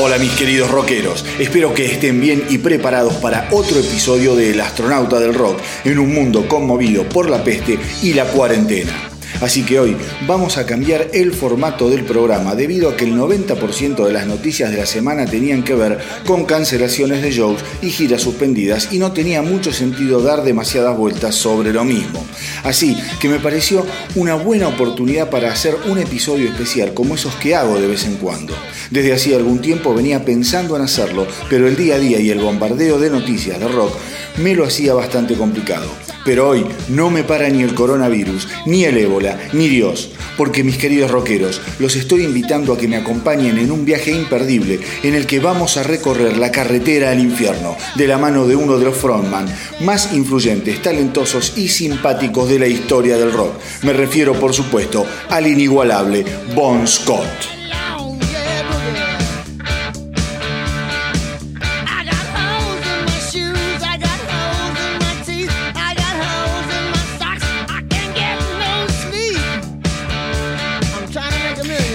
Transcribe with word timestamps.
Hola 0.00 0.16
mis 0.16 0.30
queridos 0.30 0.70
rockeros, 0.70 1.24
espero 1.40 1.74
que 1.74 1.84
estén 1.84 2.20
bien 2.20 2.44
y 2.48 2.58
preparados 2.58 3.14
para 3.14 3.48
otro 3.50 3.80
episodio 3.80 4.36
de 4.36 4.52
El 4.52 4.60
astronauta 4.60 5.18
del 5.18 5.34
rock 5.34 5.58
en 5.84 5.98
un 5.98 6.14
mundo 6.14 6.46
conmovido 6.46 7.02
por 7.08 7.28
la 7.28 7.42
peste 7.42 7.80
y 8.00 8.12
la 8.14 8.24
cuarentena. 8.26 9.17
Así 9.40 9.62
que 9.62 9.78
hoy 9.78 9.96
vamos 10.26 10.58
a 10.58 10.66
cambiar 10.66 11.10
el 11.12 11.32
formato 11.32 11.88
del 11.88 12.04
programa 12.04 12.56
debido 12.56 12.88
a 12.88 12.96
que 12.96 13.04
el 13.04 13.14
90% 13.14 14.04
de 14.04 14.12
las 14.12 14.26
noticias 14.26 14.70
de 14.70 14.78
la 14.78 14.86
semana 14.86 15.26
tenían 15.26 15.62
que 15.62 15.74
ver 15.74 15.98
con 16.26 16.44
cancelaciones 16.44 17.22
de 17.22 17.30
shows 17.30 17.60
y 17.80 17.90
giras 17.90 18.22
suspendidas 18.22 18.92
y 18.92 18.98
no 18.98 19.12
tenía 19.12 19.40
mucho 19.42 19.72
sentido 19.72 20.20
dar 20.22 20.42
demasiadas 20.42 20.96
vueltas 20.96 21.36
sobre 21.36 21.72
lo 21.72 21.84
mismo. 21.84 22.24
Así 22.64 22.96
que 23.20 23.28
me 23.28 23.38
pareció 23.38 23.86
una 24.16 24.34
buena 24.34 24.68
oportunidad 24.68 25.30
para 25.30 25.52
hacer 25.52 25.76
un 25.88 25.98
episodio 25.98 26.48
especial 26.48 26.92
como 26.92 27.14
esos 27.14 27.34
que 27.36 27.54
hago 27.54 27.78
de 27.80 27.86
vez 27.86 28.06
en 28.06 28.16
cuando. 28.16 28.54
Desde 28.90 29.12
hacía 29.12 29.36
algún 29.36 29.60
tiempo 29.60 29.94
venía 29.94 30.24
pensando 30.24 30.74
en 30.74 30.82
hacerlo, 30.82 31.26
pero 31.48 31.68
el 31.68 31.76
día 31.76 31.94
a 31.94 31.98
día 31.98 32.18
y 32.18 32.30
el 32.30 32.40
bombardeo 32.40 32.98
de 32.98 33.10
noticias 33.10 33.60
de 33.60 33.68
rock 33.68 33.92
me 34.38 34.54
lo 34.54 34.64
hacía 34.64 34.94
bastante 34.94 35.34
complicado. 35.34 35.88
Pero 36.24 36.48
hoy 36.48 36.66
no 36.88 37.10
me 37.10 37.24
para 37.24 37.48
ni 37.48 37.62
el 37.62 37.74
coronavirus, 37.74 38.48
ni 38.66 38.84
el 38.84 38.98
ébola, 38.98 39.38
ni 39.52 39.68
Dios, 39.68 40.10
porque 40.36 40.62
mis 40.62 40.76
queridos 40.76 41.10
rockeros, 41.10 41.60
los 41.78 41.96
estoy 41.96 42.24
invitando 42.24 42.72
a 42.72 42.78
que 42.78 42.88
me 42.88 42.96
acompañen 42.96 43.58
en 43.58 43.70
un 43.70 43.84
viaje 43.84 44.12
imperdible 44.12 44.80
en 45.02 45.14
el 45.14 45.26
que 45.26 45.40
vamos 45.40 45.76
a 45.76 45.82
recorrer 45.82 46.36
la 46.36 46.52
carretera 46.52 47.10
al 47.10 47.20
infierno 47.20 47.76
de 47.94 48.06
la 48.06 48.18
mano 48.18 48.46
de 48.46 48.56
uno 48.56 48.78
de 48.78 48.84
los 48.84 48.96
frontman 48.96 49.46
más 49.80 50.12
influyentes, 50.12 50.82
talentosos 50.82 51.54
y 51.56 51.68
simpáticos 51.68 52.48
de 52.48 52.58
la 52.58 52.66
historia 52.66 53.16
del 53.16 53.32
rock. 53.32 53.54
Me 53.82 53.92
refiero, 53.92 54.34
por 54.34 54.52
supuesto, 54.52 55.06
al 55.30 55.46
inigualable 55.46 56.24
Bon 56.54 56.86
Scott. 56.86 57.57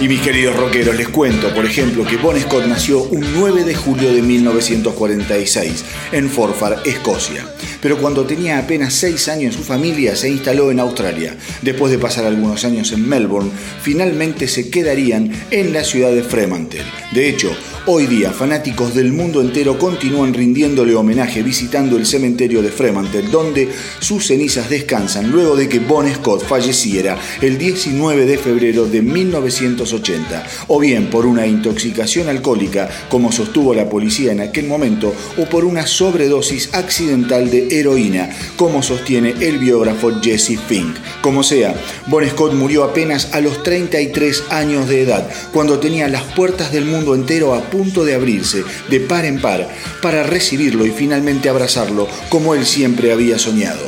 Y 0.04 0.10
mis 0.10 0.20
queridos 0.20 0.58
rockeros, 0.58 0.98
les 0.98 1.08
cuento, 1.08 1.54
por 1.56 1.66
ejemplo, 1.66 2.06
que 2.06 2.18
Bon 2.18 2.38
Scott 2.38 2.66
nació 2.66 3.04
un 3.04 3.26
9 3.36 3.64
de 3.64 3.74
julio 3.74 4.14
de 4.14 4.22
1946 4.22 5.86
en 6.12 6.30
Forfar, 6.30 6.82
Escocia. 6.84 7.48
Pero 7.82 7.98
cuando 7.98 8.26
tenía 8.26 8.60
apenas 8.60 8.96
6 8.96 9.30
años 9.30 9.56
su 9.56 9.64
familia 9.64 10.18
se 10.18 10.30
instaló 10.30 10.72
en 10.72 10.82
Australia. 10.82 11.38
Después 11.62 11.90
de 11.90 12.00
pasar 12.00 12.26
algunos 12.26 12.66
años 12.66 12.92
en 12.92 13.08
Melbourne, 13.08 13.50
finalmente 13.82 14.50
se 14.50 14.70
quedarían 14.70 15.32
en 15.52 15.72
la 15.72 15.86
ciudad 15.86 16.12
de 16.12 16.24
Fremantle. 16.24 16.84
De 17.14 17.30
hecho, 17.30 17.56
Hoy 17.86 18.08
día, 18.08 18.32
fanáticos 18.32 18.96
del 18.96 19.12
mundo 19.12 19.42
entero 19.42 19.78
continúan 19.78 20.34
rindiéndole 20.34 20.96
homenaje 20.96 21.44
visitando 21.44 21.98
el 21.98 22.06
cementerio 22.06 22.62
de 22.62 22.72
Fremantle, 22.72 23.24
donde 23.24 23.68
sus 24.00 24.28
cenizas 24.28 24.70
descansan 24.70 25.30
luego 25.30 25.58
de 25.58 25.68
que 25.68 25.80
Bon 25.80 26.08
Scott 26.10 26.46
falleciera 26.48 27.18
el 27.42 27.58
19 27.58 28.26
de 28.26 28.38
febrero 28.38 28.86
de 28.86 29.02
1980, 29.02 30.48
o 30.70 30.80
bien 30.80 31.10
por 31.10 31.26
una 31.26 31.46
intoxicación 31.46 32.30
alcohólica, 32.30 32.90
como 33.10 33.34
sostuvo 33.34 33.74
la 33.74 33.90
policía 33.90 34.32
en 34.32 34.40
aquel 34.40 34.68
momento, 34.68 35.14
o 35.38 35.44
por 35.44 35.66
una 35.66 35.86
sobredosis 35.86 36.74
accidental 36.74 37.52
de 37.52 37.68
heroína, 37.82 38.30
como 38.56 38.82
sostiene 38.82 39.34
el 39.42 39.58
biógrafo 39.58 40.22
Jesse 40.22 40.58
Fink. 40.70 40.96
Como 41.22 41.44
sea, 41.44 41.76
Bon 42.08 42.26
Scott 42.30 42.54
murió 42.54 42.86
apenas 42.86 43.34
a 43.34 43.42
los 43.42 43.62
33 43.62 44.46
años 44.52 44.88
de 44.88 45.02
edad, 45.02 45.30
cuando 45.52 45.80
tenía 45.80 46.08
las 46.08 46.24
puertas 46.34 46.72
del 46.72 46.86
mundo 46.86 47.14
entero 47.14 47.54
a 47.54 47.73
punto 47.74 48.06
de 48.06 48.14
abrirse 48.14 48.64
de 48.88 49.00
par 49.00 49.26
en 49.26 49.42
par 49.42 49.68
para 50.00 50.22
recibirlo 50.22 50.86
y 50.86 50.92
finalmente 50.92 51.50
abrazarlo 51.50 52.08
como 52.30 52.54
él 52.54 52.68
siempre 52.68 53.12
había 53.12 53.40
soñado. 53.40 53.82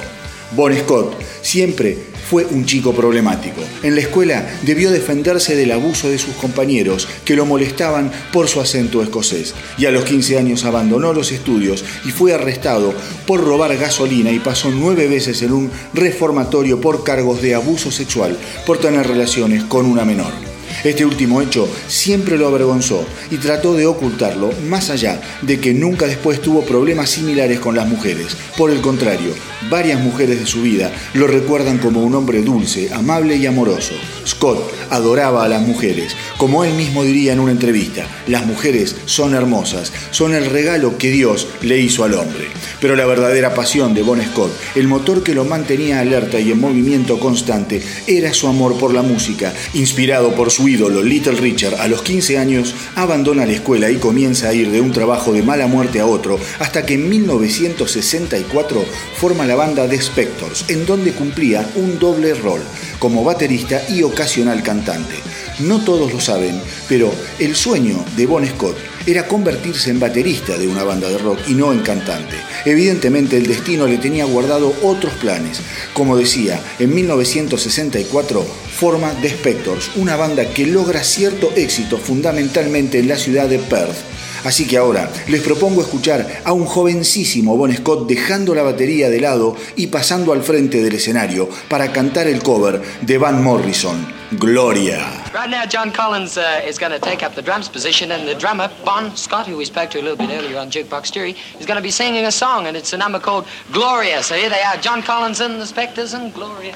Bon 0.55 0.75
Scott 0.75 1.15
siempre 1.43 1.95
fue 2.27 2.45
un 2.45 2.65
chico 2.65 2.95
problemático. 2.95 3.61
En 3.83 3.93
la 3.93 4.01
escuela 4.01 4.49
debió 4.63 4.89
defenderse 4.89 5.55
del 5.55 5.71
abuso 5.71 6.09
de 6.09 6.17
sus 6.17 6.33
compañeros 6.33 7.07
que 7.25 7.35
lo 7.35 7.45
molestaban 7.45 8.11
por 8.33 8.47
su 8.47 8.59
acento 8.59 9.03
escocés 9.03 9.53
y 9.77 9.85
a 9.85 9.91
los 9.91 10.05
15 10.05 10.39
años 10.39 10.65
abandonó 10.65 11.13
los 11.13 11.31
estudios 11.31 11.85
y 12.05 12.09
fue 12.09 12.33
arrestado 12.33 12.91
por 13.27 13.43
robar 13.43 13.77
gasolina 13.77 14.31
y 14.31 14.39
pasó 14.39 14.71
nueve 14.71 15.07
veces 15.07 15.43
en 15.43 15.51
un 15.53 15.71
reformatorio 15.93 16.81
por 16.81 17.03
cargos 17.03 17.43
de 17.43 17.53
abuso 17.53 17.91
sexual 17.91 18.35
por 18.65 18.79
tener 18.79 19.05
relaciones 19.05 19.63
con 19.63 19.85
una 19.85 20.05
menor. 20.05 20.54
Este 20.85 21.03
último 21.03 21.41
hecho 21.41 21.67
siempre 21.87 22.37
lo 22.37 22.47
avergonzó 22.47 23.03
y 23.31 23.37
trató 23.37 23.73
de 23.73 23.87
ocultarlo, 23.87 24.51
más 24.69 24.91
allá 24.91 25.19
de 25.41 25.59
que 25.59 25.73
nunca 25.73 26.05
después 26.05 26.39
tuvo 26.41 26.61
problemas 26.61 27.09
similares 27.09 27.59
con 27.59 27.75
las 27.75 27.87
mujeres. 27.87 28.37
Por 28.55 28.69
el 28.69 28.81
contrario, 28.81 29.33
varias 29.67 29.99
mujeres 29.99 30.39
de 30.39 30.45
su 30.45 30.61
vida 30.61 30.91
lo 31.15 31.25
recuerdan 31.25 31.79
como 31.79 32.03
un 32.03 32.13
hombre 32.13 32.43
dulce, 32.43 32.93
amable 32.93 33.35
y 33.35 33.47
amoroso. 33.47 33.95
Scott 34.27 34.59
adoraba 34.91 35.43
a 35.43 35.47
las 35.47 35.63
mujeres, 35.63 36.15
como 36.37 36.63
él 36.63 36.73
mismo 36.75 37.03
diría 37.03 37.33
en 37.33 37.39
una 37.39 37.51
entrevista, 37.51 38.07
las 38.27 38.45
mujeres 38.45 38.95
son 39.05 39.33
hermosas, 39.33 39.91
son 40.11 40.35
el 40.35 40.45
regalo 40.45 40.99
que 40.99 41.09
Dios 41.09 41.47
le 41.61 41.79
hizo 41.79 42.03
al 42.03 42.13
hombre. 42.13 42.45
Pero 42.79 42.95
la 42.95 43.05
verdadera 43.05 43.55
pasión 43.55 43.95
de 43.95 44.03
Bon 44.03 44.21
Scott, 44.21 44.51
el 44.75 44.87
motor 44.87 45.23
que 45.23 45.33
lo 45.33 45.45
mantenía 45.45 45.99
alerta 45.99 46.39
y 46.39 46.51
en 46.51 46.59
movimiento 46.59 47.19
constante, 47.19 47.81
era 48.05 48.33
su 48.33 48.47
amor 48.47 48.77
por 48.77 48.93
la 48.93 49.01
música, 49.01 49.51
inspirado 49.73 50.35
por 50.35 50.51
su 50.51 50.67
Little 50.75 51.39
Richard, 51.39 51.75
a 51.75 51.87
los 51.87 52.01
15 52.01 52.37
años 52.37 52.75
abandona 52.95 53.45
la 53.45 53.53
escuela 53.53 53.89
y 53.89 53.95
comienza 53.95 54.49
a 54.49 54.53
ir 54.53 54.71
de 54.71 54.81
un 54.81 54.91
trabajo 54.91 55.31
de 55.31 55.41
mala 55.41 55.67
muerte 55.67 56.01
a 56.01 56.05
otro, 56.05 56.37
hasta 56.59 56.85
que 56.85 56.95
en 56.95 57.07
1964 57.07 58.83
forma 59.15 59.45
la 59.45 59.55
banda 59.55 59.87
The 59.87 60.01
Spectors, 60.01 60.65
en 60.69 60.85
donde 60.85 61.13
cumplía 61.13 61.65
un 61.75 61.97
doble 61.97 62.33
rol, 62.33 62.61
como 62.99 63.23
baterista 63.23 63.81
y 63.89 64.03
ocasional 64.03 64.63
cantante. 64.63 65.15
No 65.59 65.79
todos 65.79 66.11
lo 66.11 66.19
saben, 66.19 66.59
pero 66.89 67.09
el 67.39 67.55
sueño 67.55 68.03
de 68.17 68.25
Bon 68.25 68.45
Scott 68.45 68.75
era 69.05 69.27
convertirse 69.27 69.89
en 69.89 69.99
baterista 69.99 70.57
de 70.57 70.67
una 70.67 70.83
banda 70.83 71.09
de 71.09 71.17
rock 71.17 71.39
y 71.47 71.53
no 71.53 71.71
en 71.71 71.79
cantante. 71.79 72.35
Evidentemente 72.65 73.37
el 73.37 73.47
destino 73.47 73.87
le 73.87 73.97
tenía 73.97 74.25
guardado 74.25 74.73
otros 74.83 75.13
planes. 75.13 75.61
Como 75.93 76.17
decía, 76.17 76.59
en 76.79 76.93
1964 76.93 78.43
forma 78.43 79.13
The 79.21 79.29
Spectors, 79.29 79.91
una 79.95 80.15
banda 80.15 80.49
que 80.49 80.65
logra 80.65 81.03
cierto 81.03 81.51
éxito 81.55 81.97
fundamentalmente 81.97 82.99
en 82.99 83.07
la 83.07 83.17
ciudad 83.17 83.47
de 83.47 83.59
Perth. 83.59 84.14
Así 84.45 84.67
que 84.67 84.77
ahora 84.77 85.09
les 85.27 85.41
propongo 85.41 85.81
escuchar 85.81 86.43
a 86.45 86.53
un 86.53 86.65
jovencísimo 86.65 87.57
Bon 87.57 87.75
Scott 87.75 88.07
dejando 88.07 88.53
la 88.53 88.61
batería 88.61 89.09
de 89.09 89.19
lado 89.19 89.55
y 89.75 89.87
pasando 89.87 90.33
al 90.33 90.43
frente 90.43 90.83
del 90.83 90.93
escenario 90.93 91.49
para 91.67 91.91
cantar 91.91 92.27
el 92.27 92.43
cover 92.43 92.79
de 93.01 93.17
Van 93.17 93.43
Morrison, 93.43 94.05
Gloria. 94.33 95.25
Right 95.33 95.49
now, 95.49 95.65
John 95.65 95.91
Collins 95.91 96.37
uh, 96.37 96.61
is 96.63 96.77
going 96.77 96.91
to 96.91 96.99
take 96.99 97.25
up 97.25 97.33
the 97.33 97.41
drums 97.41 97.67
position, 97.67 98.11
and 98.11 98.27
the 98.27 98.35
drummer, 98.35 98.69
Bon 98.85 99.15
Scott, 99.17 99.47
who 99.47 99.57
we 99.57 99.65
spoke 99.65 99.89
to 99.89 99.99
a 99.99 100.03
little 100.03 100.15
bit 100.15 100.29
earlier 100.29 100.59
on 100.59 100.69
Jukebox 100.69 101.11
Jury, 101.11 101.35
is 101.59 101.65
going 101.65 101.77
to 101.77 101.83
be 101.83 101.91
singing 101.91 102.25
a 102.25 102.31
song, 102.31 102.67
and 102.67 102.77
it's 102.77 102.93
a 102.93 102.97
number 102.97 103.19
called 103.19 103.45
Gloria. 103.71 104.21
So 104.21 104.35
here 104.35 104.49
they 104.49 104.61
are, 104.61 104.77
John 104.77 105.01
Collins 105.01 105.41
and 105.41 105.59
the 105.59 105.65
Spectres 105.65 106.13
and 106.13 106.31
Gloria. 106.33 106.75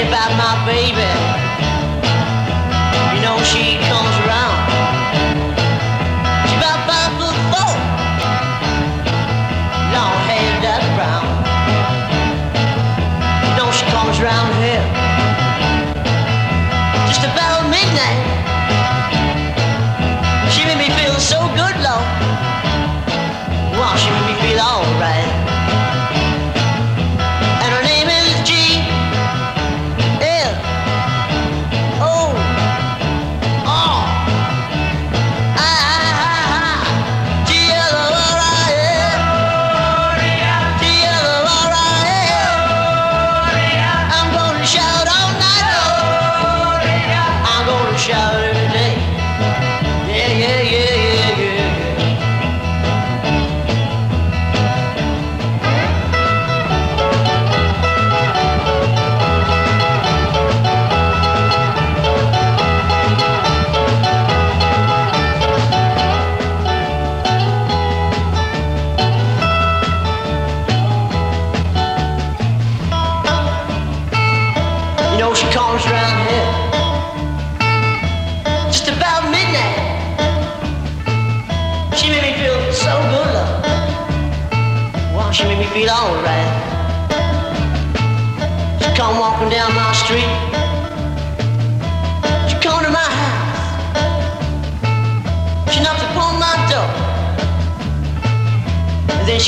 About 0.00 0.30
my 0.36 0.54
baby. 0.66 1.10
You 3.14 3.20
know 3.22 3.42
she 3.42 3.78
comes 3.88 4.17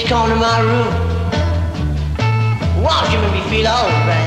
she 0.01 0.07
come 0.07 0.31
to 0.31 0.37
my 0.37 0.61
room. 0.61 0.93
Wow, 2.83 3.05
she 3.11 3.17
made 3.19 3.33
me 3.35 3.43
feel 3.51 3.67
alright. 3.67 3.89
Shout 3.99 4.20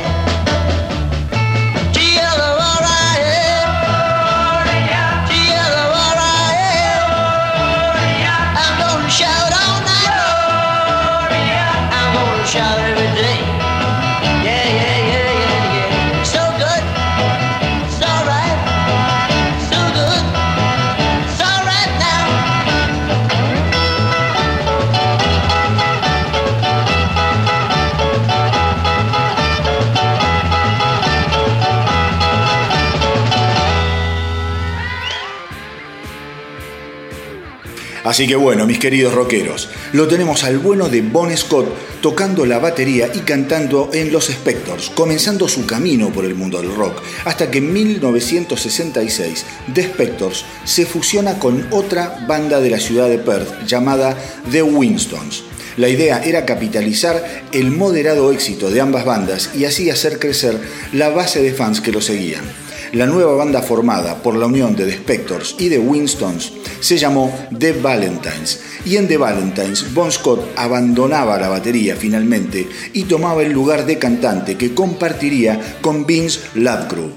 Así 38.04 38.28
que 38.28 38.36
bueno, 38.36 38.66
mis 38.66 38.80
queridos 38.80 39.14
rockeros, 39.14 39.70
lo 39.94 40.08
tenemos 40.08 40.44
al 40.44 40.58
bueno 40.58 40.90
de 40.90 41.02
Bon 41.02 41.36
Scott 41.36 41.68
tocando 42.02 42.46
la 42.46 42.60
batería 42.60 43.10
y 43.14 43.20
cantando 43.20 43.90
en 43.94 44.12
Los 44.12 44.26
Spectors, 44.26 44.90
comenzando 44.90 45.48
su 45.48 45.66
camino 45.66 46.10
por 46.10 46.26
el 46.26 46.36
mundo 46.36 46.62
del 46.62 46.76
rock, 46.76 47.02
hasta 47.24 47.50
que 47.50 47.60
en 47.60 47.72
1966 47.72 49.46
The 49.74 49.84
Spectors 49.84 50.44
se 50.66 50.86
fusiona 50.86 51.40
con 51.40 51.66
otra 51.72 52.26
banda 52.28 52.60
de 52.60 52.72
la 52.72 52.80
ciudad 52.80 53.08
de 53.08 53.20
Perth 53.20 53.66
llamada 53.66 54.18
The 54.52 54.64
Winstons. 54.64 55.44
La 55.78 55.88
idea 55.88 56.22
era 56.24 56.46
capitalizar 56.46 57.46
el 57.52 57.72
moderado 57.72 58.32
éxito 58.32 58.70
de 58.70 58.82
ambas 58.82 59.06
bandas 59.06 59.52
y 59.56 59.66
así 59.66 59.90
hacer 59.90 60.20
crecer 60.20 60.60
la 60.92 61.10
base 61.10 61.42
de 61.42 61.54
fans 61.54 61.82
que 61.82 61.92
lo 61.92 62.02
seguían. 62.02 62.63
La 62.94 63.08
nueva 63.08 63.34
banda 63.34 63.64
formada 63.64 64.22
por 64.22 64.36
la 64.36 64.46
unión 64.46 64.76
de 64.76 64.86
The 64.86 64.98
Spectors 64.98 65.56
y 65.58 65.68
The 65.68 65.80
Winstons 65.80 66.54
se 66.80 66.96
llamó 66.96 67.34
The 67.58 67.74
Valentines. 67.74 68.62
Y 68.86 68.98
en 68.98 69.08
The 69.08 69.18
Valentines 69.18 69.92
Bon 69.96 70.12
Scott 70.12 70.42
abandonaba 70.56 71.40
la 71.40 71.50
batería 71.50 71.96
finalmente 71.96 72.68
y 72.94 73.06
tomaba 73.06 73.42
el 73.42 73.52
lugar 73.52 73.88
de 73.88 73.98
cantante 73.98 74.58
que 74.58 74.76
compartiría 74.76 75.60
con 75.82 76.06
Vince 76.06 76.42
Lovegrove 76.54 77.14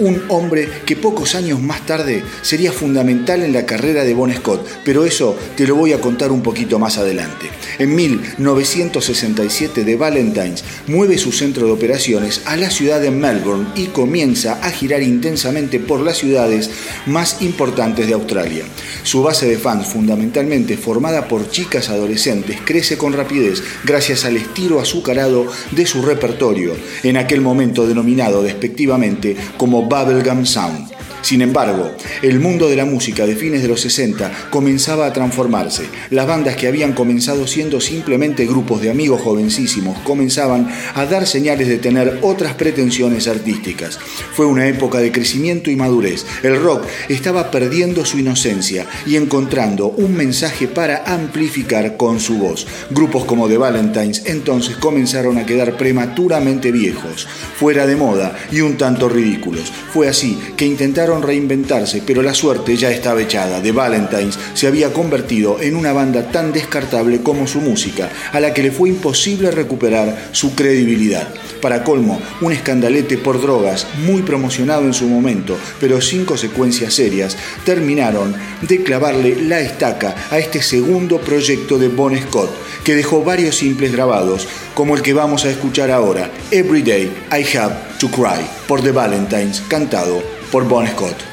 un 0.00 0.22
hombre 0.28 0.68
que 0.84 0.96
pocos 0.96 1.34
años 1.34 1.60
más 1.60 1.86
tarde 1.86 2.22
sería 2.42 2.72
fundamental 2.72 3.42
en 3.42 3.52
la 3.52 3.66
carrera 3.66 4.02
de 4.04 4.14
Bon 4.14 4.32
Scott, 4.34 4.66
pero 4.84 5.04
eso 5.04 5.36
te 5.56 5.66
lo 5.66 5.76
voy 5.76 5.92
a 5.92 6.00
contar 6.00 6.32
un 6.32 6.42
poquito 6.42 6.78
más 6.78 6.98
adelante. 6.98 7.46
En 7.78 7.94
1967 7.94 9.84
The 9.84 9.96
Valentines 9.96 10.64
mueve 10.86 11.18
su 11.18 11.32
centro 11.32 11.66
de 11.66 11.72
operaciones 11.72 12.42
a 12.46 12.56
la 12.56 12.70
ciudad 12.70 13.00
de 13.00 13.10
Melbourne 13.10 13.68
y 13.76 13.86
comienza 13.86 14.58
a 14.62 14.70
girar 14.70 15.02
intensamente 15.02 15.78
por 15.78 16.00
las 16.00 16.18
ciudades 16.18 16.70
más 17.06 17.42
importantes 17.42 18.06
de 18.06 18.14
Australia. 18.14 18.64
Su 19.02 19.22
base 19.22 19.46
de 19.46 19.58
fans, 19.58 19.86
fundamentalmente 19.86 20.76
formada 20.76 21.28
por 21.28 21.50
chicas 21.50 21.90
adolescentes, 21.90 22.58
crece 22.64 22.96
con 22.96 23.12
rapidez 23.12 23.62
gracias 23.84 24.24
al 24.24 24.36
estilo 24.36 24.80
azucarado 24.80 25.46
de 25.72 25.86
su 25.86 26.02
repertorio, 26.02 26.74
en 27.02 27.16
aquel 27.16 27.42
momento 27.42 27.86
denominado 27.86 28.42
despectivamente 28.42 29.36
como 29.58 29.89
Bubblegum 29.90 30.46
Sound. 30.46 30.89
Sin 31.22 31.42
embargo, 31.42 31.92
el 32.22 32.40
mundo 32.40 32.68
de 32.68 32.76
la 32.76 32.84
música 32.84 33.26
de 33.26 33.36
fines 33.36 33.62
de 33.62 33.68
los 33.68 33.80
60 33.82 34.48
comenzaba 34.50 35.06
a 35.06 35.12
transformarse. 35.12 35.84
Las 36.10 36.26
bandas 36.26 36.56
que 36.56 36.66
habían 36.66 36.92
comenzado 36.92 37.46
siendo 37.46 37.80
simplemente 37.80 38.46
grupos 38.46 38.80
de 38.80 38.90
amigos 38.90 39.20
jovencísimos 39.20 39.98
comenzaban 40.00 40.68
a 40.94 41.04
dar 41.06 41.26
señales 41.26 41.68
de 41.68 41.78
tener 41.78 42.18
otras 42.22 42.54
pretensiones 42.54 43.28
artísticas. 43.28 43.98
Fue 44.32 44.46
una 44.46 44.66
época 44.66 44.98
de 44.98 45.12
crecimiento 45.12 45.70
y 45.70 45.76
madurez. 45.76 46.24
El 46.42 46.60
rock 46.60 46.84
estaba 47.08 47.50
perdiendo 47.50 48.04
su 48.04 48.18
inocencia 48.18 48.86
y 49.06 49.16
encontrando 49.16 49.88
un 49.88 50.16
mensaje 50.16 50.68
para 50.68 51.04
amplificar 51.06 51.96
con 51.96 52.20
su 52.20 52.38
voz. 52.38 52.66
Grupos 52.90 53.24
como 53.24 53.48
The 53.48 53.58
Valentines 53.58 54.22
entonces 54.26 54.76
comenzaron 54.76 55.38
a 55.38 55.46
quedar 55.46 55.76
prematuramente 55.76 56.72
viejos, 56.72 57.26
fuera 57.58 57.86
de 57.86 57.96
moda 57.96 58.36
y 58.50 58.60
un 58.60 58.76
tanto 58.76 59.08
ridículos. 59.08 59.72
Fue 59.92 60.08
así 60.08 60.38
que 60.56 60.66
intentaron 60.66 61.09
reinventarse, 61.18 62.02
pero 62.06 62.22
la 62.22 62.34
suerte 62.34 62.76
ya 62.76 62.90
estaba 62.90 63.22
echada. 63.22 63.60
The 63.60 63.72
Valentines 63.72 64.38
se 64.54 64.66
había 64.66 64.92
convertido 64.92 65.60
en 65.60 65.74
una 65.74 65.92
banda 65.92 66.30
tan 66.30 66.52
descartable 66.52 67.22
como 67.22 67.46
su 67.46 67.60
música, 67.60 68.08
a 68.32 68.38
la 68.38 68.54
que 68.54 68.62
le 68.62 68.70
fue 68.70 68.90
imposible 68.90 69.50
recuperar 69.50 70.28
su 70.32 70.54
credibilidad. 70.54 71.28
Para 71.60 71.84
colmo, 71.84 72.20
un 72.40 72.52
escandalete 72.52 73.18
por 73.18 73.42
drogas, 73.42 73.86
muy 74.04 74.22
promocionado 74.22 74.82
en 74.82 74.94
su 74.94 75.08
momento, 75.08 75.56
pero 75.80 76.00
sin 76.00 76.24
consecuencias 76.24 76.94
serias, 76.94 77.36
terminaron 77.64 78.34
de 78.62 78.82
clavarle 78.82 79.36
la 79.42 79.60
estaca 79.60 80.14
a 80.30 80.38
este 80.38 80.62
segundo 80.62 81.20
proyecto 81.20 81.78
de 81.78 81.88
Bon 81.88 82.16
Scott, 82.16 82.50
que 82.84 82.94
dejó 82.94 83.22
varios 83.24 83.56
simples 83.56 83.92
grabados, 83.92 84.48
como 84.74 84.96
el 84.96 85.02
que 85.02 85.12
vamos 85.12 85.44
a 85.44 85.50
escuchar 85.50 85.90
ahora, 85.90 86.30
Every 86.50 86.82
Day 86.82 87.12
I 87.30 87.56
Have 87.56 87.74
to 87.98 88.08
Cry, 88.08 88.46
por 88.66 88.82
The 88.82 88.92
Valentines, 88.92 89.62
cantado 89.68 90.39
por 90.50 90.64
Bon 90.64 90.86
Scott. 90.86 91.29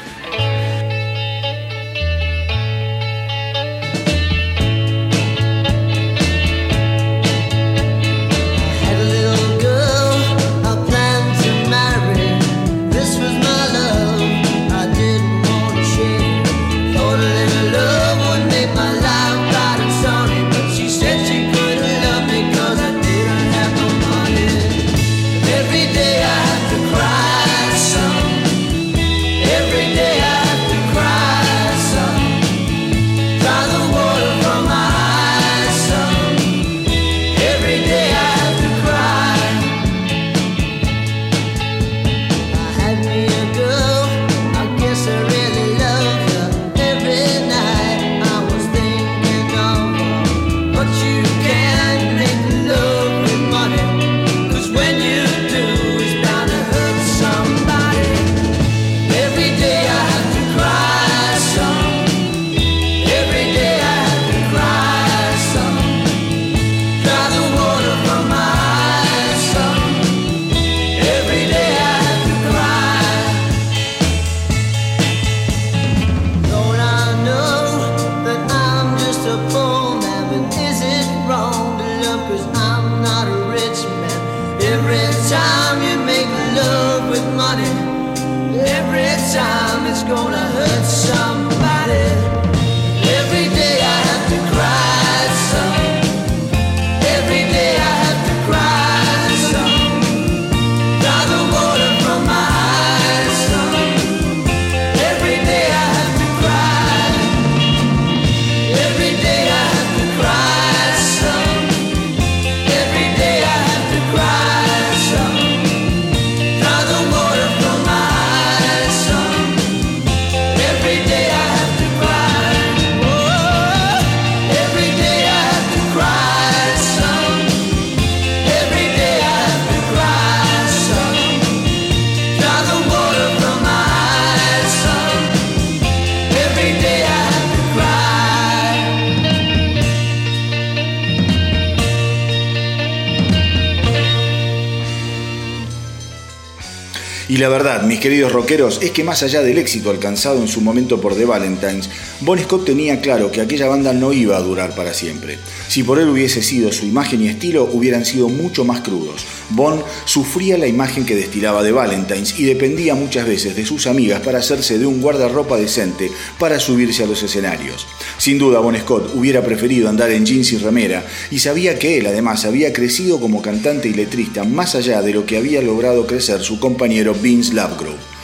Es 148.47 148.91
que 148.91 149.03
más 149.03 149.23
allá 149.23 149.41
del 149.41 149.57
éxito 149.57 149.89
alcanzado 149.89 150.39
en 150.39 150.47
su 150.47 150.61
momento 150.61 151.01
por 151.01 151.15
The 151.15 151.25
Valentines, 151.25 151.89
Bon 152.21 152.39
Scott 152.39 152.63
tenía 152.63 153.01
claro 153.01 153.29
que 153.29 153.41
aquella 153.41 153.67
banda 153.67 153.91
no 153.91 154.13
iba 154.13 154.37
a 154.37 154.41
durar 154.41 154.73
para 154.73 154.93
siempre. 154.93 155.37
Si 155.67 155.83
por 155.83 155.99
él 155.99 156.07
hubiese 156.07 156.41
sido 156.41 156.71
su 156.71 156.85
imagen 156.85 157.21
y 157.21 157.27
estilo, 157.27 157.65
hubieran 157.65 158.05
sido 158.05 158.29
mucho 158.29 158.63
más 158.63 158.79
crudos. 158.79 159.25
Bon 159.49 159.83
sufría 160.05 160.57
la 160.57 160.65
imagen 160.65 161.05
que 161.05 161.17
destilaba 161.17 161.61
The 161.61 161.73
Valentines 161.73 162.39
y 162.39 162.45
dependía 162.45 162.95
muchas 162.95 163.27
veces 163.27 163.53
de 163.53 163.65
sus 163.65 163.85
amigas 163.85 164.21
para 164.21 164.39
hacerse 164.39 164.79
de 164.79 164.85
un 164.85 165.01
guardarropa 165.01 165.57
decente 165.57 166.09
para 166.39 166.57
subirse 166.57 167.03
a 167.03 167.07
los 167.07 167.21
escenarios. 167.23 167.85
Sin 168.17 168.37
duda, 168.37 168.59
Bon 168.59 168.77
Scott 168.77 169.11
hubiera 169.13 169.43
preferido 169.43 169.89
andar 169.89 170.09
en 170.11 170.25
jeans 170.25 170.53
y 170.53 170.57
remera 170.57 171.05
y 171.31 171.39
sabía 171.39 171.77
que 171.77 171.97
él 171.97 172.07
además 172.07 172.45
había 172.45 172.71
crecido 172.71 173.19
como 173.19 173.41
cantante 173.41 173.89
y 173.89 173.93
letrista 173.93 174.45
más 174.45 174.73
allá 174.73 175.01
de 175.01 175.11
lo 175.11 175.25
que 175.25 175.37
había 175.37 175.61
logrado 175.61 176.07
crecer 176.07 176.41
su 176.41 176.61
compañero 176.61 177.13
Vince 177.13 177.53
Lovegrove. 177.53 178.16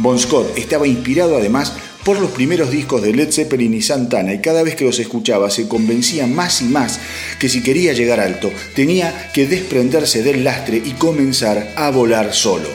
Bon 0.00 0.18
Scott 0.18 0.56
estaba 0.56 0.86
inspirado 0.86 1.36
además 1.36 1.74
por 2.06 2.18
los 2.18 2.30
primeros 2.30 2.70
discos 2.70 3.02
de 3.02 3.12
Led 3.12 3.30
Zeppelin 3.30 3.74
y 3.74 3.82
Santana 3.82 4.32
y 4.32 4.40
cada 4.40 4.62
vez 4.62 4.74
que 4.74 4.86
los 4.86 4.98
escuchaba 4.98 5.50
se 5.50 5.68
convencía 5.68 6.26
más 6.26 6.62
y 6.62 6.64
más 6.64 6.98
que 7.38 7.50
si 7.50 7.62
quería 7.62 7.92
llegar 7.92 8.18
alto 8.18 8.50
tenía 8.74 9.30
que 9.34 9.46
desprenderse 9.46 10.22
del 10.22 10.42
lastre 10.42 10.80
y 10.82 10.92
comenzar 10.92 11.74
a 11.76 11.90
volar 11.90 12.32
solo. 12.32 12.68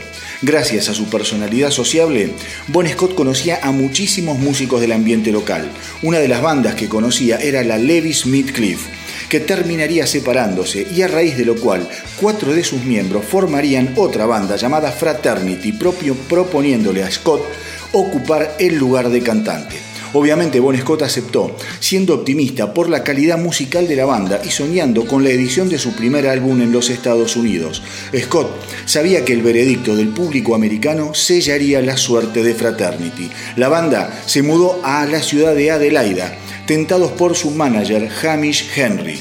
Gracias 0.44 0.88
a 0.90 0.94
su 0.94 1.06
personalidad 1.06 1.72
sociable, 1.72 2.30
Bon 2.68 2.88
Scott 2.88 3.16
conocía 3.16 3.60
a 3.64 3.72
muchísimos 3.72 4.38
músicos 4.38 4.80
del 4.80 4.92
ambiente 4.92 5.32
local. 5.32 5.72
Una 6.04 6.20
de 6.20 6.28
las 6.28 6.44
bandas 6.44 6.76
que 6.76 6.90
conocía 6.90 7.38
era 7.38 7.64
la 7.64 7.80
Levi 7.80 8.14
Smith 8.14 8.52
Cliff, 8.52 8.86
que 9.30 9.40
terminaría 9.40 10.08
separándose 10.08 10.88
y 10.96 11.02
a 11.02 11.08
raíz 11.08 11.38
de 11.38 11.46
lo 11.46 11.56
cual 11.56 11.88
cuatro 12.20 12.54
de 12.54 12.64
sus 12.64 12.84
miembros 12.84 13.26
formarían 13.26 13.94
otra 13.96 14.26
banda 14.26 14.56
llamada 14.56 14.92
Fraternity, 14.92 15.72
propio 15.74 16.16
proponiéndole 16.16 17.04
a 17.04 17.12
Scott 17.12 17.42
ocupar 17.92 18.56
el 18.60 18.76
lugar 18.76 19.10
de 19.10 19.22
cantante. 19.22 19.76
Obviamente 20.16 20.62
Bon 20.62 20.78
Scott 20.78 21.02
aceptó, 21.02 21.58
siendo 21.82 22.14
optimista 22.14 22.74
por 22.74 22.88
la 22.88 23.04
calidad 23.04 23.38
musical 23.38 23.86
de 23.86 23.98
la 23.98 24.06
banda 24.06 24.40
y 24.46 24.50
soñando 24.50 25.06
con 25.06 25.26
la 25.26 25.30
edición 25.30 25.68
de 25.68 25.78
su 25.78 25.94
primer 25.94 26.26
álbum 26.30 26.62
en 26.62 26.72
los 26.72 26.90
Estados 26.90 27.36
Unidos. 27.36 27.84
Scott 28.18 28.50
sabía 28.86 29.26
que 29.26 29.34
el 29.34 29.42
veredicto 29.42 29.94
del 29.94 30.08
público 30.08 30.56
americano 30.56 31.14
sellaría 31.14 31.82
la 31.82 31.98
suerte 31.98 32.44
de 32.44 32.56
Fraternity. 32.56 33.30
La 33.58 33.68
banda 33.68 34.22
se 34.26 34.42
mudó 34.42 34.80
a 34.86 35.06
la 35.06 35.22
ciudad 35.22 35.54
de 35.54 35.72
Adelaida, 35.72 36.34
tentados 36.66 37.12
por 37.12 37.36
su 37.36 37.52
manager 37.52 38.10
Hamish 38.24 38.70
Henry 38.76 39.20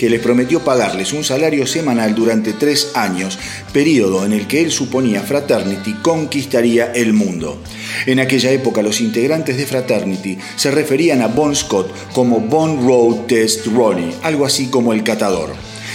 que 0.00 0.08
les 0.08 0.22
prometió 0.22 0.60
pagarles 0.60 1.12
un 1.12 1.24
salario 1.24 1.66
semanal 1.66 2.14
durante 2.14 2.54
tres 2.54 2.92
años, 2.94 3.38
periodo 3.70 4.24
en 4.24 4.32
el 4.32 4.46
que 4.46 4.62
él 4.62 4.72
suponía 4.72 5.20
Fraternity 5.20 5.92
conquistaría 6.00 6.90
el 6.92 7.12
mundo. 7.12 7.62
En 8.06 8.18
aquella 8.18 8.50
época 8.50 8.80
los 8.80 9.02
integrantes 9.02 9.58
de 9.58 9.66
Fraternity 9.66 10.38
se 10.56 10.70
referían 10.70 11.20
a 11.20 11.26
Bon 11.26 11.54
Scott 11.54 11.92
como 12.14 12.40
Bon 12.40 12.82
Road 12.86 13.26
Test 13.26 13.66
Ronnie, 13.66 14.14
algo 14.22 14.46
así 14.46 14.68
como 14.68 14.94
el 14.94 15.04
catador. 15.04 15.50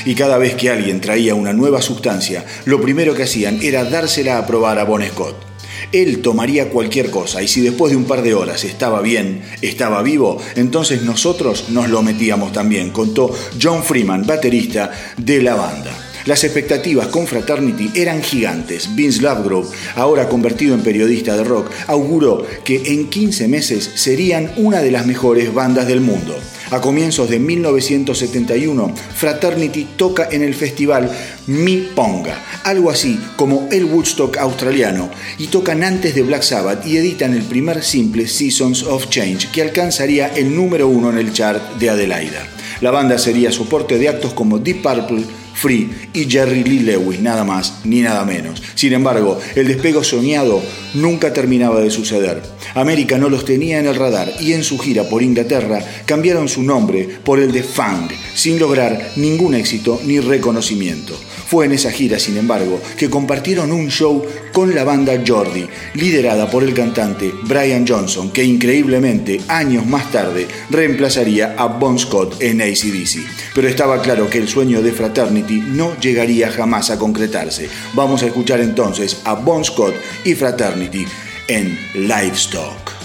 Y 0.06 0.14
cada 0.14 0.38
vez 0.38 0.54
que 0.54 0.70
alguien 0.70 1.02
traía 1.02 1.34
una 1.34 1.54
nueva 1.54 1.82
sustancia, 1.82 2.46
lo 2.66 2.80
primero 2.80 3.16
que 3.16 3.24
hacían 3.24 3.60
era 3.64 3.86
dársela 3.86 4.38
a 4.38 4.46
probar 4.46 4.78
a 4.78 4.84
Bon 4.84 5.02
Scott. 5.04 5.55
Él 5.92 6.22
tomaría 6.22 6.70
cualquier 6.70 7.10
cosa 7.10 7.42
y 7.42 7.48
si 7.48 7.62
después 7.62 7.92
de 7.92 7.98
un 7.98 8.06
par 8.06 8.22
de 8.22 8.34
horas 8.34 8.64
estaba 8.64 9.02
bien, 9.02 9.42
estaba 9.62 10.02
vivo, 10.02 10.42
entonces 10.56 11.04
nosotros 11.04 11.70
nos 11.70 11.90
lo 11.90 12.02
metíamos 12.02 12.52
también, 12.52 12.92
contó 12.92 13.32
John 13.62 13.84
Freeman, 13.84 14.26
baterista 14.26 14.92
de 15.18 15.42
la 15.42 15.56
banda. 15.56 15.92
Las 16.26 16.44
expectativas 16.44 17.08
con 17.10 17.28
Fraternity 17.28 17.92
eran 17.94 18.24
gigantes. 18.24 18.96
Vince 18.96 19.22
Lovegrove, 19.22 19.70
ahora 19.96 20.28
convertido 20.28 20.74
en 20.74 20.82
periodista 20.82 21.38
de 21.38 21.44
rock, 21.44 21.70
auguró 21.86 22.44
que 22.64 22.82
en 22.94 23.10
15 23.12 23.48
meses 23.48 23.92
serían 23.94 24.52
una 24.58 24.82
de 24.82 24.90
las 24.90 25.06
mejores 25.06 25.54
bandas 25.54 25.86
del 25.86 26.02
mundo. 26.02 26.36
A 26.72 26.82
comienzos 26.82 27.30
de 27.30 27.40
1971, 27.40 28.94
Fraternity 29.16 29.88
toca 29.96 30.28
en 30.32 30.42
el 30.42 30.56
festival 30.56 31.12
Mi 31.46 31.78
Ponga, 31.78 32.44
algo 32.64 32.90
así 32.90 33.20
como 33.36 33.68
el 33.72 33.86
Woodstock 33.86 34.38
australiano, 34.38 35.12
y 35.38 35.48
tocan 35.48 35.84
antes 35.84 36.16
de 36.16 36.24
Black 36.24 36.42
Sabbath 36.42 36.86
y 36.86 36.98
editan 36.98 37.34
el 37.34 37.44
primer 37.44 37.84
simple 37.84 38.28
Seasons 38.28 38.84
of 38.84 39.10
Change, 39.10 39.52
que 39.52 39.62
alcanzaría 39.62 40.28
el 40.30 40.56
número 40.56 40.88
uno 40.88 41.12
en 41.12 41.20
el 41.20 41.34
chart 41.34 41.78
de 41.78 41.92
Adelaida. 41.92 42.48
La 42.82 42.92
banda 42.92 43.18
sería 43.18 43.52
soporte 43.52 43.98
de 43.98 44.10
actos 44.10 44.34
como 44.34 44.58
Deep 44.58 44.82
Purple, 44.82 45.24
Free 45.56 45.90
y 46.14 46.26
Jerry 46.26 46.64
Lee 46.64 46.82
Lewis, 46.82 47.22
nada 47.22 47.44
más 47.44 47.80
ni 47.86 48.02
nada 48.02 48.26
menos. 48.26 48.62
Sin 48.76 48.94
embargo, 48.94 49.40
el 49.56 49.68
despego 49.68 50.04
soñado 50.04 50.62
nunca 50.94 51.34
terminaba 51.34 51.80
de 51.80 51.90
suceder. 51.90 52.44
América 52.76 53.18
no 53.18 53.30
los 53.30 53.46
tenía 53.46 53.80
en 53.80 53.88
el 53.88 53.96
radar 53.96 54.32
y 54.40 54.54
en 54.54 54.64
su 54.64 54.78
gira 54.78 55.04
por 55.10 55.24
Inglaterra 55.24 55.80
cambiaron 56.06 56.50
su 56.50 56.62
nombre 56.62 57.08
por 57.24 57.40
el 57.40 57.52
de 57.52 57.64
Fang, 57.64 58.10
sin 58.34 58.60
lograr 58.60 59.14
ningún 59.16 59.56
éxito 59.56 60.00
ni 60.06 60.20
reconocimiento. 60.20 61.18
Fue 61.48 61.66
en 61.66 61.74
esa 61.74 61.92
gira, 61.92 62.20
sin 62.20 62.38
embargo, 62.38 62.82
que 62.98 63.10
compartieron 63.10 63.72
un 63.72 63.90
show 63.90 64.26
con 64.52 64.74
la 64.74 64.84
banda 64.84 65.22
Jordi, 65.26 65.68
liderada 65.94 66.50
por 66.50 66.64
el 66.64 66.74
cantante 66.74 67.32
Brian 67.44 67.86
Johnson, 67.88 68.32
que 68.32 68.44
increíblemente 68.44 69.40
años 69.48 69.86
más 69.86 70.12
tarde 70.12 70.48
reemplazaría 70.72 71.56
a 71.58 71.68
Bon 71.68 72.00
Scott 72.00 72.42
en 72.42 72.62
ACDC. 72.62 73.54
Pero 73.54 73.68
estaba 73.68 74.02
claro 74.02 74.28
que 74.28 74.40
el 74.40 74.48
sueño 74.48 74.82
de 74.82 74.92
Fraternity 74.92 75.45
no 75.54 75.98
llegaría 76.00 76.52
jamás 76.52 76.90
a 76.90 77.00
concretarse. 77.00 77.70
Vamos 77.94 78.24
a 78.24 78.28
escuchar 78.28 78.60
entonces 78.60 79.22
a 79.24 79.34
Bon 79.34 79.64
Scott 79.64 79.96
y 80.24 80.34
Fraternity 80.36 81.06
en 81.48 81.78
Livestock. 81.94 83.05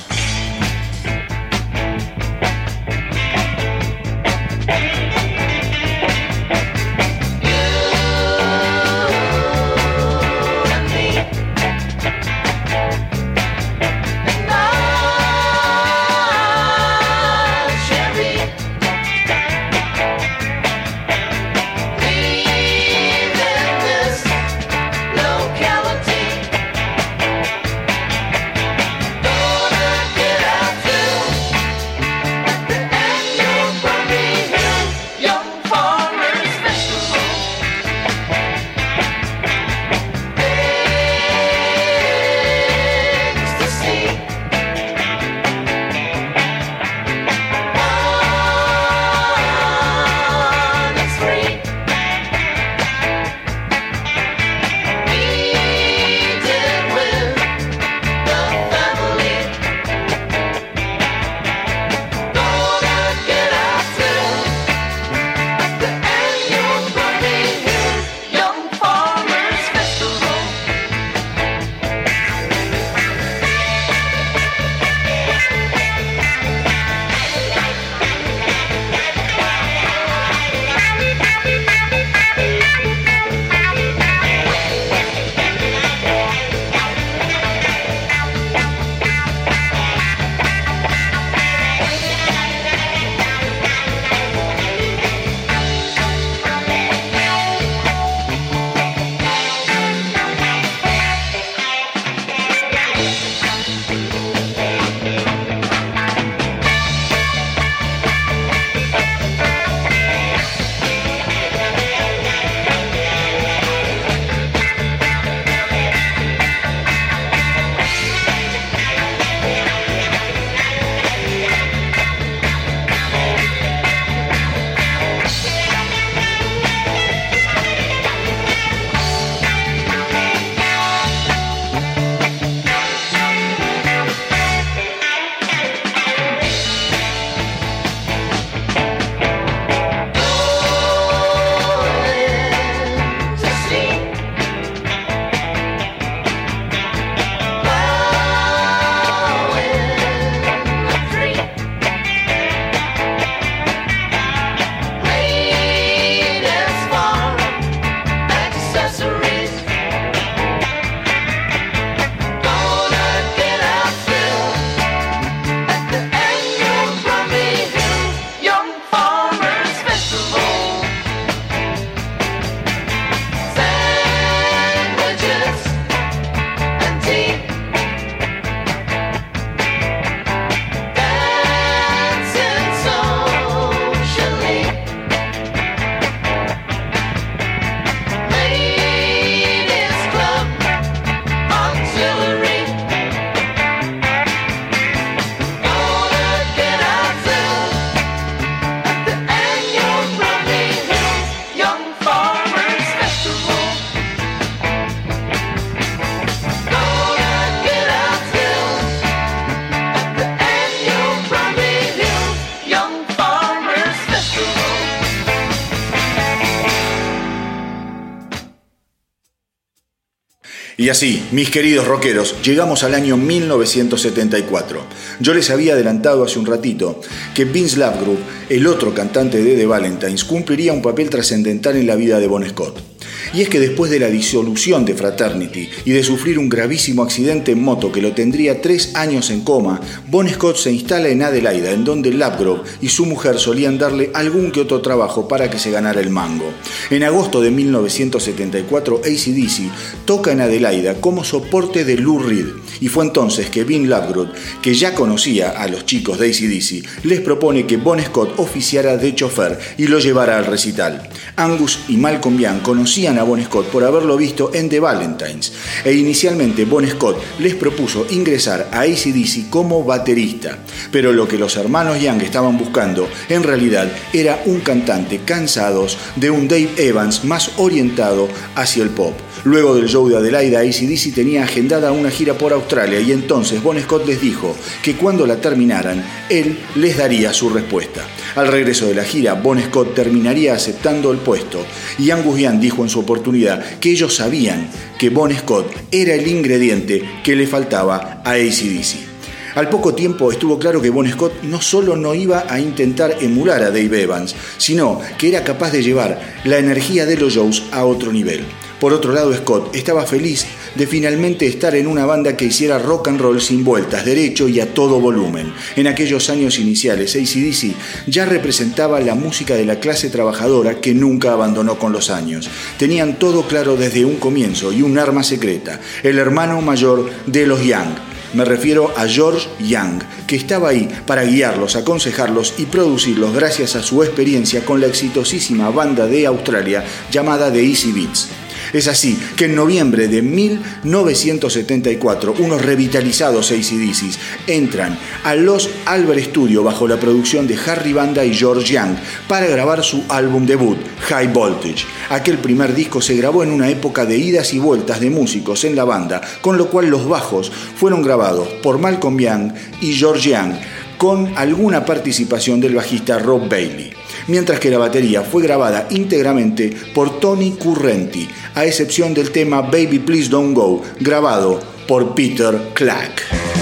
Y 220.90 220.92
así, 220.92 221.22
mis 221.30 221.50
queridos 221.50 221.86
rockeros, 221.86 222.34
llegamos 222.42 222.82
al 222.82 222.96
año 222.96 223.16
1974. 223.16 224.82
Yo 225.20 225.34
les 225.34 225.48
había 225.50 225.74
adelantado 225.74 226.24
hace 226.24 226.40
un 226.40 226.46
ratito 226.46 227.00
que 227.32 227.44
Vince 227.44 227.78
Lovegrove, 227.78 228.18
el 228.48 228.66
otro 228.66 228.92
cantante 228.92 229.40
de 229.40 229.54
The 229.54 229.66
Valentines, 229.66 230.24
cumpliría 230.24 230.72
un 230.72 230.82
papel 230.82 231.08
trascendental 231.08 231.76
en 231.76 231.86
la 231.86 231.94
vida 231.94 232.18
de 232.18 232.26
Bon 232.26 232.44
Scott. 232.44 232.89
Y 233.32 233.42
es 233.42 233.48
que 233.48 233.60
después 233.60 233.90
de 233.90 234.00
la 234.00 234.08
disolución 234.08 234.84
de 234.84 234.94
Fraternity 234.94 235.68
y 235.84 235.92
de 235.92 236.02
sufrir 236.02 236.38
un 236.38 236.48
gravísimo 236.48 237.02
accidente 237.02 237.52
en 237.52 237.62
moto 237.62 237.92
que 237.92 238.02
lo 238.02 238.12
tendría 238.12 238.60
tres 238.60 238.94
años 238.94 239.30
en 239.30 239.42
coma, 239.42 239.80
Bon 240.08 240.28
Scott 240.28 240.56
se 240.56 240.72
instala 240.72 241.08
en 241.08 241.22
Adelaida, 241.22 241.70
en 241.70 241.84
donde 241.84 242.12
Lapgrove 242.12 242.62
y 242.80 242.88
su 242.88 243.06
mujer 243.06 243.38
solían 243.38 243.78
darle 243.78 244.10
algún 244.14 244.50
que 244.50 244.60
otro 244.60 244.80
trabajo 244.80 245.28
para 245.28 245.48
que 245.48 245.58
se 245.58 245.70
ganara 245.70 246.00
el 246.00 246.10
mango. 246.10 246.52
En 246.90 247.04
agosto 247.04 247.40
de 247.40 247.50
1974, 247.50 249.02
ACDC 249.04 250.04
toca 250.04 250.32
en 250.32 250.40
Adelaida 250.40 251.00
como 251.00 251.22
soporte 251.22 251.84
de 251.84 251.96
Lou 251.96 252.18
Reed, 252.18 252.46
y 252.80 252.88
fue 252.88 253.04
entonces 253.04 253.48
que 253.48 253.64
Vin 253.64 253.88
Lapgrove, 253.88 254.30
que 254.60 254.74
ya 254.74 254.94
conocía 254.94 255.50
a 255.50 255.68
los 255.68 255.86
chicos 255.86 256.18
de 256.18 256.30
ACDC, 256.30 257.04
les 257.04 257.20
propone 257.20 257.66
que 257.66 257.76
Bon 257.76 258.00
Scott 258.00 258.38
oficiara 258.38 258.96
de 258.96 259.14
chofer 259.14 259.58
y 259.78 259.86
lo 259.86 260.00
llevara 260.00 260.38
al 260.38 260.46
recital. 260.46 261.08
Angus 261.36 261.80
y 261.88 261.96
Malcolm 261.96 262.38
Young 262.38 262.62
conocían 262.62 263.18
a 263.18 263.22
Bon 263.22 263.42
Scott 263.42 263.66
por 263.66 263.84
haberlo 263.84 264.16
visto 264.16 264.50
en 264.54 264.68
The 264.68 264.80
Valentines, 264.80 265.52
e 265.84 265.92
inicialmente 265.92 266.64
Bon 266.64 266.86
Scott 266.88 267.16
les 267.38 267.54
propuso 267.54 268.06
ingresar 268.10 268.68
a 268.72 268.80
ACDC 268.80 269.50
como 269.50 269.84
baterista, 269.84 270.58
pero 270.90 271.12
lo 271.12 271.26
que 271.26 271.38
los 271.38 271.56
hermanos 271.56 272.00
Young 272.00 272.22
estaban 272.22 272.58
buscando 272.58 273.08
en 273.28 273.42
realidad 273.42 273.90
era 274.12 274.42
un 274.46 274.60
cantante 274.60 275.20
cansados 275.24 275.96
de 276.16 276.30
un 276.30 276.48
Dave 276.48 276.70
Evans 276.76 277.24
más 277.24 277.52
orientado 277.56 278.28
hacia 278.54 278.82
el 278.82 278.90
pop. 278.90 279.14
Luego 279.44 279.74
del 279.74 279.88
show 279.88 280.06
de 280.06 280.18
Adelaida, 280.18 280.60
ACDC 280.60 281.14
tenía 281.14 281.44
agendada 281.44 281.92
una 281.92 282.10
gira 282.10 282.34
por 282.34 282.52
Australia 282.52 283.00
y 283.00 283.10
entonces 283.12 283.62
Bon 283.62 283.78
Scott 283.80 284.06
les 284.06 284.20
dijo 284.20 284.54
que 284.82 284.96
cuando 284.96 285.26
la 285.26 285.40
terminaran, 285.40 286.04
él 286.28 286.58
les 286.74 286.98
daría 286.98 287.32
su 287.32 287.48
respuesta. 287.48 288.06
Al 288.36 288.48
regreso 288.48 288.86
de 288.86 288.94
la 288.94 289.04
gira, 289.04 289.34
Bon 289.34 289.58
Scott 289.58 289.94
terminaría 289.94 290.52
aceptando 290.52 291.10
el 291.10 291.18
puesto 291.18 291.64
y 291.98 292.10
Angus 292.10 292.38
Young 292.38 292.60
dijo 292.60 292.82
en 292.82 292.90
su 292.90 293.00
oportunidad 293.00 293.78
que 293.78 293.90
ellos 293.90 294.14
sabían 294.14 294.68
que 294.98 295.08
Bon 295.08 295.34
Scott 295.34 295.74
era 295.90 296.14
el 296.14 296.28
ingrediente 296.28 297.02
que 297.24 297.34
le 297.34 297.46
faltaba 297.46 298.20
a 298.22 298.32
ACDC. 298.32 299.08
Al 299.54 299.68
poco 299.68 299.94
tiempo 299.94 300.30
estuvo 300.30 300.58
claro 300.58 300.82
que 300.82 300.90
Bon 300.90 301.10
Scott 301.10 301.42
no 301.44 301.62
solo 301.62 301.96
no 301.96 302.14
iba 302.14 302.44
a 302.46 302.60
intentar 302.60 303.16
emular 303.20 303.62
a 303.62 303.70
Dave 303.70 304.02
Evans, 304.02 304.36
sino 304.58 305.00
que 305.18 305.28
era 305.28 305.42
capaz 305.42 305.72
de 305.72 305.82
llevar 305.82 306.20
la 306.44 306.58
energía 306.58 307.06
de 307.06 307.16
los 307.16 307.32
shows 307.32 307.64
a 307.72 307.84
otro 307.84 308.12
nivel. 308.12 308.44
Por 308.80 308.94
otro 308.94 309.12
lado, 309.12 309.34
Scott 309.34 309.76
estaba 309.76 310.06
feliz 310.06 310.46
de 310.74 310.86
finalmente 310.86 311.46
estar 311.46 311.74
en 311.74 311.86
una 311.86 312.06
banda 312.06 312.34
que 312.34 312.46
hiciera 312.46 312.78
rock 312.78 313.08
and 313.08 313.20
roll 313.20 313.40
sin 313.42 313.62
vueltas, 313.62 314.06
derecho 314.06 314.48
y 314.48 314.58
a 314.58 314.72
todo 314.72 314.98
volumen. 315.00 315.52
En 315.76 315.86
aquellos 315.86 316.30
años 316.30 316.58
iniciales, 316.58 317.14
ACDC 317.14 317.74
ya 318.06 318.24
representaba 318.24 318.98
la 319.00 319.14
música 319.14 319.54
de 319.54 319.66
la 319.66 319.80
clase 319.80 320.08
trabajadora 320.08 320.80
que 320.80 320.94
nunca 320.94 321.32
abandonó 321.32 321.78
con 321.78 321.92
los 321.92 322.08
años. 322.08 322.48
Tenían 322.78 323.18
todo 323.18 323.46
claro 323.46 323.76
desde 323.76 324.06
un 324.06 324.16
comienzo 324.16 324.72
y 324.72 324.80
un 324.80 324.98
arma 324.98 325.24
secreta, 325.24 325.78
el 326.02 326.18
hermano 326.18 326.62
mayor 326.62 327.10
de 327.26 327.46
los 327.46 327.62
Young. 327.62 328.10
Me 328.32 328.44
refiero 328.44 328.94
a 328.96 329.06
George 329.06 329.48
Young, 329.58 330.02
que 330.26 330.36
estaba 330.36 330.70
ahí 330.70 330.88
para 331.04 331.24
guiarlos, 331.24 331.76
aconsejarlos 331.76 332.54
y 332.58 332.64
producirlos 332.64 333.34
gracias 333.34 333.76
a 333.76 333.82
su 333.82 334.02
experiencia 334.04 334.64
con 334.64 334.80
la 334.80 334.86
exitosísima 334.86 335.68
banda 335.70 336.06
de 336.06 336.26
Australia 336.26 336.84
llamada 337.10 337.52
The 337.52 337.62
Easy 337.62 337.92
Beats. 337.92 338.28
Es 338.72 338.88
así 338.88 339.18
que 339.36 339.46
en 339.46 339.56
noviembre 339.56 340.08
de 340.08 340.22
1974, 340.22 342.34
unos 342.38 342.62
revitalizados 342.62 343.50
ACDCs 343.50 344.18
entran 344.46 344.98
a 345.24 345.34
Los 345.34 345.70
Albert 345.86 346.26
Studio 346.26 346.62
bajo 346.62 346.86
la 346.86 346.98
producción 346.98 347.46
de 347.46 347.58
Harry 347.66 347.92
Banda 347.92 348.24
y 348.24 348.34
George 348.34 348.74
Young 348.74 348.96
para 349.28 349.46
grabar 349.46 349.82
su 349.82 350.04
álbum 350.08 350.46
debut, 350.46 350.78
High 351.08 351.32
Voltage. 351.32 351.84
Aquel 352.10 352.38
primer 352.38 352.74
disco 352.74 353.00
se 353.00 353.16
grabó 353.16 353.42
en 353.42 353.50
una 353.50 353.68
época 353.68 354.06
de 354.06 354.18
idas 354.18 354.54
y 354.54 354.58
vueltas 354.58 355.00
de 355.00 355.10
músicos 355.10 355.64
en 355.64 355.74
la 355.74 355.84
banda, 355.84 356.20
con 356.40 356.56
lo 356.56 356.68
cual 356.68 356.88
los 356.88 357.08
bajos 357.08 357.50
fueron 357.50 358.02
grabados 358.02 358.48
por 358.62 358.78
Malcolm 358.78 359.18
Young 359.18 359.52
y 359.80 359.94
George 359.94 360.30
Young, 360.30 360.52
con 360.96 361.36
alguna 361.36 361.84
participación 361.84 362.60
del 362.60 362.74
bajista 362.74 363.18
Rob 363.18 363.48
Bailey 363.48 364.00
mientras 364.30 364.60
que 364.60 364.70
la 364.70 364.78
batería 364.78 365.22
fue 365.22 365.42
grabada 365.42 365.88
íntegramente 365.90 366.72
por 366.94 367.20
Tony 367.20 367.52
Currenti, 367.52 368.28
a 368.54 368.64
excepción 368.64 369.14
del 369.14 369.30
tema 369.30 369.62
Baby 369.62 369.98
Please 369.98 370.28
Don't 370.28 370.54
Go, 370.54 370.82
grabado 371.00 371.60
por 371.86 372.14
Peter 372.14 372.60
Clack. 372.74 373.59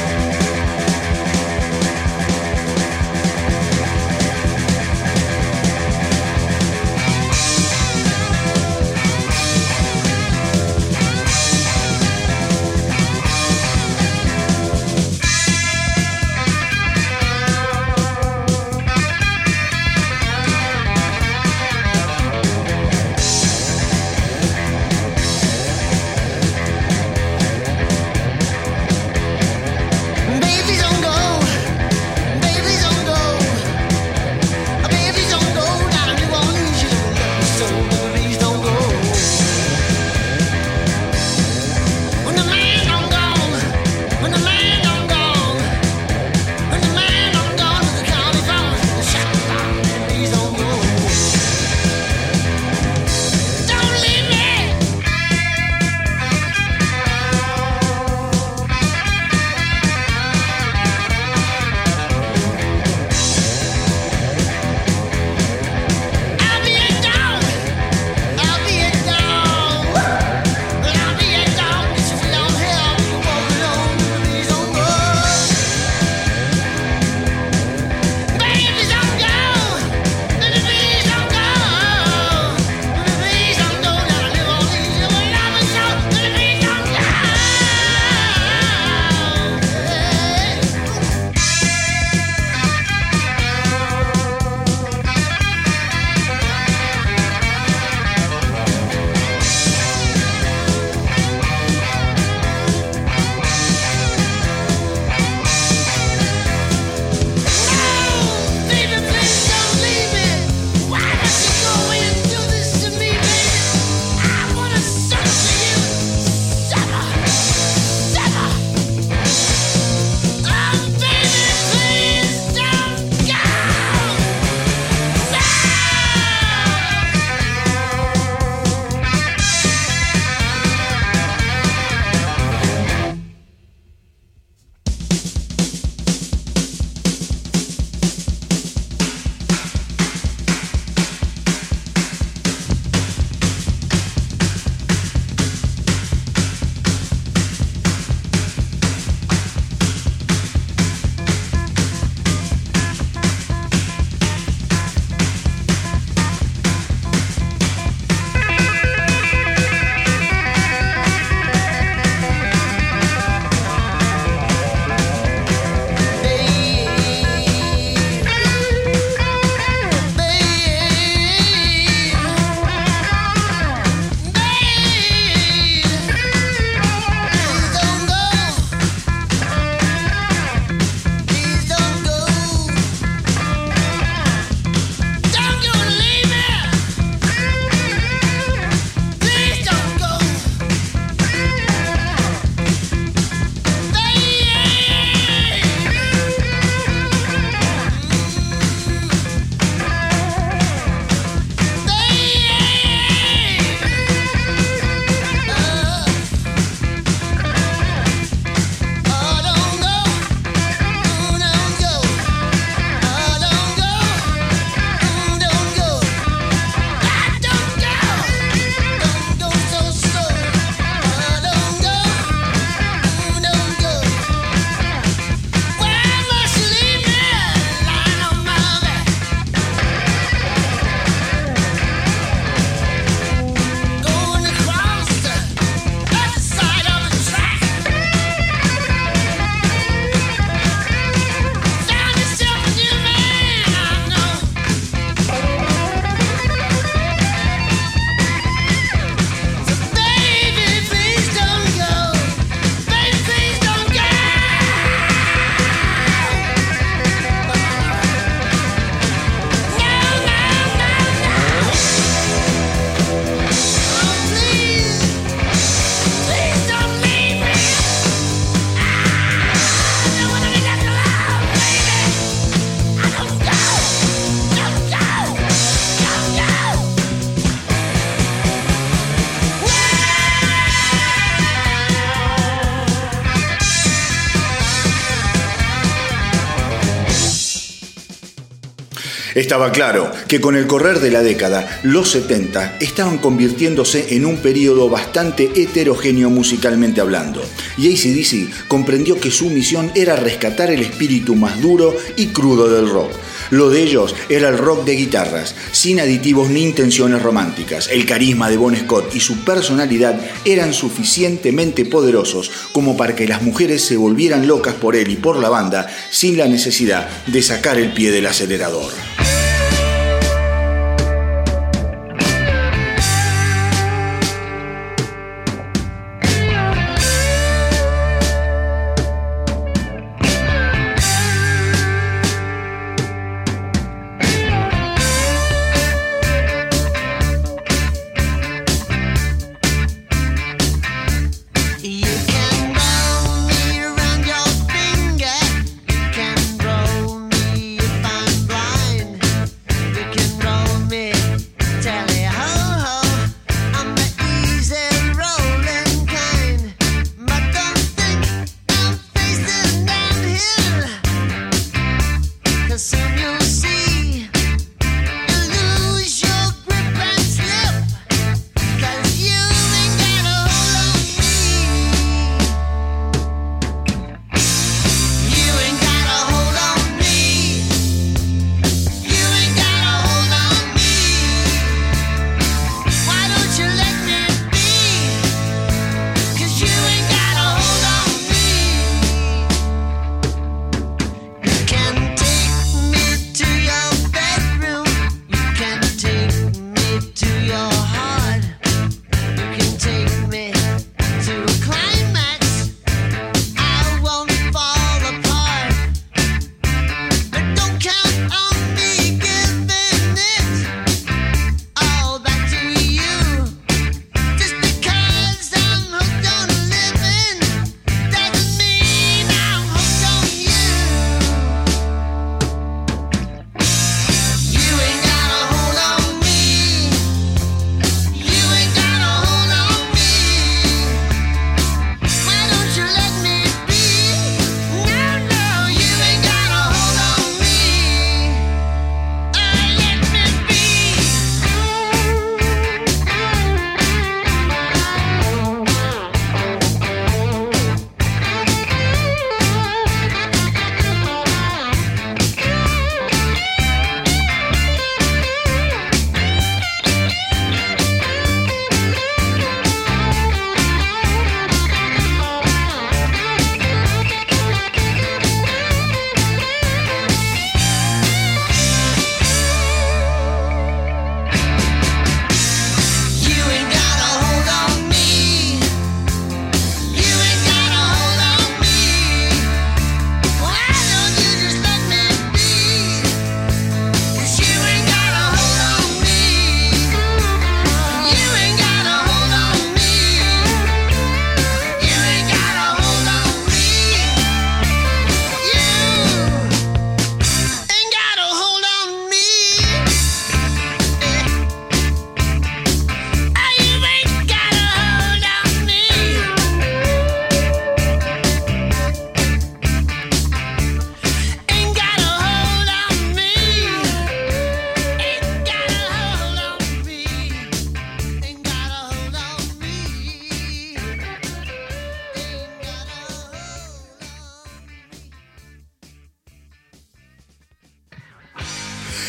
Estaba 289.39 289.71
claro 289.71 290.11
que 290.27 290.41
con 290.41 290.57
el 290.57 290.67
correr 290.67 290.99
de 290.99 291.13
la 291.13 291.23
década, 291.23 291.81
los 291.85 292.11
70 292.11 292.79
estaban 292.81 293.19
convirtiéndose 293.19 294.17
en 294.17 294.27
un 294.27 294.39
periodo 294.39 294.91
bastante 294.91 295.53
heterogéneo 295.55 296.29
musicalmente 296.29 297.01
hablando, 297.01 297.41
y 297.77 297.87
ACDC 297.87 298.67
comprendió 298.67 299.21
que 299.21 299.31
su 299.31 299.49
misión 299.49 299.93
era 299.95 300.17
rescatar 300.17 300.73
el 300.73 300.81
espíritu 300.81 301.37
más 301.37 301.61
duro 301.61 301.95
y 302.17 302.27
crudo 302.27 302.69
del 302.69 302.91
rock. 302.91 303.13
Lo 303.51 303.71
de 303.71 303.81
ellos 303.85 304.13
era 304.29 304.49
el 304.49 304.59
rock 304.59 304.85
de 304.85 304.97
guitarras, 304.97 305.55
sin 305.71 306.01
aditivos 306.01 306.51
ni 306.51 306.65
intenciones 306.65 307.23
románticas. 307.23 307.89
El 307.93 308.07
carisma 308.07 308.51
de 308.51 308.57
Bon 308.57 308.75
Scott 308.75 309.15
y 309.15 309.21
su 309.21 309.45
personalidad 309.45 310.21
eran 310.45 310.75
suficientemente 310.75 311.85
poderosos 311.85 312.51
como 312.73 312.97
para 312.97 313.15
que 313.15 313.29
las 313.29 313.43
mujeres 313.43 313.85
se 313.85 313.97
volvieran 313.97 314.49
locas 314.49 314.75
por 314.75 314.97
él 314.97 315.13
y 315.13 315.17
por 315.17 315.39
la 315.39 315.49
banda 315.49 315.87
sin 316.11 316.37
la 316.37 316.49
necesidad 316.49 317.09
de 317.29 317.41
sacar 317.41 317.79
el 317.79 317.93
pie 317.93 318.11
del 318.11 318.27
acelerador. 318.27 319.08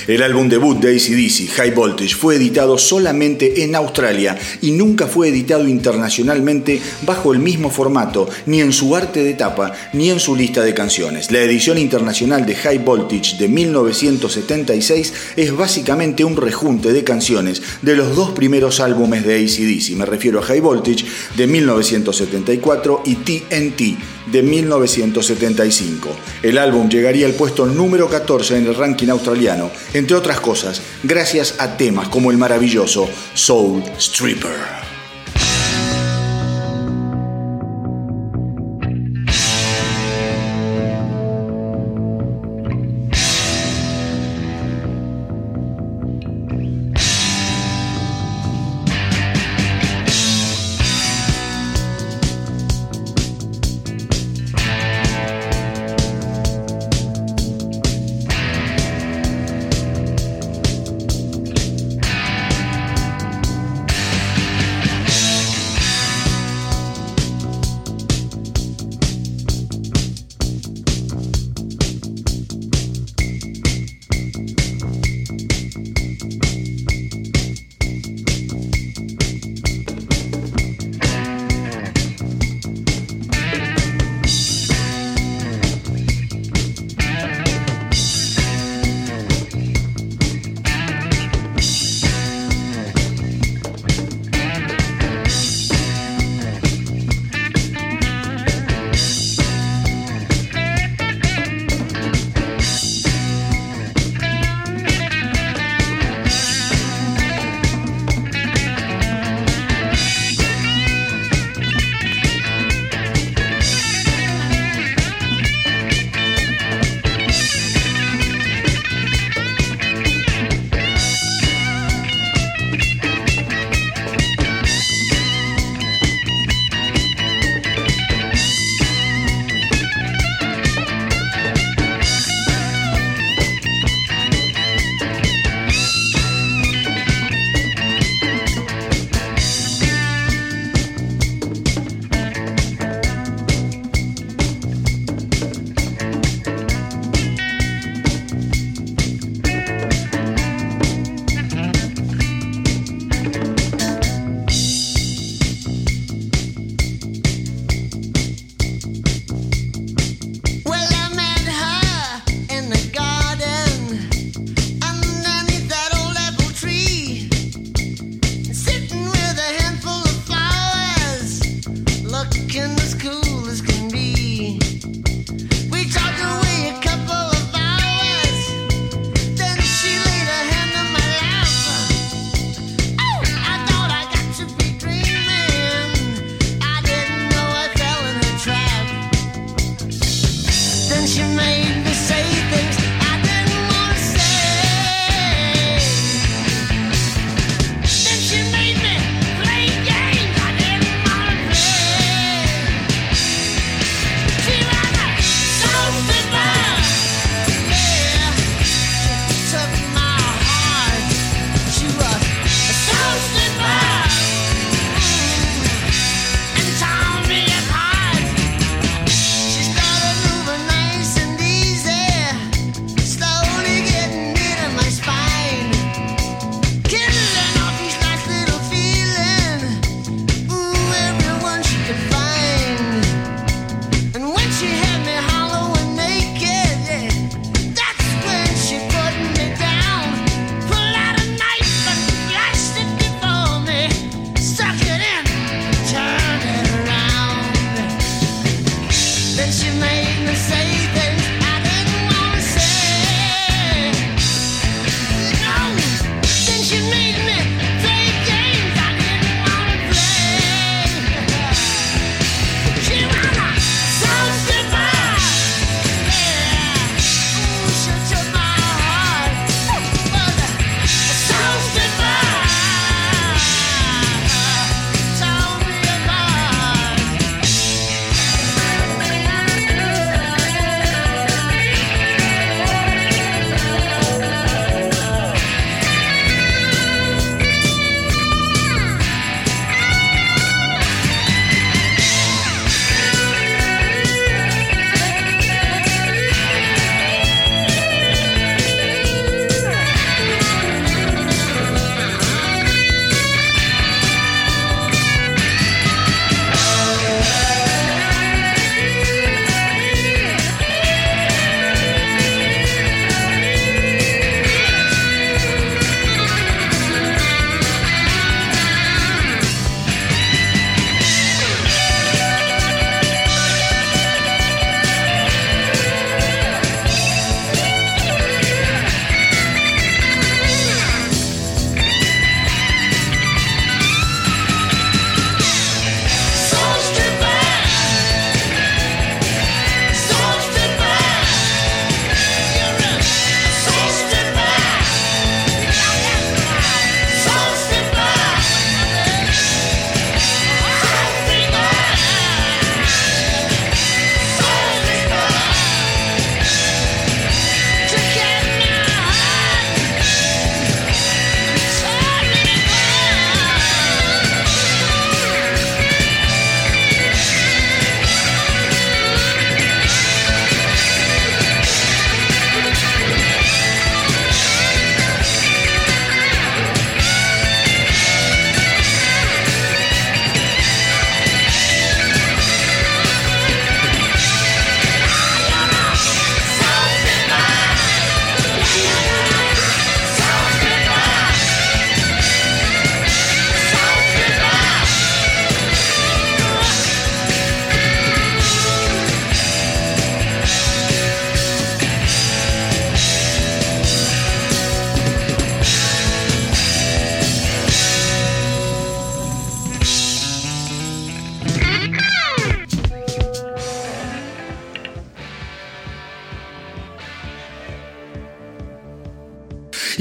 El 0.10 0.24
álbum 0.24 0.50
debut 0.50 0.80
de 0.80 0.95
ACDC, 0.95 1.52
High 1.52 1.76
Voltage, 1.76 2.15
fue 2.15 2.38
editado 2.38 2.80
solamente 2.80 3.63
en 3.63 3.76
Australia 3.76 4.36
y 4.60 4.72
nunca 4.72 5.06
fue 5.06 5.28
editado 5.28 5.67
internacionalmente 5.67 6.82
bajo 7.04 7.32
el 7.32 7.38
mismo 7.38 7.69
formato, 7.69 8.28
ni 8.48 8.60
en 8.60 8.74
su 8.74 8.95
arte 8.95 9.24
de 9.24 9.36
tapa, 9.36 9.72
ni 9.93 10.10
en 10.10 10.19
su 10.19 10.36
lista 10.36 10.63
de 10.63 10.74
canciones. 10.74 11.32
La 11.32 11.43
edición 11.43 11.78
internacional 11.78 12.43
de 12.48 12.56
High 12.56 12.80
Voltage 12.80 13.38
de 13.38 13.50
1976 13.50 15.13
es 15.36 15.56
básicamente 15.56 16.24
un 16.24 16.36
rejunte 16.36 16.91
de 16.91 17.04
canciones 17.04 17.62
de 17.84 17.95
los 17.95 18.15
dos 18.15 18.32
primeros 18.32 18.80
álbumes 18.80 19.24
de 19.24 19.36
ACDC. 19.36 19.95
Me 19.95 20.08
refiero 20.08 20.39
a 20.39 20.41
High 20.41 20.62
Voltage 20.62 21.06
de 21.38 21.45
1974 21.45 23.04
y 23.06 23.13
TNT 23.13 24.18
de 24.27 24.43
1975. 24.43 26.10
El 26.43 26.58
álbum 26.58 26.89
llegaría 26.89 27.25
al 27.25 27.34
puesto 27.34 27.65
número 27.65 28.10
14 28.10 28.58
en 28.58 28.67
el 28.67 28.75
ranking 28.75 29.10
australiano, 29.10 29.71
entre 29.93 30.15
otras 30.15 30.39
cosas, 30.39 30.82
gracias 31.03 31.55
a 31.60 31.77
temas 31.77 32.10
como 32.10 32.32
el 32.32 32.38
maravilloso 32.38 33.10
Soul 33.34 33.84
Stripper. 33.97 34.88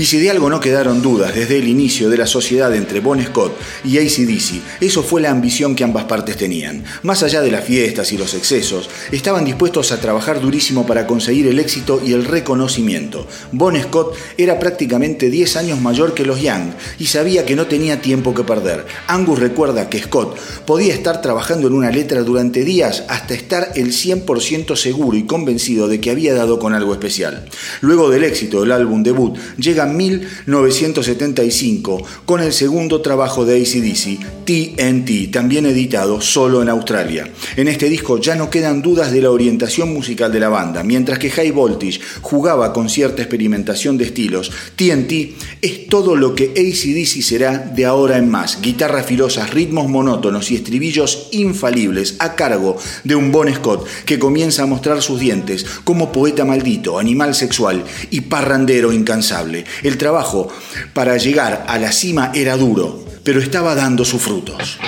Si 0.09 0.19
de 0.19 0.31
algo 0.31 0.49
no 0.49 0.59
quedaron 0.59 1.03
dudas 1.03 1.35
desde 1.35 1.59
el 1.59 1.69
inicio 1.69 2.09
de 2.09 2.17
la 2.17 2.27
sociedad 2.27 2.75
entre 2.75 3.01
Bon 3.01 3.23
Scott 3.23 3.55
y 3.85 3.99
ACDC, 3.99 4.81
eso 4.81 5.03
fue 5.03 5.21
la 5.21 5.31
ambición 5.31 5.75
que 5.75 5.85
ambas 5.85 6.05
partes 6.05 6.39
tenían. 6.39 6.83
Más 7.03 7.23
allá 7.23 7.43
de 7.43 7.51
las 7.51 7.63
fiestas 7.63 8.11
y 8.13 8.17
los 8.17 8.33
excesos, 8.33 8.89
estaban 9.13 9.45
dispuestos 9.45 9.93
a 9.93 10.01
trabajar 10.01 10.41
durísimo 10.41 10.87
para 10.87 11.07
conseguir 11.07 11.47
el 11.49 11.59
éxito 11.59 12.01
y 12.03 12.15
el 12.15 12.25
reconocimiento. 12.25 13.27
Bon 13.53 13.79
Scott 13.79 14.17
era 14.39 14.59
prácticamente 14.59 15.29
10 15.29 15.57
años 15.57 15.81
mayor 15.83 16.15
que 16.15 16.25
los 16.25 16.41
Young 16.41 16.71
y 16.99 17.05
sabía 17.05 17.45
que 17.45 17.55
no 17.55 17.67
tenía 17.67 18.01
tiempo 18.01 18.33
que 18.33 18.45
perder. 18.45 18.87
Angus 19.09 19.39
recuerda 19.39 19.91
que 19.91 20.01
Scott 20.03 20.39
podía 20.65 20.95
estar 20.95 21.21
trabajando 21.21 21.67
en 21.67 21.75
una 21.75 21.91
letra 21.91 22.23
durante 22.23 22.65
días 22.65 23.05
hasta 23.09 23.35
estar 23.35 23.73
el 23.75 23.89
100% 23.89 24.75
seguro 24.75 25.19
y 25.19 25.27
convencido 25.27 25.87
de 25.87 26.01
que 26.01 26.11
había 26.11 26.33
dado 26.33 26.59
con 26.59 26.73
algo 26.73 26.95
especial. 26.95 27.45
Luego 27.83 28.09
del 28.09 28.25
éxito 28.25 28.63
del 28.63 28.73
álbum 28.73 29.03
debut, 29.03 29.37
llega 29.59 29.98
1975 29.99 32.03
con 32.25 32.41
el 32.41 32.53
segundo 32.53 33.03
trabajo 33.03 33.45
de 33.45 33.61
ACDC, 33.61 34.45
TNT, 34.45 35.31
también 35.31 35.67
editado 35.67 36.21
solo 36.21 36.63
en 36.63 36.71
Australia. 36.71 37.29
En 37.57 37.69
este 37.69 37.91
disco 37.91 38.19
ya 38.19 38.35
no 38.35 38.49
quedan 38.49 38.81
dudas 38.81 39.13
de 39.13 39.21
la 39.21 39.31
orientación 39.31 39.93
musical 39.93 40.33
de 40.33 40.41
la 40.41 40.49
banda, 40.49 40.83
mientras 40.83 41.19
que 41.19 41.29
High 41.31 41.51
Voltage 41.51 42.01
jugaba 42.23 42.73
con 42.73 42.89
cierta 42.89 43.21
experimentación 43.23 43.99
de 43.99 44.05
estilos, 44.05 44.51
TNT 44.77 45.13
es 45.61 45.89
todo 45.89 46.17
lo 46.17 46.35
que 46.35 46.53
ACDC 46.53 47.23
será 47.23 47.59
de 47.59 47.85
ahora 47.85 48.17
en 48.19 48.31
más, 48.31 48.61
guitarras 48.63 49.07
filosas, 49.07 49.51
ritmos 49.51 49.89
monótonos 49.89 50.51
y 50.51 50.57
estribillos 50.57 51.29
infalibles 51.33 52.17
a 52.19 52.35
cargo 52.35 52.77
de 53.05 53.15
un 53.15 53.33
Bon 53.33 53.53
Scott 53.53 53.87
que 54.05 54.19
comienza 54.19 54.63
a 54.63 54.67
mostrar 54.67 55.03
sus 55.03 55.21
dientes 55.21 55.67
como 55.85 56.13
poeta 56.13 56.45
maldito, 56.45 56.99
animal 56.99 57.35
sexual 57.35 57.85
y 58.11 58.23
parrandero 58.23 58.93
incansable. 58.93 59.65
El 59.89 59.97
trabajo 59.97 60.49
para 60.93 61.17
llegar 61.17 61.65
a 61.67 61.79
la 61.79 61.93
cima 61.93 62.31
era 62.35 62.59
duro, 62.59 63.03
pero 63.25 63.41
estaba 63.41 63.75
dando 63.75 64.05
sus 64.05 64.21
frutos. 64.21 64.79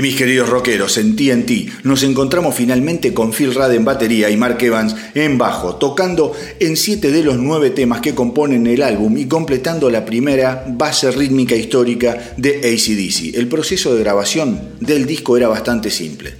Y 0.00 0.02
mis 0.02 0.16
queridos 0.16 0.48
rockeros, 0.48 0.96
en 0.96 1.14
TNT 1.14 1.84
nos 1.84 2.02
encontramos 2.04 2.54
finalmente 2.54 3.12
con 3.12 3.34
Phil 3.34 3.54
Rudd 3.54 3.72
en 3.72 3.84
batería 3.84 4.30
y 4.30 4.36
Mark 4.38 4.56
Evans 4.62 4.96
en 5.14 5.36
bajo, 5.36 5.76
tocando 5.76 6.32
en 6.58 6.78
siete 6.78 7.12
de 7.12 7.22
los 7.22 7.36
nueve 7.36 7.68
temas 7.68 8.00
que 8.00 8.14
componen 8.14 8.66
el 8.66 8.82
álbum 8.82 9.18
y 9.18 9.26
completando 9.26 9.90
la 9.90 10.06
primera 10.06 10.64
base 10.66 11.10
rítmica 11.10 11.54
histórica 11.54 12.32
de 12.38 12.60
ACDC. 12.60 13.36
El 13.36 13.46
proceso 13.48 13.94
de 13.94 14.00
grabación 14.00 14.58
del 14.80 15.04
disco 15.04 15.36
era 15.36 15.48
bastante 15.48 15.90
simple. 15.90 16.32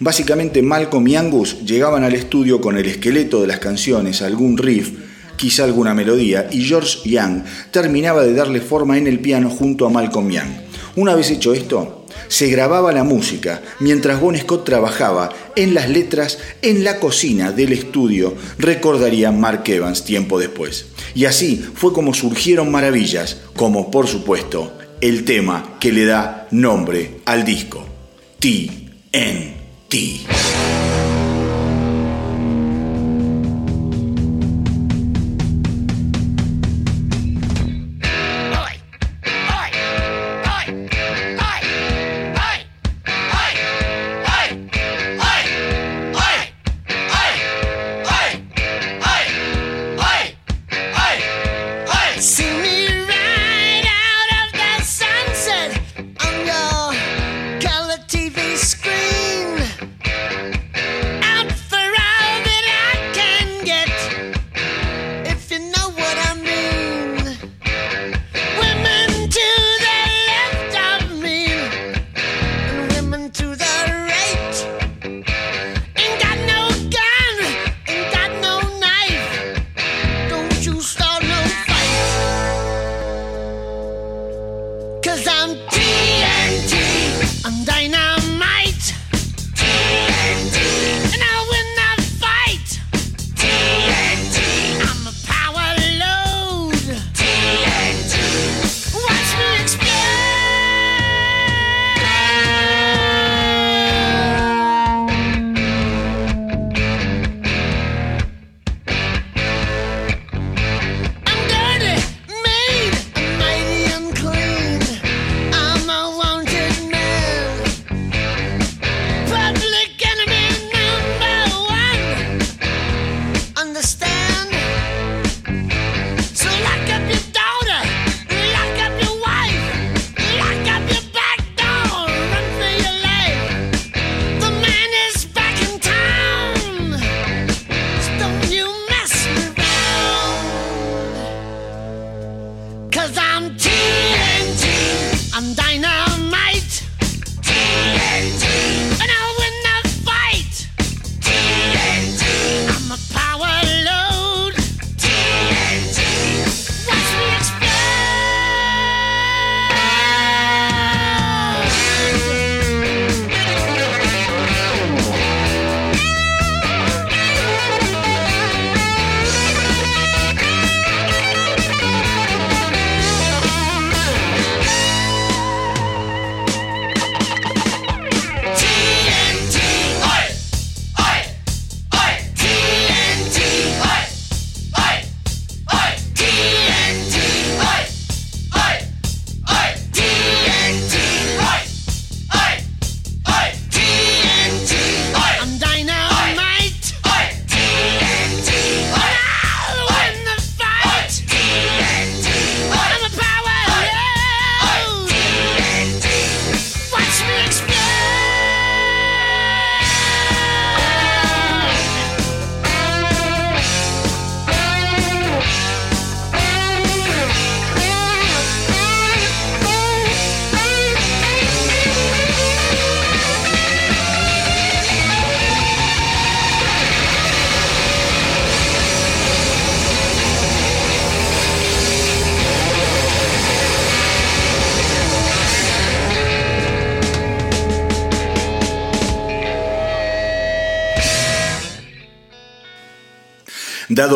Básicamente 0.00 0.62
Malcolm 0.62 1.06
y 1.06 1.16
Angus 1.16 1.66
llegaban 1.66 2.04
al 2.04 2.14
estudio 2.14 2.62
con 2.62 2.78
el 2.78 2.86
esqueleto 2.86 3.42
de 3.42 3.46
las 3.46 3.58
canciones, 3.58 4.22
algún 4.22 4.56
riff, 4.56 4.88
quizá 5.36 5.64
alguna 5.64 5.92
melodía, 5.92 6.48
y 6.50 6.64
George 6.64 7.06
Young 7.10 7.42
terminaba 7.72 8.22
de 8.22 8.32
darle 8.32 8.62
forma 8.62 8.96
en 8.96 9.06
el 9.06 9.20
piano 9.20 9.50
junto 9.50 9.84
a 9.84 9.90
Malcolm 9.90 10.30
Young. 10.30 10.72
Una 10.94 11.14
vez 11.14 11.30
hecho 11.30 11.54
esto, 11.54 12.01
se 12.28 12.48
grababa 12.48 12.92
la 12.92 13.04
música 13.04 13.62
mientras 13.80 14.20
Bon 14.20 14.36
Scott 14.36 14.64
trabajaba 14.64 15.30
en 15.56 15.74
las 15.74 15.88
letras 15.88 16.38
en 16.62 16.84
la 16.84 16.98
cocina 16.98 17.52
del 17.52 17.72
estudio, 17.72 18.34
recordaría 18.58 19.32
Mark 19.32 19.62
Evans 19.66 20.04
tiempo 20.04 20.38
después. 20.38 20.86
Y 21.14 21.24
así 21.26 21.64
fue 21.74 21.92
como 21.92 22.14
surgieron 22.14 22.70
maravillas, 22.70 23.38
como 23.56 23.90
por 23.90 24.06
supuesto 24.06 24.72
el 25.00 25.24
tema 25.24 25.76
que 25.80 25.92
le 25.92 26.04
da 26.04 26.46
nombre 26.50 27.20
al 27.24 27.44
disco, 27.44 27.84
TNT. 28.38 29.92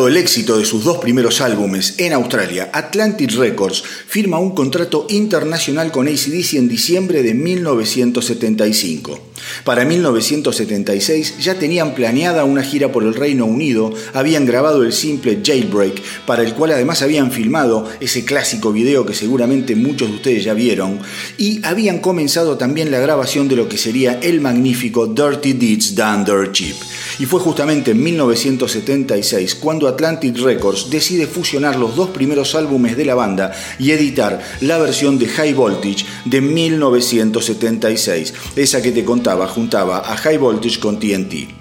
El 0.05 0.15
éxito 0.15 0.59
de 0.59 0.65
sus 0.65 0.83
dos 0.83 0.99
primeros 0.99 1.41
álbumes 1.41 1.95
en 1.97 2.13
Australia, 2.13 2.69
Atlantic 2.71 3.31
Records 3.31 3.83
firma 4.07 4.37
un 4.37 4.53
contrato 4.53 5.07
internacional 5.09 5.91
con 5.91 6.07
ACDC 6.07 6.53
en 6.53 6.67
diciembre 6.67 7.23
de 7.23 7.33
1975. 7.33 9.19
Para 9.63 9.85
1976 9.85 11.39
ya 11.39 11.57
tenían 11.57 11.95
planeada 11.95 12.43
una 12.43 12.63
gira 12.63 12.91
por 12.91 13.03
el 13.03 13.15
Reino 13.15 13.45
Unido, 13.45 13.91
habían 14.13 14.45
grabado 14.45 14.83
el 14.83 14.93
simple 14.93 15.41
Jailbreak, 15.43 16.01
para 16.27 16.43
el 16.43 16.53
cual 16.53 16.71
además 16.71 17.01
habían 17.01 17.31
filmado 17.31 17.89
ese 18.01 18.25
clásico 18.25 18.73
video 18.73 19.05
que 19.05 19.13
seguramente 19.13 19.77
muchos 19.77 20.09
de 20.09 20.15
ustedes 20.15 20.43
ya 20.43 20.53
vieron, 20.53 20.99
y 21.37 21.65
habían 21.65 21.99
comenzado 21.99 22.57
también 22.57 22.91
la 22.91 22.99
grabación 22.99 23.47
de 23.47 23.55
lo 23.55 23.69
que 23.69 23.77
sería 23.77 24.19
el 24.21 24.41
magnífico 24.41 25.07
Dirty 25.07 25.53
Deeds 25.53 25.95
Done 25.95 26.25
Dirt 26.25 26.51
Cheap. 26.51 26.75
Y 27.19 27.25
fue 27.25 27.39
justamente 27.39 27.91
en 27.91 28.03
1976 28.03 29.55
cuando 29.55 29.87
Atlantic 29.87 30.37
Records 30.37 30.89
decide 30.89 31.27
fusionar 31.27 31.77
los 31.77 31.95
dos 31.95 32.09
primeros 32.09 32.53
álbumes 32.55 32.97
de 32.97 33.05
la 33.05 33.15
banda 33.15 33.53
y 33.79 33.91
editar 33.91 34.41
la 34.59 34.77
versión 34.77 35.17
de 35.17 35.27
High 35.27 35.53
Voltage 35.53 36.05
de 36.25 36.41
1976. 36.41 38.33
Esa 38.57 38.81
que 38.81 38.91
te 38.91 39.05
contaba 39.05 39.47
juntaba 39.47 39.99
a 39.99 40.17
High 40.17 40.37
Voltage 40.37 40.79
con 40.79 40.99
TNT. 40.99 41.56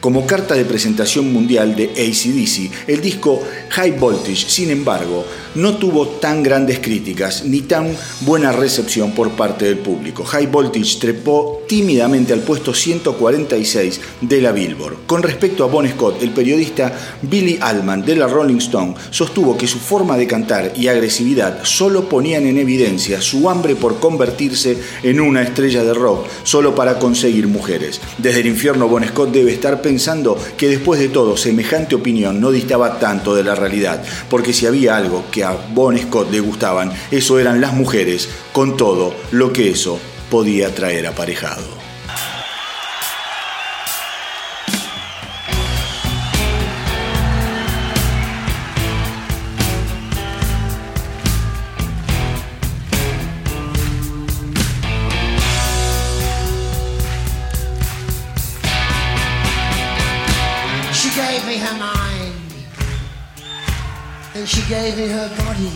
Como 0.00 0.26
carta 0.26 0.54
de 0.54 0.64
presentación 0.64 1.32
mundial 1.32 1.74
de 1.74 1.90
ACDC, 1.90 2.88
el 2.88 3.00
disco 3.00 3.42
High 3.70 3.98
Voltage, 3.98 4.48
sin 4.48 4.70
embargo, 4.70 5.24
no 5.56 5.76
tuvo 5.76 6.06
tan 6.06 6.44
grandes 6.44 6.78
críticas 6.78 7.44
ni 7.44 7.62
tan 7.62 7.96
buena 8.20 8.52
recepción 8.52 9.10
por 9.10 9.30
parte 9.32 9.64
del 9.64 9.78
público. 9.78 10.24
High 10.24 10.46
Voltage 10.46 10.98
trepó 11.00 11.62
tímidamente 11.66 12.32
al 12.32 12.40
puesto 12.40 12.72
146 12.72 14.00
de 14.20 14.40
la 14.40 14.52
Billboard. 14.52 15.06
Con 15.06 15.22
respecto 15.22 15.64
a 15.64 15.66
Bon 15.66 15.86
Scott, 15.88 16.22
el 16.22 16.30
periodista 16.30 16.92
Billy 17.22 17.58
Allman 17.60 18.04
de 18.04 18.16
la 18.16 18.28
Rolling 18.28 18.58
Stone 18.58 18.94
sostuvo 19.10 19.56
que 19.56 19.66
su 19.66 19.78
forma 19.78 20.16
de 20.16 20.28
cantar 20.28 20.72
y 20.76 20.86
agresividad 20.86 21.64
solo 21.64 22.08
ponían 22.08 22.46
en 22.46 22.58
evidencia 22.58 23.20
su 23.20 23.50
hambre 23.50 23.74
por 23.74 23.98
convertirse 23.98 24.78
en 25.02 25.20
una 25.20 25.42
estrella 25.42 25.82
de 25.82 25.94
rock 25.94 26.26
solo 26.44 26.74
para 26.74 27.00
conseguir 27.00 27.48
mujeres. 27.48 28.00
Desde 28.18 28.40
el 28.40 28.46
infierno 28.46 28.88
Bon 28.88 29.04
Scott 29.04 29.32
debe 29.32 29.52
estar 29.52 29.82
pensando 29.88 30.36
que 30.58 30.68
después 30.68 31.00
de 31.00 31.08
todo 31.08 31.34
semejante 31.38 31.94
opinión 31.94 32.42
no 32.42 32.50
distaba 32.50 32.98
tanto 32.98 33.34
de 33.34 33.42
la 33.42 33.54
realidad, 33.54 34.02
porque 34.28 34.52
si 34.52 34.66
había 34.66 34.98
algo 34.98 35.24
que 35.32 35.44
a 35.44 35.56
Bon 35.72 35.96
Scott 35.96 36.30
le 36.30 36.40
gustaban, 36.40 36.92
eso 37.10 37.38
eran 37.38 37.62
las 37.62 37.72
mujeres, 37.72 38.28
con 38.52 38.76
todo 38.76 39.14
lo 39.30 39.50
que 39.50 39.70
eso 39.70 39.98
podía 40.30 40.74
traer 40.74 41.06
aparejado. 41.06 41.77
She 64.58 64.68
gave 64.68 64.96
me 64.96 65.06
her 65.06 65.28
body. 65.36 65.70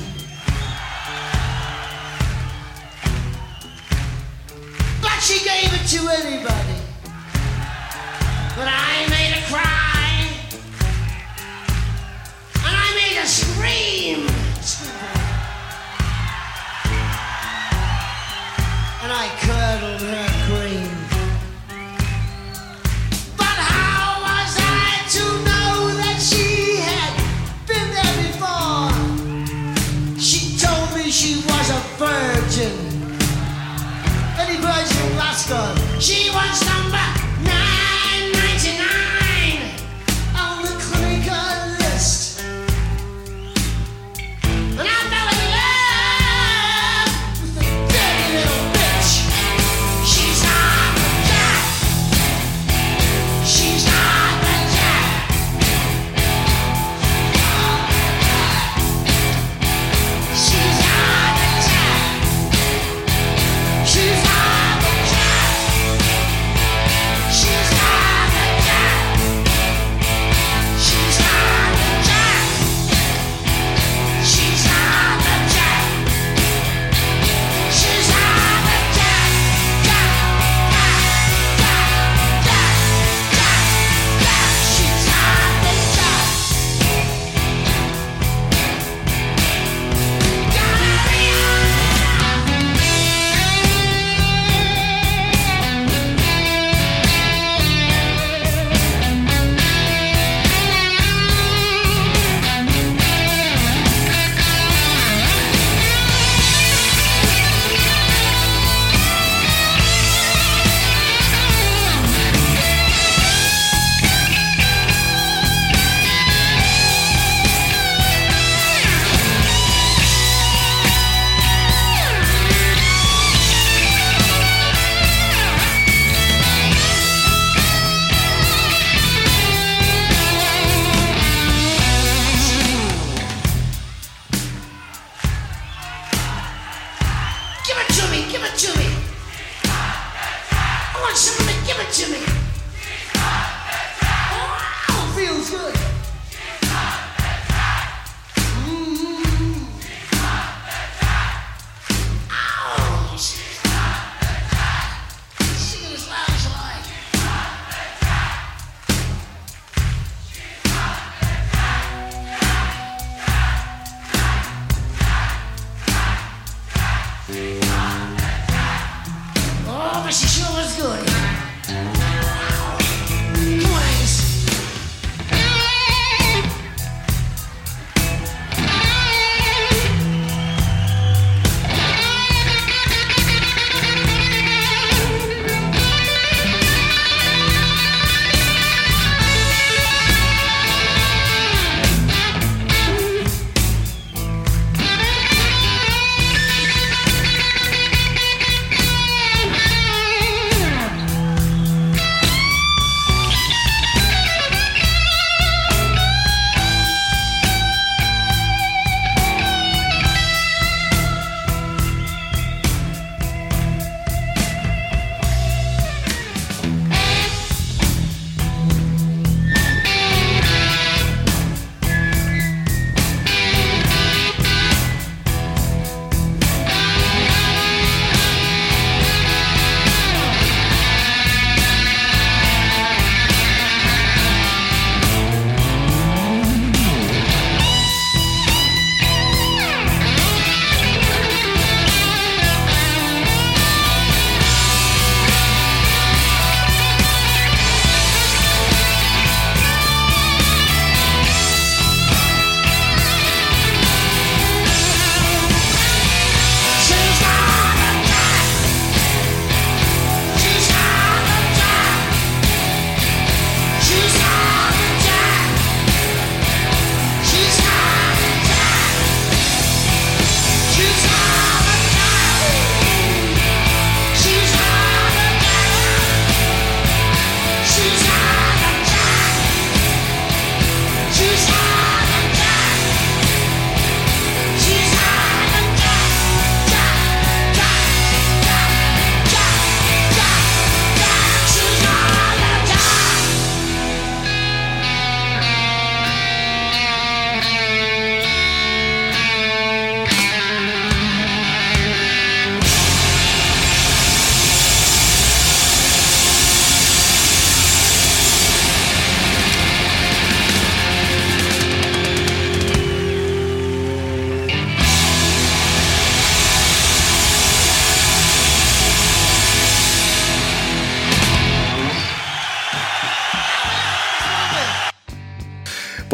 But 5.00 5.18
she 5.20 5.38
gave 5.44 5.72
it 5.72 5.86
to 5.86 6.08
anybody. 6.08 6.78
But 8.56 8.68
I 8.68 9.06
made 9.08 9.32
her 9.36 9.54
cry, 9.54 9.81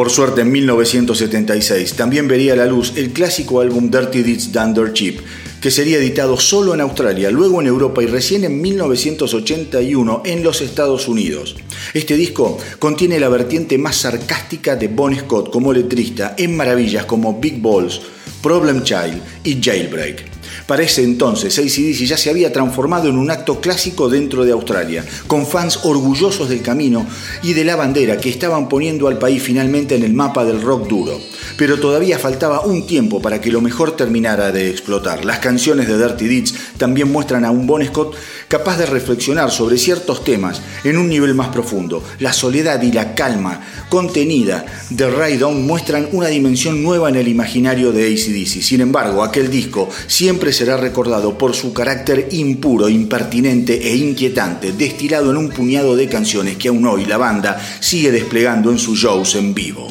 Por 0.08 0.14
suerte, 0.14 0.40
en 0.40 0.50
1976 0.50 1.92
también 1.92 2.28
vería 2.28 2.56
la 2.56 2.64
luz 2.64 2.94
el 2.96 3.12
clásico 3.12 3.60
álbum 3.60 3.90
Dirty 3.90 4.22
Deeds 4.22 4.50
Dunder 4.50 4.94
Cheap, 4.94 5.20
que 5.60 5.70
sería 5.70 5.98
editado 5.98 6.40
solo 6.40 6.72
en 6.72 6.80
Australia, 6.80 7.30
luego 7.30 7.60
en 7.60 7.66
Europa 7.66 8.02
y 8.02 8.06
recién 8.06 8.44
en 8.44 8.58
1981 8.58 10.22
en 10.24 10.42
los 10.42 10.62
Estados 10.62 11.08
Unidos. 11.08 11.56
Este 11.92 12.16
disco 12.16 12.56
contiene 12.78 13.20
la 13.20 13.28
vertiente 13.28 13.76
más 13.76 13.96
sarcástica 13.96 14.76
de 14.76 14.88
Bon 14.88 15.14
Scott 15.14 15.50
como 15.50 15.74
letrista 15.74 16.34
en 16.38 16.56
maravillas 16.56 17.04
como 17.04 17.38
Big 17.38 17.60
Balls, 17.60 18.00
Problem 18.42 18.84
Child 18.84 19.20
y 19.44 19.62
Jailbreak. 19.62 20.27
Para 20.68 20.82
ese 20.82 21.02
entonces, 21.02 21.58
ACDC 21.58 22.04
ya 22.04 22.18
se 22.18 22.28
había 22.28 22.52
transformado 22.52 23.08
en 23.08 23.16
un 23.16 23.30
acto 23.30 23.58
clásico 23.58 24.10
dentro 24.10 24.44
de 24.44 24.52
Australia, 24.52 25.02
con 25.26 25.46
fans 25.46 25.80
orgullosos 25.84 26.50
del 26.50 26.60
camino 26.60 27.06
y 27.42 27.54
de 27.54 27.64
la 27.64 27.74
bandera 27.74 28.18
que 28.18 28.28
estaban 28.28 28.68
poniendo 28.68 29.08
al 29.08 29.18
país 29.18 29.42
finalmente 29.42 29.96
en 29.96 30.02
el 30.02 30.12
mapa 30.12 30.44
del 30.44 30.60
rock 30.60 30.86
duro. 30.86 31.18
Pero 31.58 31.80
todavía 31.80 32.20
faltaba 32.20 32.60
un 32.60 32.86
tiempo 32.86 33.20
para 33.20 33.40
que 33.40 33.50
lo 33.50 33.60
mejor 33.60 33.96
terminara 33.96 34.52
de 34.52 34.70
explotar. 34.70 35.24
Las 35.24 35.40
canciones 35.40 35.88
de 35.88 35.98
Dirty 35.98 36.28
Deeds 36.28 36.54
también 36.76 37.10
muestran 37.10 37.44
a 37.44 37.50
un 37.50 37.66
Bon 37.66 37.84
Scott 37.84 38.14
capaz 38.46 38.78
de 38.78 38.86
reflexionar 38.86 39.50
sobre 39.50 39.76
ciertos 39.76 40.22
temas 40.22 40.62
en 40.84 40.96
un 40.96 41.08
nivel 41.08 41.34
más 41.34 41.48
profundo. 41.48 42.04
La 42.20 42.32
soledad 42.32 42.80
y 42.82 42.92
la 42.92 43.16
calma 43.16 43.60
contenida 43.88 44.64
de 44.90 45.10
Ride 45.10 45.42
On 45.42 45.66
muestran 45.66 46.08
una 46.12 46.28
dimensión 46.28 46.80
nueva 46.80 47.08
en 47.08 47.16
el 47.16 47.26
imaginario 47.26 47.90
de 47.90 48.06
ACDC. 48.06 48.62
Sin 48.62 48.80
embargo, 48.80 49.24
aquel 49.24 49.50
disco 49.50 49.88
siempre 50.06 50.52
será 50.52 50.76
recordado 50.76 51.36
por 51.36 51.56
su 51.56 51.72
carácter 51.72 52.28
impuro, 52.30 52.88
impertinente 52.88 53.88
e 53.88 53.96
inquietante, 53.96 54.70
destilado 54.70 55.32
en 55.32 55.36
un 55.36 55.48
puñado 55.48 55.96
de 55.96 56.08
canciones 56.08 56.56
que 56.56 56.68
aún 56.68 56.86
hoy 56.86 57.04
la 57.04 57.16
banda 57.16 57.60
sigue 57.80 58.12
desplegando 58.12 58.70
en 58.70 58.78
sus 58.78 58.96
shows 58.96 59.34
en 59.34 59.54
vivo. 59.54 59.88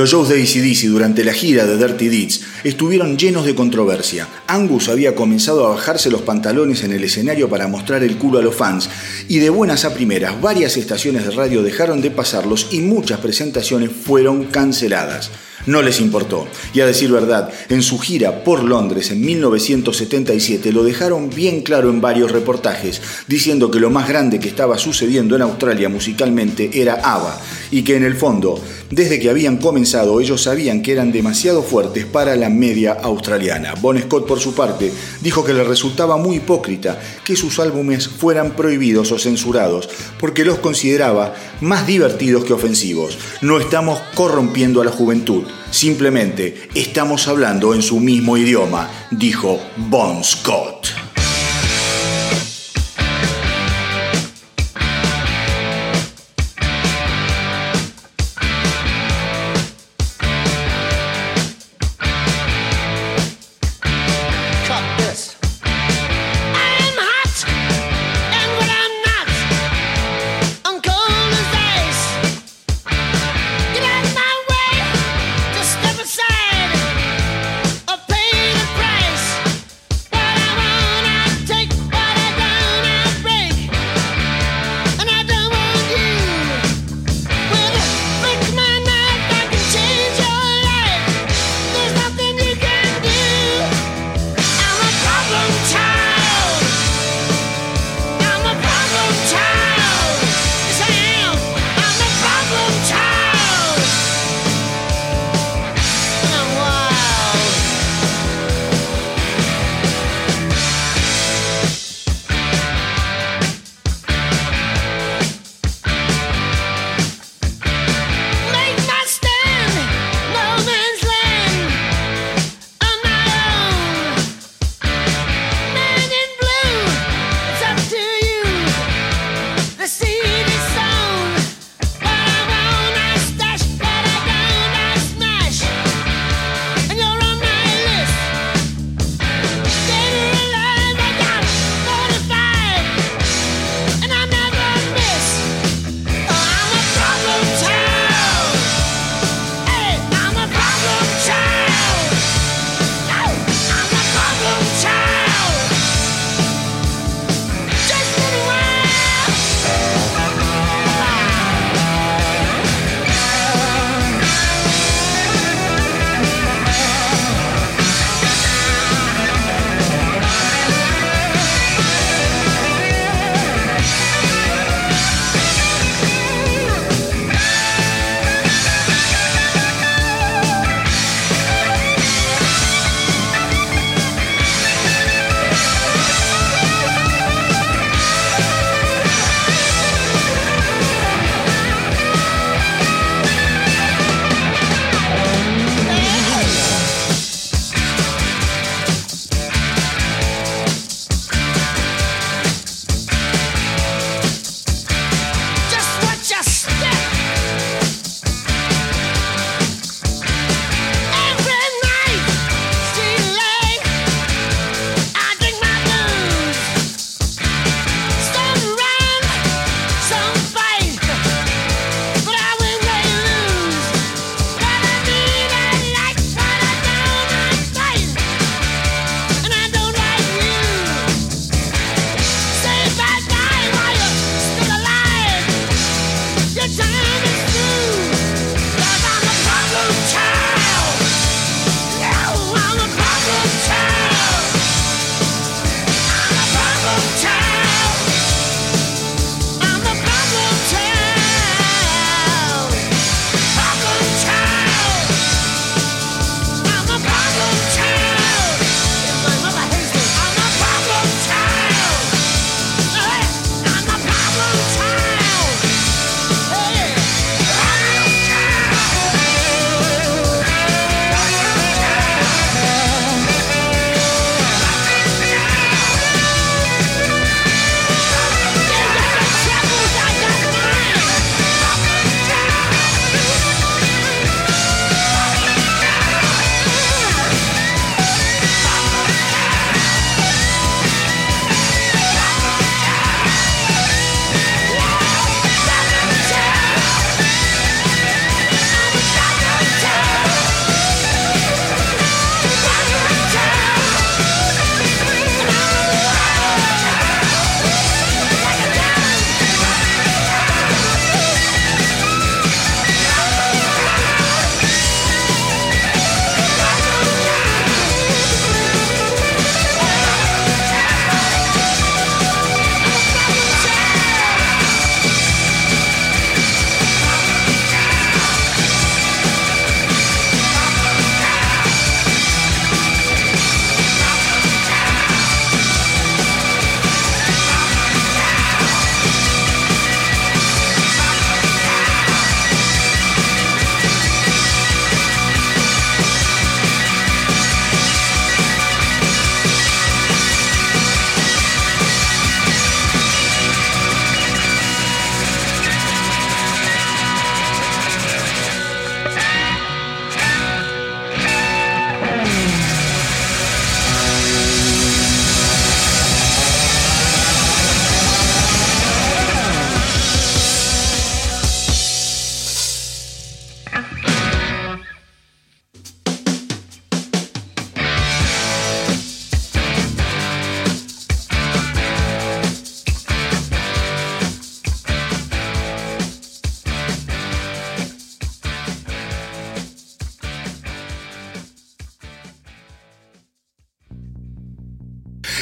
Los 0.00 0.08
shows 0.08 0.30
de 0.30 0.42
ACDC 0.42 0.88
durante 0.88 1.24
la 1.24 1.34
gira 1.34 1.66
de 1.66 1.76
Dirty 1.76 2.08
Deeds 2.08 2.40
estuvieron 2.64 3.18
llenos 3.18 3.44
de 3.44 3.54
controversia. 3.54 4.26
Angus 4.46 4.88
había 4.88 5.14
comenzado 5.14 5.66
a 5.66 5.72
bajarse 5.72 6.10
los 6.10 6.22
pantalones 6.22 6.82
en 6.84 6.92
el 6.92 7.04
escenario 7.04 7.50
para 7.50 7.68
mostrar 7.68 8.02
el 8.02 8.16
culo 8.16 8.38
a 8.38 8.42
los 8.42 8.54
fans 8.54 8.88
y 9.28 9.40
de 9.40 9.50
buenas 9.50 9.84
a 9.84 9.92
primeras 9.92 10.40
varias 10.40 10.78
estaciones 10.78 11.26
de 11.26 11.32
radio 11.32 11.62
dejaron 11.62 12.00
de 12.00 12.10
pasarlos 12.10 12.68
y 12.70 12.80
muchas 12.80 13.20
presentaciones 13.20 13.90
fueron 13.92 14.44
canceladas. 14.44 15.30
No 15.66 15.82
les 15.82 16.00
importó. 16.00 16.48
Y 16.72 16.80
a 16.80 16.86
decir 16.86 17.12
verdad, 17.12 17.50
en 17.68 17.82
su 17.82 17.98
gira 17.98 18.44
por 18.44 18.64
Londres 18.64 19.10
en 19.10 19.20
1977 19.20 20.72
lo 20.72 20.84
dejaron 20.84 21.28
bien 21.28 21.60
claro 21.60 21.90
en 21.90 22.00
varios 22.00 22.32
reportajes, 22.32 23.02
diciendo 23.26 23.70
que 23.70 23.78
lo 23.78 23.90
más 23.90 24.08
grande 24.08 24.40
que 24.40 24.48
estaba 24.48 24.78
sucediendo 24.78 25.36
en 25.36 25.42
Australia 25.42 25.88
musicalmente 25.88 26.70
era 26.72 26.94
ABBA, 26.94 27.40
y 27.70 27.82
que 27.82 27.96
en 27.96 28.04
el 28.04 28.16
fondo, 28.16 28.58
desde 28.90 29.20
que 29.20 29.28
habían 29.28 29.58
comenzado, 29.58 30.20
ellos 30.20 30.42
sabían 30.42 30.80
que 30.80 30.92
eran 30.92 31.12
demasiado 31.12 31.62
fuertes 31.62 32.06
para 32.06 32.36
la 32.36 32.48
media 32.48 32.92
australiana. 32.92 33.74
Bon 33.74 33.98
Scott, 34.00 34.26
por 34.26 34.40
su 34.40 34.54
parte, 34.54 34.90
dijo 35.20 35.44
que 35.44 35.52
le 35.52 35.64
resultaba 35.64 36.16
muy 36.16 36.36
hipócrita 36.36 36.98
que 37.24 37.36
sus 37.36 37.58
álbumes 37.58 38.08
fueran 38.08 38.52
prohibidos 38.52 39.12
o 39.12 39.18
censurados, 39.18 39.90
porque 40.18 40.44
los 40.44 40.58
consideraba 40.58 41.34
más 41.60 41.86
divertidos 41.86 42.44
que 42.44 42.54
ofensivos. 42.54 43.18
No 43.42 43.60
estamos 43.60 44.00
corrompiendo 44.14 44.80
a 44.80 44.84
la 44.84 44.90
juventud 44.90 45.49
Simplemente 45.70 46.68
estamos 46.74 47.28
hablando 47.28 47.74
en 47.74 47.82
su 47.82 48.00
mismo 48.00 48.36
idioma, 48.36 48.88
dijo 49.10 49.60
Bon 49.76 50.22
Scott. 50.24 51.09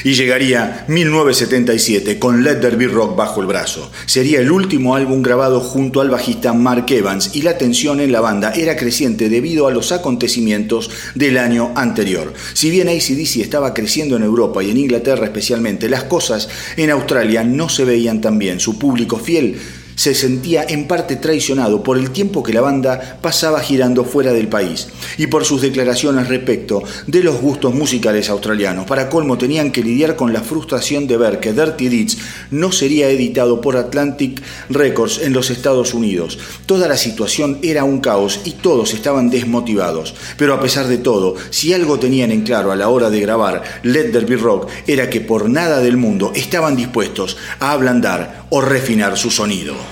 Y 0.08 0.14
llegaría 0.14 0.86
1977 0.88 2.18
con 2.18 2.42
Let 2.42 2.60
There 2.60 2.76
Be 2.76 2.86
Rock 2.86 3.14
bajo 3.14 3.42
el 3.42 3.46
brazo. 3.46 3.90
Sería 4.06 4.40
el 4.40 4.50
último 4.50 4.94
álbum 4.94 5.20
grabado 5.20 5.60
junto 5.60 6.00
al 6.00 6.08
bajista 6.08 6.54
Mark 6.54 6.86
Evans 6.88 7.32
y 7.34 7.42
la 7.42 7.58
tensión 7.58 8.00
en 8.00 8.10
la 8.10 8.22
banda 8.22 8.52
era 8.52 8.74
creciente 8.74 9.28
debido 9.28 9.66
a 9.66 9.70
los 9.70 9.92
acontecimientos 9.92 10.88
del 11.14 11.36
año 11.36 11.72
anterior. 11.74 12.32
Si 12.54 12.70
bien 12.70 12.88
ACDC 12.88 13.42
estaba 13.42 13.74
creciendo 13.74 14.16
en 14.16 14.22
Europa 14.22 14.62
y 14.62 14.70
en 14.70 14.78
Inglaterra 14.78 15.26
especialmente, 15.26 15.90
las 15.90 16.04
cosas 16.04 16.48
en 16.78 16.88
Australia 16.88 17.44
no 17.44 17.68
se 17.68 17.84
veían 17.84 18.22
tan 18.22 18.38
bien. 18.38 18.60
Su 18.60 18.78
público 18.78 19.18
fiel 19.18 19.60
se 19.98 20.14
sentía 20.14 20.64
en 20.68 20.86
parte 20.86 21.16
traicionado 21.16 21.82
por 21.82 21.98
el 21.98 22.12
tiempo 22.12 22.44
que 22.44 22.52
la 22.52 22.60
banda 22.60 23.18
pasaba 23.20 23.58
girando 23.58 24.04
fuera 24.04 24.32
del 24.32 24.46
país 24.46 24.86
y 25.16 25.26
por 25.26 25.44
sus 25.44 25.60
declaraciones 25.60 26.28
respecto 26.28 26.84
de 27.08 27.24
los 27.24 27.40
gustos 27.40 27.74
musicales 27.74 28.30
australianos. 28.30 28.86
Para 28.86 29.08
colmo 29.08 29.36
tenían 29.36 29.72
que 29.72 29.82
lidiar 29.82 30.14
con 30.14 30.32
la 30.32 30.42
frustración 30.42 31.08
de 31.08 31.16
ver 31.16 31.40
que 31.40 31.52
Dirty 31.52 31.88
Deeds 31.88 32.18
no 32.52 32.70
sería 32.70 33.10
editado 33.10 33.60
por 33.60 33.76
Atlantic 33.76 34.40
Records 34.70 35.18
en 35.20 35.32
los 35.32 35.50
Estados 35.50 35.92
Unidos. 35.94 36.38
Toda 36.64 36.86
la 36.86 36.96
situación 36.96 37.58
era 37.62 37.82
un 37.82 37.98
caos 37.98 38.42
y 38.44 38.52
todos 38.52 38.94
estaban 38.94 39.30
desmotivados. 39.30 40.14
Pero 40.36 40.54
a 40.54 40.60
pesar 40.60 40.86
de 40.86 40.98
todo, 40.98 41.34
si 41.50 41.72
algo 41.72 41.98
tenían 41.98 42.30
en 42.30 42.42
claro 42.42 42.70
a 42.70 42.76
la 42.76 42.88
hora 42.88 43.10
de 43.10 43.18
grabar 43.18 43.64
Let 43.82 44.12
There 44.12 44.26
Be 44.26 44.36
Rock 44.36 44.68
era 44.86 45.10
que 45.10 45.20
por 45.20 45.50
nada 45.50 45.80
del 45.80 45.96
mundo 45.96 46.30
estaban 46.36 46.76
dispuestos 46.76 47.36
a 47.58 47.72
ablandar 47.72 48.46
o 48.50 48.60
refinar 48.60 49.18
su 49.18 49.32
sonido. 49.32 49.87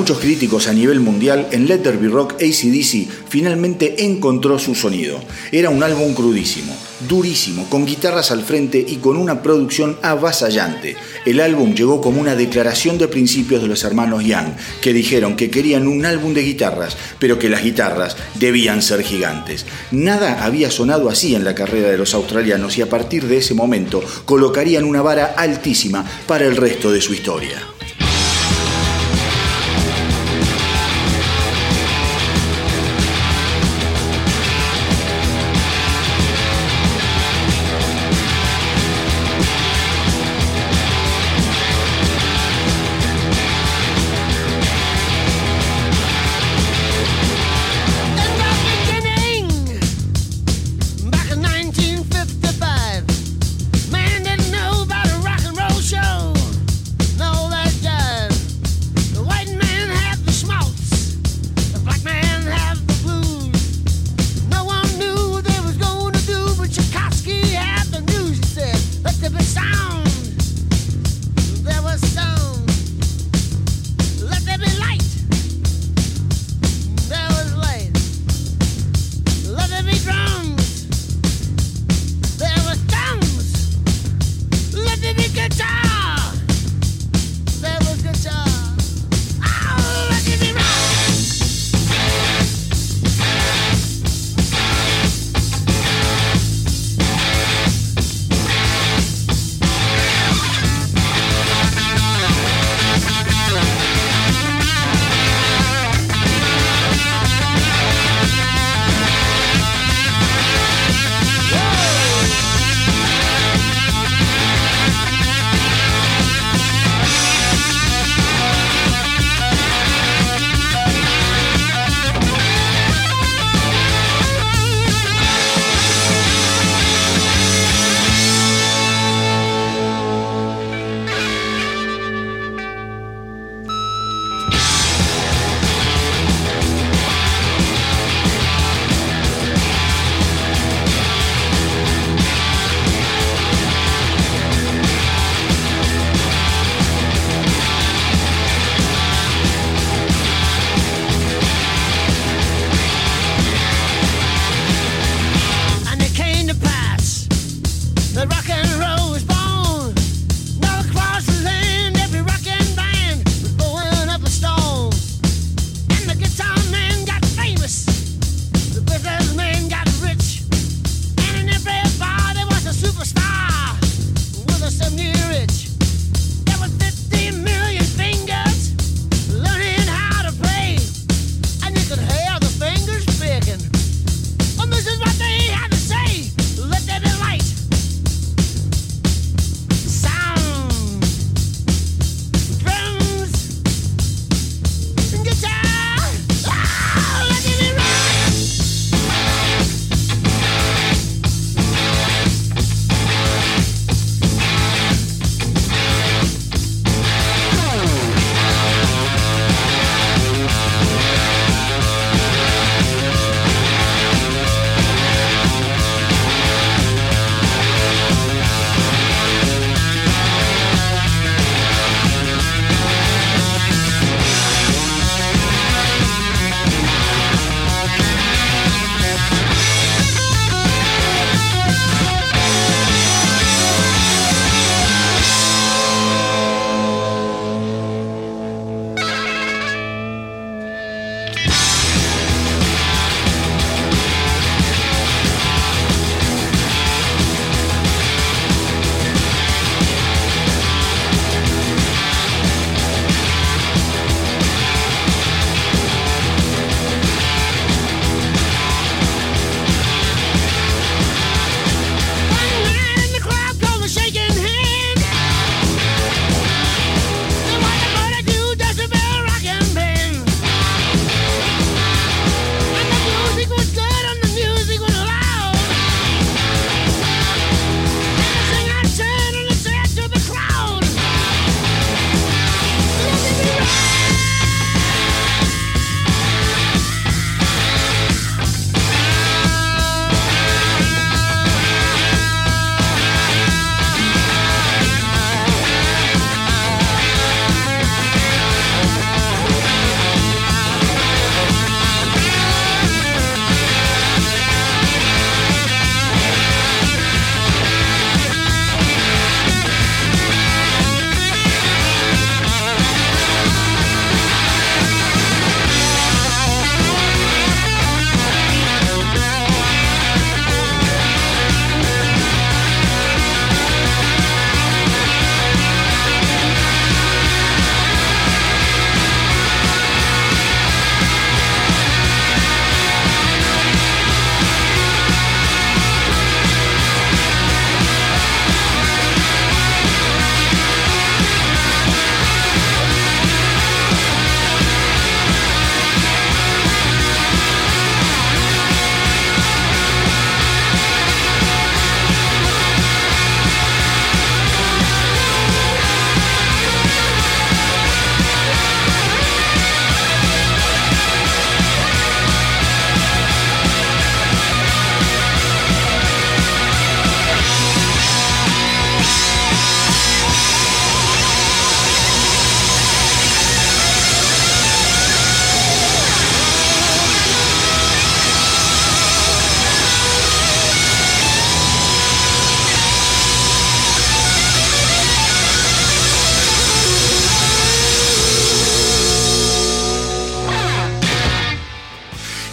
Muchos 0.00 0.20
críticos 0.20 0.66
a 0.66 0.72
nivel 0.72 0.98
mundial, 0.98 1.48
en 1.50 1.68
Let 1.68 1.80
There 1.80 1.98
Be 1.98 2.08
Rock 2.08 2.32
ACDC 2.36 3.06
finalmente 3.28 4.06
encontró 4.06 4.58
su 4.58 4.74
sonido. 4.74 5.20
Era 5.52 5.68
un 5.68 5.82
álbum 5.82 6.14
crudísimo, 6.14 6.74
durísimo, 7.06 7.68
con 7.68 7.84
guitarras 7.84 8.30
al 8.30 8.42
frente 8.42 8.82
y 8.88 8.96
con 8.96 9.18
una 9.18 9.42
producción 9.42 9.98
avasallante. 10.00 10.96
El 11.26 11.38
álbum 11.38 11.74
llegó 11.74 12.00
como 12.00 12.18
una 12.18 12.34
declaración 12.34 12.96
de 12.96 13.08
principios 13.08 13.60
de 13.60 13.68
los 13.68 13.84
hermanos 13.84 14.24
Young, 14.24 14.54
que 14.80 14.94
dijeron 14.94 15.36
que 15.36 15.50
querían 15.50 15.86
un 15.86 16.06
álbum 16.06 16.32
de 16.32 16.44
guitarras, 16.44 16.96
pero 17.18 17.38
que 17.38 17.50
las 17.50 17.62
guitarras 17.62 18.16
debían 18.36 18.80
ser 18.80 19.02
gigantes. 19.02 19.66
Nada 19.90 20.46
había 20.46 20.70
sonado 20.70 21.10
así 21.10 21.34
en 21.34 21.44
la 21.44 21.54
carrera 21.54 21.90
de 21.90 21.98
los 21.98 22.14
australianos 22.14 22.78
y 22.78 22.80
a 22.80 22.88
partir 22.88 23.26
de 23.26 23.36
ese 23.36 23.52
momento 23.52 24.02
colocarían 24.24 24.84
una 24.84 25.02
vara 25.02 25.34
altísima 25.36 26.06
para 26.26 26.46
el 26.46 26.56
resto 26.56 26.90
de 26.90 27.02
su 27.02 27.12
historia. 27.12 27.60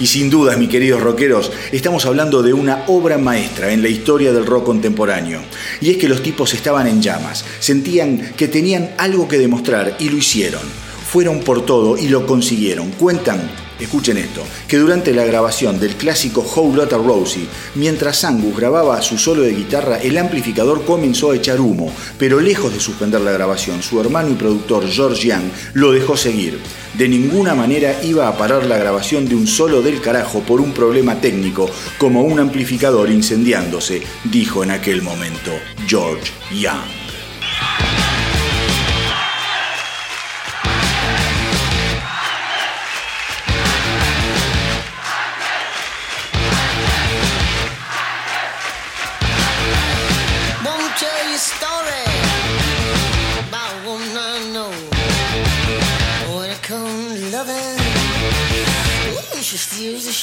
Y 0.08 0.10
sin 0.10 0.30
dudas, 0.30 0.58
mis 0.58 0.70
queridos 0.70 1.02
rockeros, 1.02 1.52
estamos 1.74 2.06
hablando 2.06 2.42
de 2.42 2.54
una 2.54 2.86
obra 2.88 3.18
maestra 3.18 3.74
en 3.74 3.82
la 3.82 3.90
historia 3.90 4.32
del 4.32 4.46
rock 4.46 4.64
contemporáneo. 4.64 5.42
Y 5.82 5.90
es 5.90 5.98
que 5.98 6.08
los 6.08 6.24
tipos 6.24 6.54
estaban 6.54 6.88
en 6.88 7.02
llamas, 7.02 7.44
sentían 7.60 8.32
que 8.38 8.48
tenían 8.48 8.92
algo 8.98 9.28
que 9.28 9.38
demostrar 9.38 9.98
y 10.00 10.08
lo 10.08 10.16
hicieron. 10.16 10.62
Fueron 11.12 11.42
por 11.42 11.66
todo 11.66 11.98
y 11.98 12.08
lo 12.08 12.26
consiguieron. 12.26 12.92
Cuentan 12.92 13.52
Escuchen 13.80 14.18
esto, 14.18 14.44
que 14.68 14.78
durante 14.78 15.14
la 15.14 15.24
grabación 15.24 15.80
del 15.80 15.96
clásico 15.96 16.42
How 16.42 16.76
Lotta 16.76 16.98
Rosie, 16.98 17.48
mientras 17.76 18.24
Angus 18.24 18.58
grababa 18.58 19.02
su 19.02 19.18
solo 19.18 19.44
de 19.44 19.54
guitarra, 19.54 19.98
el 19.98 20.18
amplificador 20.18 20.84
comenzó 20.84 21.32
a 21.32 21.36
echar 21.36 21.62
humo, 21.62 21.94
pero 22.18 22.40
lejos 22.40 22.74
de 22.74 22.80
suspender 22.80 23.22
la 23.22 23.32
grabación, 23.32 23.84
su 23.84 24.02
hermano 24.02 24.30
y 24.32 24.34
productor 24.34 24.88
George 24.88 25.28
Young 25.28 25.52
lo 25.74 25.92
dejó 25.92 26.18
seguir. 26.18 26.60
De 26.98 27.08
ninguna 27.08 27.54
manera 27.54 28.04
iba 28.04 28.28
a 28.28 28.36
parar 28.36 28.66
la 28.66 28.78
grabación 28.78 29.28
de 29.28 29.36
un 29.36 29.46
solo 29.46 29.84
del 29.84 30.02
carajo 30.02 30.40
por 30.40 30.60
un 30.60 30.74
problema 30.74 31.22
técnico, 31.22 31.70
como 32.00 32.24
un 32.24 32.40
amplificador 32.40 33.12
incendiándose, 33.12 34.02
dijo 34.24 34.64
en 34.64 34.72
aquel 34.72 35.04
momento 35.04 35.52
George 35.88 36.32
Young. 36.52 36.97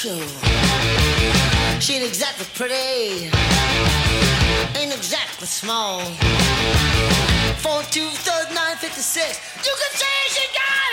Show. 0.05 0.21
She 1.81 1.95
ain't 1.95 2.05
exactly 2.05 2.45
pretty, 2.53 3.31
ain't 4.79 4.93
exactly 4.93 5.47
small. 5.47 6.01
Four 7.65 7.81
two 7.91 8.11
third 8.27 8.55
nine 8.55 8.77
fifty 8.77 9.01
six. 9.01 9.41
You 9.65 9.73
can 9.81 9.93
say 9.97 10.17
she 10.37 10.45
got 10.53 10.84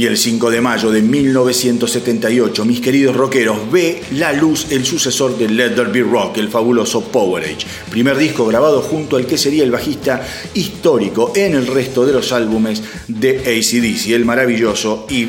Y 0.00 0.06
el 0.06 0.16
5 0.16 0.50
de 0.50 0.62
mayo 0.62 0.90
de 0.90 1.02
1978, 1.02 2.64
mis 2.64 2.80
queridos 2.80 3.14
rockeros, 3.14 3.70
ve 3.70 4.00
la 4.12 4.32
luz 4.32 4.68
el 4.70 4.86
sucesor 4.86 5.36
de 5.36 5.46
Let 5.46 5.74
There 5.74 5.92
Be 5.92 6.00
Rock, 6.00 6.38
el 6.38 6.48
fabuloso 6.48 7.02
Power 7.02 7.44
Age. 7.44 7.66
Primer 7.90 8.16
disco 8.16 8.46
grabado 8.46 8.80
junto 8.80 9.16
al 9.16 9.26
que 9.26 9.36
sería 9.36 9.62
el 9.62 9.70
bajista 9.70 10.26
histórico 10.54 11.34
en 11.36 11.54
el 11.54 11.66
resto 11.66 12.06
de 12.06 12.14
los 12.14 12.32
álbumes 12.32 12.82
de 13.08 13.40
ACDC, 13.40 14.12
el 14.12 14.24
maravilloso 14.24 15.06
y 15.10 15.28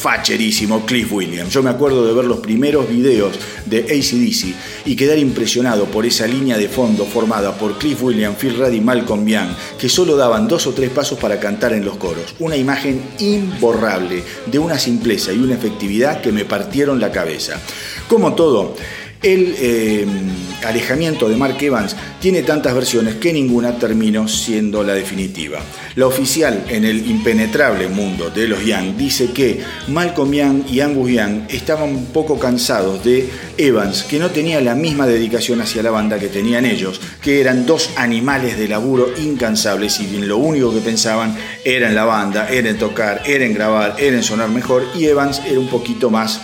facherísimo 0.00 0.86
Cliff 0.86 1.12
Williams. 1.12 1.52
Yo 1.52 1.62
me 1.62 1.68
acuerdo 1.68 2.06
de 2.06 2.14
ver 2.14 2.24
los 2.24 2.38
primeros 2.38 2.88
videos 2.88 3.38
de 3.66 3.80
ACDC 3.80 4.86
y 4.86 4.96
quedar 4.96 5.18
impresionado 5.18 5.84
por 5.84 6.06
esa 6.06 6.26
línea 6.26 6.56
de 6.56 6.70
fondo 6.70 7.04
formada 7.04 7.58
por 7.58 7.76
Cliff 7.76 8.02
Williams, 8.02 8.38
Phil 8.38 8.56
Rudd 8.56 8.72
y 8.72 8.80
Malcolm 8.80 9.26
Young, 9.26 9.50
que 9.78 9.90
solo 9.90 10.16
daban 10.16 10.48
dos 10.48 10.66
o 10.66 10.72
tres 10.72 10.88
pasos 10.88 11.18
para 11.18 11.38
cantar 11.38 11.74
en 11.74 11.84
los 11.84 11.98
coros. 11.98 12.34
Una 12.38 12.56
imagen 12.56 13.02
imborrable, 13.18 14.22
de 14.46 14.58
una 14.58 14.78
simpleza 14.78 15.34
y 15.34 15.38
una 15.38 15.54
efectividad 15.54 16.22
que 16.22 16.32
me 16.32 16.46
partieron 16.46 16.98
la 16.98 17.12
cabeza. 17.12 17.60
Como 18.08 18.34
todo, 18.34 18.74
el 19.22 19.54
eh, 19.58 20.06
alejamiento 20.64 21.28
de 21.28 21.36
Mark 21.36 21.56
Evans 21.60 21.94
tiene 22.20 22.42
tantas 22.42 22.74
versiones 22.74 23.16
que 23.16 23.32
ninguna 23.32 23.78
terminó 23.78 24.26
siendo 24.28 24.82
la 24.82 24.94
definitiva. 24.94 25.60
La 25.96 26.06
oficial 26.06 26.64
en 26.68 26.84
el 26.84 27.10
impenetrable 27.10 27.88
mundo 27.88 28.30
de 28.30 28.48
los 28.48 28.64
Young 28.64 28.96
dice 28.96 29.30
que 29.32 29.60
Malcolm 29.88 30.32
Young 30.32 30.62
y 30.70 30.80
Angus 30.80 31.10
Young 31.10 31.42
estaban 31.48 31.90
un 31.90 32.06
poco 32.06 32.38
cansados 32.38 33.04
de 33.04 33.28
Evans, 33.58 34.04
que 34.04 34.18
no 34.18 34.30
tenía 34.30 34.60
la 34.60 34.74
misma 34.74 35.06
dedicación 35.06 35.60
hacia 35.60 35.82
la 35.82 35.90
banda 35.90 36.18
que 36.18 36.28
tenían 36.28 36.64
ellos, 36.64 37.00
que 37.20 37.40
eran 37.40 37.66
dos 37.66 37.90
animales 37.96 38.58
de 38.58 38.68
laburo 38.68 39.08
incansables 39.18 40.00
y 40.00 40.06
bien 40.06 40.28
lo 40.28 40.38
único 40.38 40.72
que 40.72 40.80
pensaban 40.80 41.36
era 41.64 41.88
en 41.88 41.94
la 41.94 42.04
banda, 42.04 42.48
era 42.48 42.70
en 42.70 42.78
tocar, 42.78 43.22
era 43.26 43.44
en 43.44 43.52
grabar, 43.52 43.96
era 43.98 44.16
en 44.16 44.22
sonar 44.22 44.48
mejor 44.48 44.86
y 44.96 45.04
Evans 45.04 45.42
era 45.46 45.60
un 45.60 45.68
poquito 45.68 46.08
más 46.10 46.40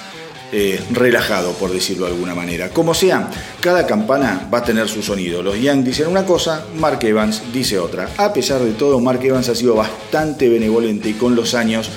eh, 0.53 0.81
relajado, 0.93 1.53
por 1.53 1.73
decirlo 1.73 2.07
de 2.07 2.13
alguna 2.13 2.35
manera. 2.35 2.71
Como 2.71 2.95
sea, 2.95 3.29
cada 3.61 3.87
campana 3.87 4.49
va 4.53 4.59
a 4.59 4.65
tener 4.65 4.89
su 4.89 5.03
sonido. 5.03 5.43
Los 5.43 5.61
Young 5.61 5.83
dicen 5.83 6.07
una 6.07 6.25
cosa, 6.25 6.65
Mark 6.77 7.01
Evans 7.03 7.43
dice 7.53 7.79
otra. 7.79 8.09
A 8.17 8.33
pesar 8.33 8.61
de 8.61 8.73
todo, 8.73 9.01
Mark 9.01 9.21
Evans 9.25 9.49
ha 9.49 9.55
sido 9.55 9.75
bastante 9.75 10.49
benevolente 10.49 11.09
y 11.09 11.15
con 11.15 11.35
los 11.35 11.55
años 11.55 11.91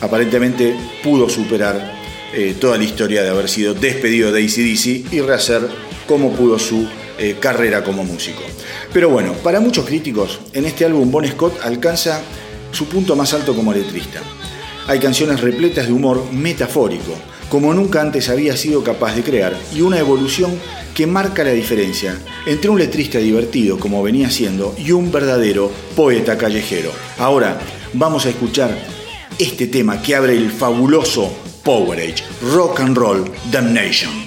aparentemente 0.00 0.76
pudo 1.02 1.28
superar 1.28 1.96
eh, 2.32 2.54
toda 2.60 2.76
la 2.76 2.84
historia 2.84 3.22
de 3.22 3.30
haber 3.30 3.48
sido 3.48 3.74
despedido 3.74 4.30
de 4.30 4.44
ACDC 4.44 5.12
y 5.12 5.20
rehacer 5.20 5.62
como 6.06 6.32
pudo 6.32 6.58
su 6.58 6.86
eh, 7.18 7.36
carrera 7.40 7.82
como 7.82 8.04
músico. 8.04 8.42
Pero 8.92 9.08
bueno, 9.08 9.32
para 9.42 9.58
muchos 9.58 9.86
críticos, 9.86 10.40
en 10.52 10.66
este 10.66 10.84
álbum 10.84 11.10
Bon 11.10 11.26
Scott 11.26 11.58
alcanza 11.62 12.20
su 12.72 12.88
punto 12.88 13.16
más 13.16 13.32
alto 13.32 13.54
como 13.54 13.72
letrista. 13.72 14.20
Hay 14.86 14.98
canciones 14.98 15.40
repletas 15.40 15.86
de 15.86 15.92
humor 15.92 16.30
metafórico, 16.32 17.12
como 17.48 17.72
nunca 17.74 18.00
antes 18.00 18.28
había 18.28 18.56
sido 18.56 18.82
capaz 18.82 19.14
de 19.14 19.22
crear, 19.22 19.56
y 19.74 19.80
una 19.80 19.98
evolución 19.98 20.58
que 20.94 21.06
marca 21.06 21.44
la 21.44 21.50
diferencia 21.50 22.18
entre 22.46 22.70
un 22.70 22.78
letrista 22.78 23.18
divertido 23.18 23.78
como 23.78 24.02
venía 24.02 24.30
siendo 24.30 24.74
y 24.78 24.92
un 24.92 25.12
verdadero 25.12 25.70
poeta 25.94 26.38
callejero. 26.38 26.90
Ahora 27.18 27.58
vamos 27.92 28.26
a 28.26 28.30
escuchar 28.30 28.76
este 29.38 29.66
tema 29.66 30.00
que 30.00 30.14
abre 30.14 30.36
el 30.36 30.50
fabuloso 30.50 31.30
Power 31.62 31.98
Age, 31.98 32.24
Rock 32.52 32.80
and 32.80 32.96
Roll 32.96 33.30
Damnation. 33.50 34.25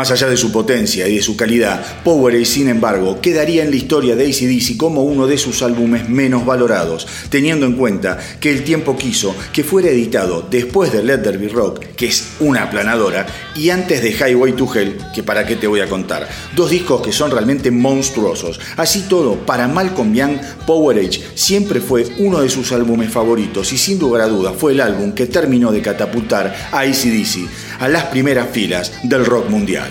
Más 0.00 0.10
allá 0.10 0.28
de 0.28 0.38
su 0.38 0.50
potencia 0.50 1.06
y 1.06 1.16
de 1.16 1.22
su 1.22 1.36
calidad, 1.36 1.84
Powerade, 2.02 2.46
sin 2.46 2.70
embargo, 2.70 3.20
quedaría 3.20 3.64
en 3.64 3.68
la 3.68 3.76
historia 3.76 4.16
de 4.16 4.24
ACDC 4.24 4.78
como 4.78 5.02
uno 5.02 5.26
de 5.26 5.36
sus 5.36 5.60
álbumes 5.60 6.08
menos 6.08 6.46
valorados, 6.46 7.06
teniendo 7.28 7.66
en 7.66 7.74
cuenta 7.74 8.18
que 8.40 8.50
el 8.50 8.64
tiempo 8.64 8.96
quiso 8.96 9.36
que 9.52 9.62
fuera 9.62 9.90
editado 9.90 10.48
después 10.50 10.90
de 10.90 11.04
Let 11.04 11.18
There 11.18 11.36
Be 11.36 11.48
Rock, 11.48 11.84
que 11.96 12.06
es 12.06 12.28
una 12.40 12.62
aplanadora, 12.62 13.26
y 13.54 13.68
antes 13.68 14.02
de 14.02 14.12
Highway 14.12 14.54
to 14.54 14.74
Hell, 14.74 14.96
que 15.14 15.22
para 15.22 15.44
qué 15.44 15.56
te 15.56 15.66
voy 15.66 15.80
a 15.80 15.88
contar. 15.90 16.26
Dos 16.56 16.70
discos 16.70 17.02
que 17.02 17.12
son 17.12 17.30
realmente 17.30 17.70
monstruosos. 17.70 18.58
Así 18.78 19.02
todo, 19.06 19.44
para 19.44 19.68
Malcolm 19.68 20.14
Young, 20.14 20.38
Power 20.66 20.98
Age 20.98 21.20
siempre 21.34 21.78
fue 21.78 22.06
uno 22.16 22.40
de 22.40 22.48
sus 22.48 22.72
álbumes 22.72 23.10
favoritos 23.10 23.70
y 23.74 23.76
sin 23.76 23.98
lugar 23.98 24.22
a 24.22 24.28
dudas 24.28 24.54
fue 24.56 24.72
el 24.72 24.80
álbum 24.80 25.12
que 25.12 25.26
terminó 25.26 25.70
de 25.70 25.82
catapultar 25.82 26.70
a 26.72 26.80
ACDC 26.80 27.69
a 27.80 27.88
las 27.88 28.04
primeras 28.04 28.48
filas 28.50 28.92
del 29.02 29.24
rock 29.24 29.48
mundial. 29.48 29.90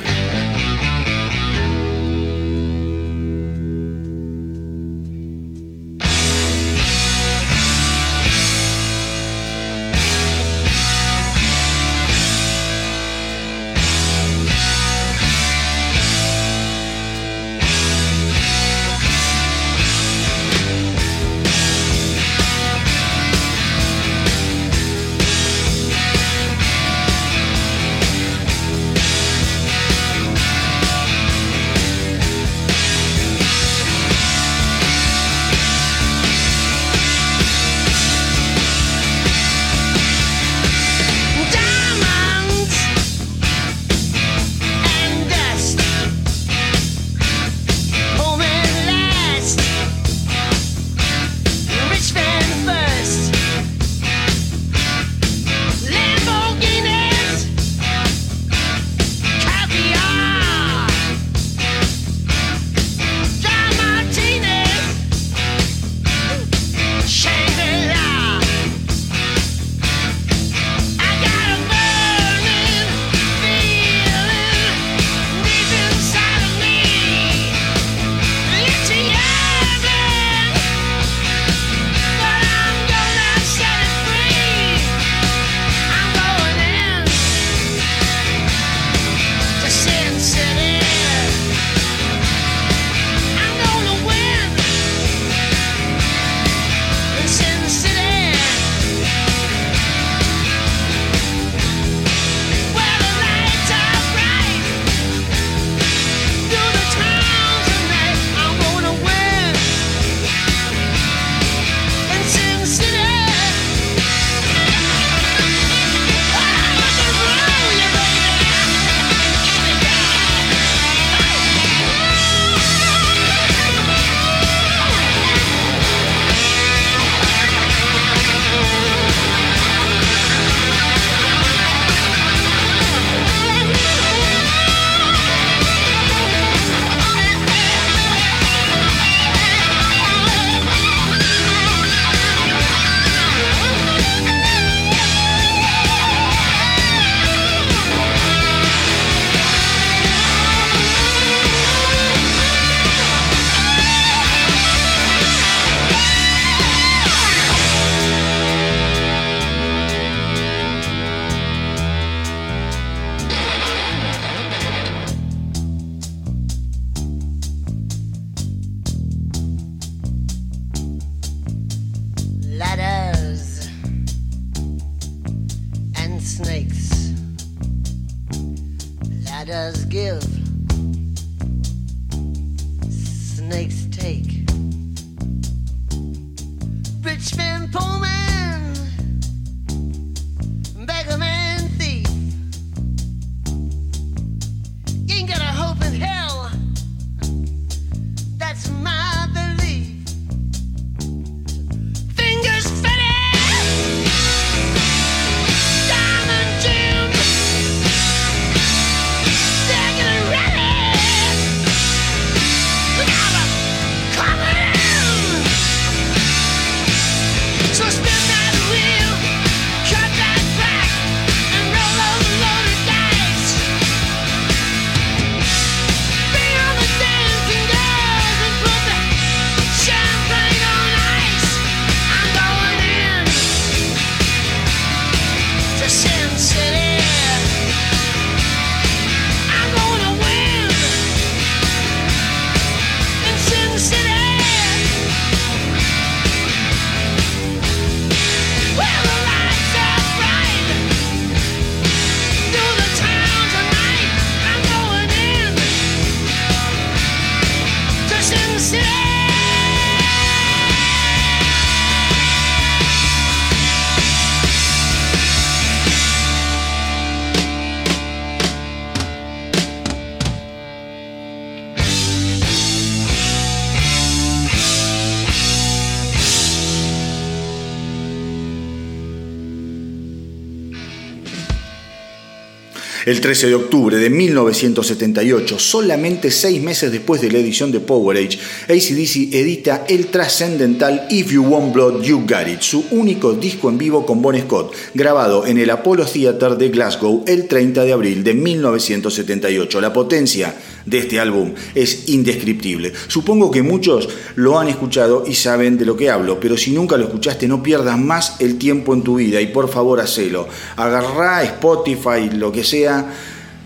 El 283.09 283.21
13 283.21 283.47
de 283.47 283.55
octubre 283.55 283.97
de 283.97 284.07
1978, 284.11 285.57
solamente 285.57 286.29
seis 286.29 286.61
meses 286.61 286.91
después 286.91 287.19
de 287.19 287.31
la 287.31 287.39
edición 287.39 287.71
de 287.71 287.79
Power 287.79 288.15
Age, 288.15 288.37
ACDC 288.65 289.33
edita 289.33 289.83
el 289.89 290.11
trascendental 290.11 291.07
If 291.09 291.31
You 291.31 291.43
Want 291.43 291.73
Blood, 291.73 292.03
You 292.03 292.19
Got 292.19 292.47
It, 292.47 292.61
su 292.61 292.85
único 292.91 293.33
disco 293.33 293.67
en 293.67 293.79
vivo 293.79 294.05
con 294.05 294.21
Bon 294.21 294.39
Scott, 294.39 294.75
grabado 294.93 295.47
en 295.47 295.57
el 295.57 295.71
Apollo 295.71 296.05
Theater 296.05 296.55
de 296.55 296.69
Glasgow 296.69 297.23
el 297.25 297.47
30 297.47 297.83
de 297.83 297.93
abril 297.93 298.23
de 298.23 298.35
1978. 298.35 299.81
La 299.81 299.91
potencia 299.91 300.53
de 300.89 300.97
este 300.99 301.19
álbum 301.19 301.53
es 301.75 302.09
indescriptible. 302.09 302.93
Supongo 303.07 303.51
que 303.51 303.61
muchos 303.61 304.09
lo 304.35 304.57
han 304.59 304.67
escuchado 304.67 305.23
y 305.27 305.35
saben 305.35 305.77
de 305.77 305.85
lo 305.85 305.95
que 305.95 306.09
hablo, 306.09 306.39
pero 306.39 306.57
si 306.57 306.71
nunca 306.71 306.97
lo 306.97 307.05
escuchaste 307.05 307.47
no 307.47 307.63
pierdas 307.63 307.97
más 307.97 308.37
el 308.39 308.57
tiempo 308.57 308.93
en 308.93 309.03
tu 309.03 309.15
vida 309.15 309.41
y 309.41 309.47
por 309.47 309.69
favor 309.69 309.99
hacelo. 309.99 310.47
Agarrá 310.75 311.43
Spotify, 311.43 312.29
lo 312.33 312.51
que 312.51 312.63
sea 312.63 313.13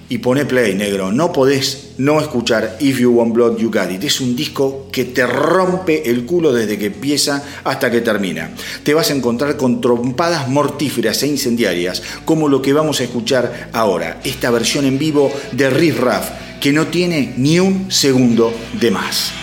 y 0.10 0.20
pone 0.20 0.46
play, 0.46 0.76
negro. 0.76 1.12
No 1.12 1.32
podés 1.32 1.94
no 1.98 2.20
escuchar 2.20 2.78
If 2.80 3.00
You 3.00 3.12
Want 3.12 3.34
Blood, 3.34 3.58
You 3.58 3.72
Got 3.72 3.92
It. 3.92 4.04
Es 4.04 4.22
un 4.22 4.36
disco 4.36 4.88
que 4.92 5.06
te 5.06 5.26
rompe 5.26 6.10
el 6.10 6.26
culo 6.26 6.54
desde 6.54 6.78
que 6.78 6.88
empieza 6.88 7.44
hasta 7.64 7.90
que 7.90 8.02
termina. 8.02 8.52
Te 8.84 8.94
vas 8.94 9.10
a 9.10 9.16
encontrar 9.16 9.58
con 9.58 9.82
trompadas 9.82 10.48
mortíferas 10.50 11.24
e 11.24 11.28
incendiarias, 11.28 12.04
como 12.26 12.48
lo 12.48 12.62
que 12.62 12.74
vamos 12.74 13.00
a 13.00 13.06
escuchar 13.06 13.70
ahora. 13.74 14.20
Esta 14.24 14.52
versión 14.52 14.86
en 14.86 15.00
vivo 15.00 15.32
de 15.52 15.70
Riff 15.70 16.00
Raff, 16.00 16.30
que 16.64 16.72
no 16.72 16.88
tiene 16.88 17.34
ni 17.36 17.60
un 17.60 17.92
segundo 17.92 18.58
de 18.80 18.90
más. 18.90 19.43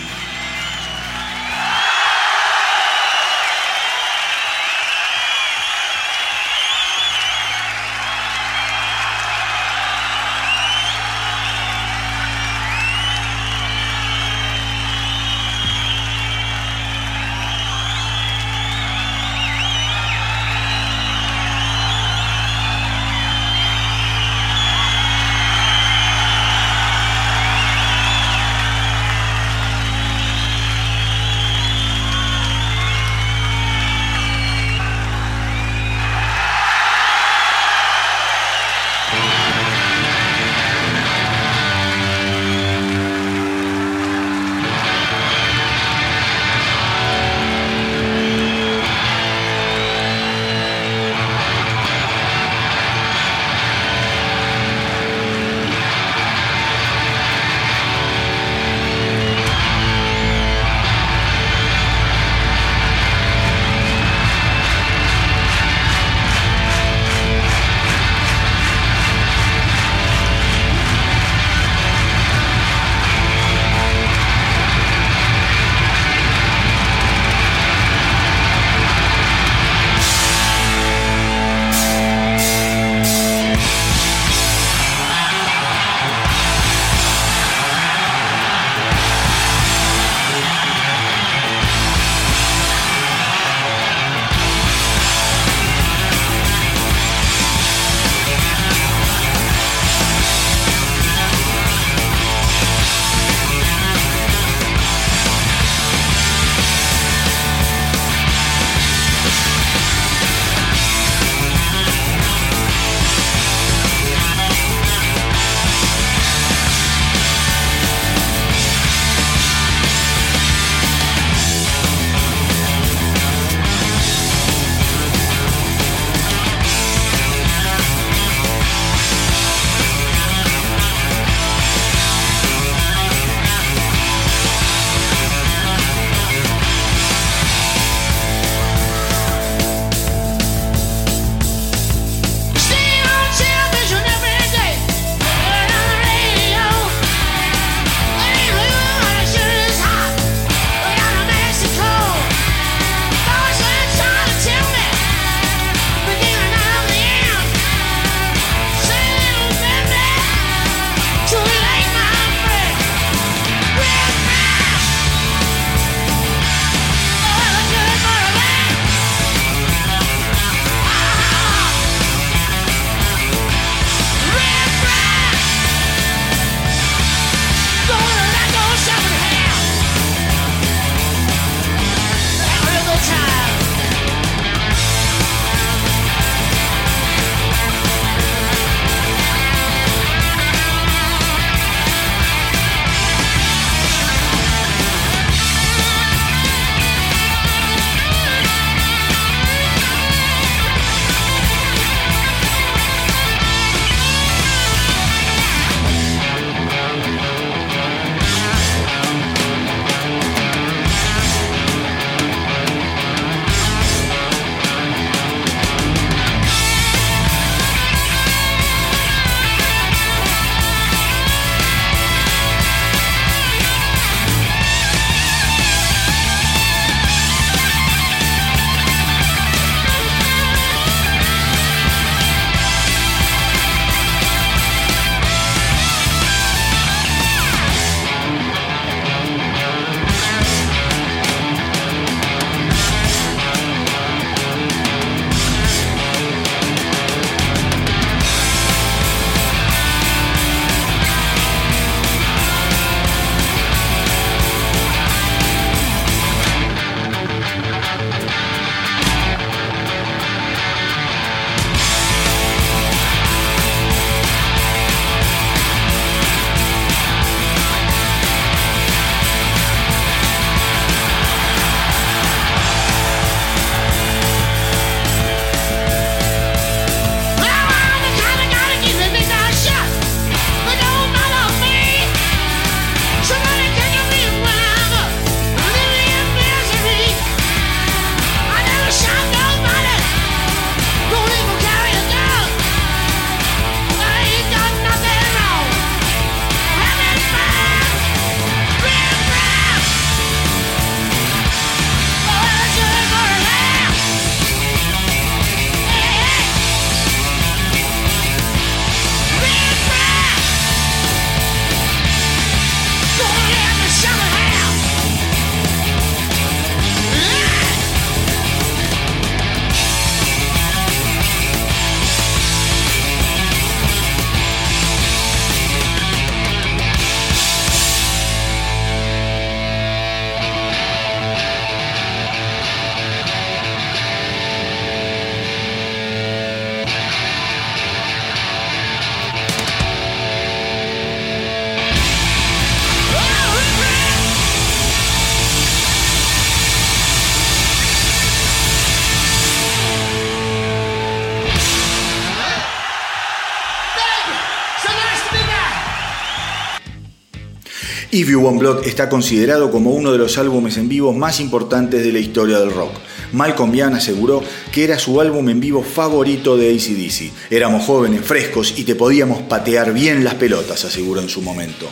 Want 358.41 358.59
Blood 358.59 358.85
está 358.85 359.07
considerado 359.07 359.69
como 359.69 359.91
uno 359.91 360.11
de 360.11 360.17
los 360.17 360.37
álbumes 360.39 360.77
en 360.77 360.89
vivo 360.89 361.13
más 361.13 361.39
importantes 361.39 362.03
de 362.03 362.11
la 362.11 362.17
historia 362.17 362.59
del 362.59 362.71
rock. 362.71 362.91
Malcolm 363.33 363.71
Young 363.71 363.93
aseguró 363.93 364.41
que 364.71 364.83
era 364.83 364.97
su 364.97 365.19
álbum 365.19 365.49
en 365.49 365.59
vivo 365.59 365.83
favorito 365.83 366.57
de 366.57 366.69
ACDC. 366.69 367.51
Éramos 367.51 367.85
jóvenes, 367.85 368.21
frescos 368.21 368.73
y 368.77 368.83
te 368.83 368.95
podíamos 368.95 369.41
patear 369.43 369.93
bien 369.93 370.23
las 370.23 370.35
pelotas, 370.35 370.85
aseguró 370.85 371.21
en 371.21 371.29
su 371.29 371.41
momento. 371.41 371.87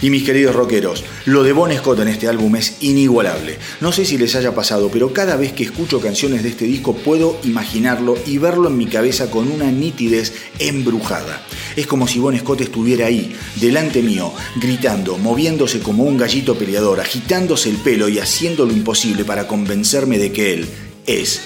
Y 0.00 0.10
mis 0.10 0.22
queridos 0.22 0.54
rockeros, 0.54 1.04
lo 1.26 1.42
de 1.42 1.52
Bon 1.52 1.72
Scott 1.72 2.00
en 2.00 2.08
este 2.08 2.28
álbum 2.28 2.56
es 2.56 2.76
inigualable. 2.80 3.58
No 3.80 3.92
sé 3.92 4.04
si 4.04 4.16
les 4.16 4.36
haya 4.36 4.54
pasado, 4.54 4.90
pero 4.92 5.12
cada 5.12 5.36
vez 5.36 5.52
que 5.52 5.64
escucho 5.64 6.00
canciones 6.00 6.42
de 6.42 6.50
este 6.50 6.64
disco 6.64 6.94
puedo 6.94 7.38
imaginarlo 7.44 8.16
y 8.26 8.38
verlo 8.38 8.68
en 8.68 8.76
mi 8.76 8.86
cabeza 8.86 9.30
con 9.30 9.50
una 9.50 9.70
nitidez 9.70 10.32
embrujada. 10.58 11.44
Es 11.76 11.86
como 11.86 12.06
si 12.06 12.18
Bon 12.18 12.38
Scott 12.38 12.60
estuviera 12.60 13.06
ahí, 13.06 13.34
delante 13.56 14.02
mío, 14.02 14.32
gritando, 14.56 15.18
moviéndose 15.18 15.80
como 15.80 16.04
un 16.04 16.16
gallito 16.16 16.54
peleador, 16.56 17.00
agitándose 17.00 17.70
el 17.70 17.76
pelo 17.76 18.08
y 18.08 18.18
haciendo 18.18 18.66
lo 18.66 18.72
imposible 18.72 19.24
para 19.24 19.46
convencerme 19.46 20.18
de 20.18 20.32
que 20.32 20.54
él 20.54 20.68
es 21.06 21.40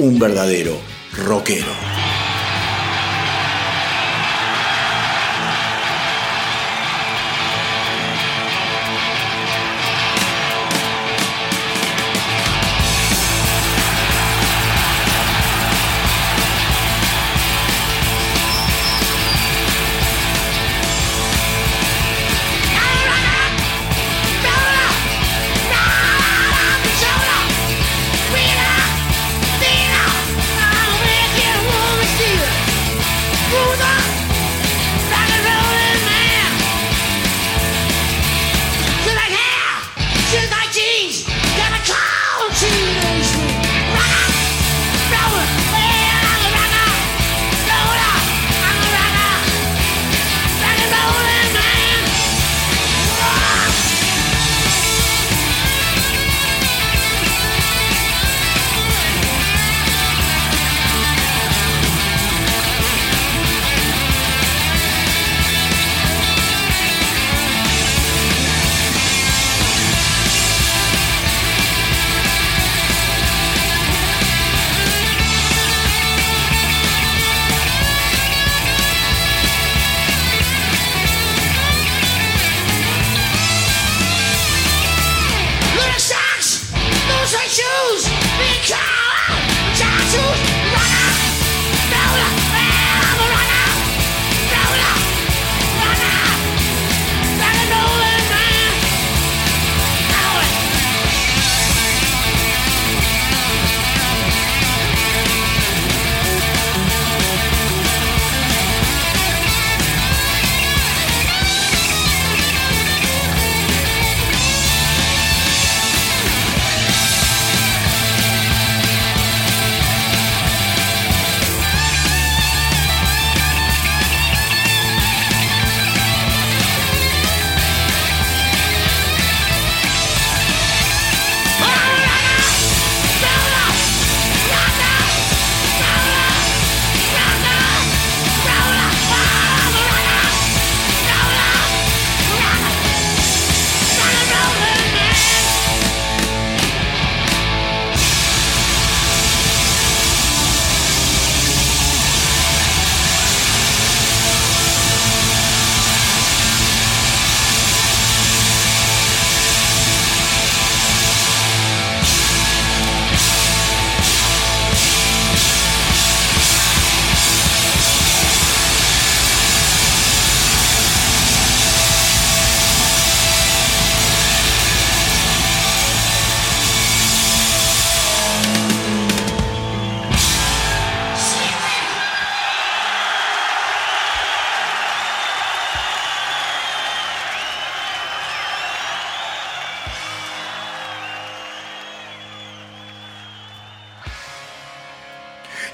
un 0.00 0.18
verdadero 0.18 0.80
rockero. 1.12 2.19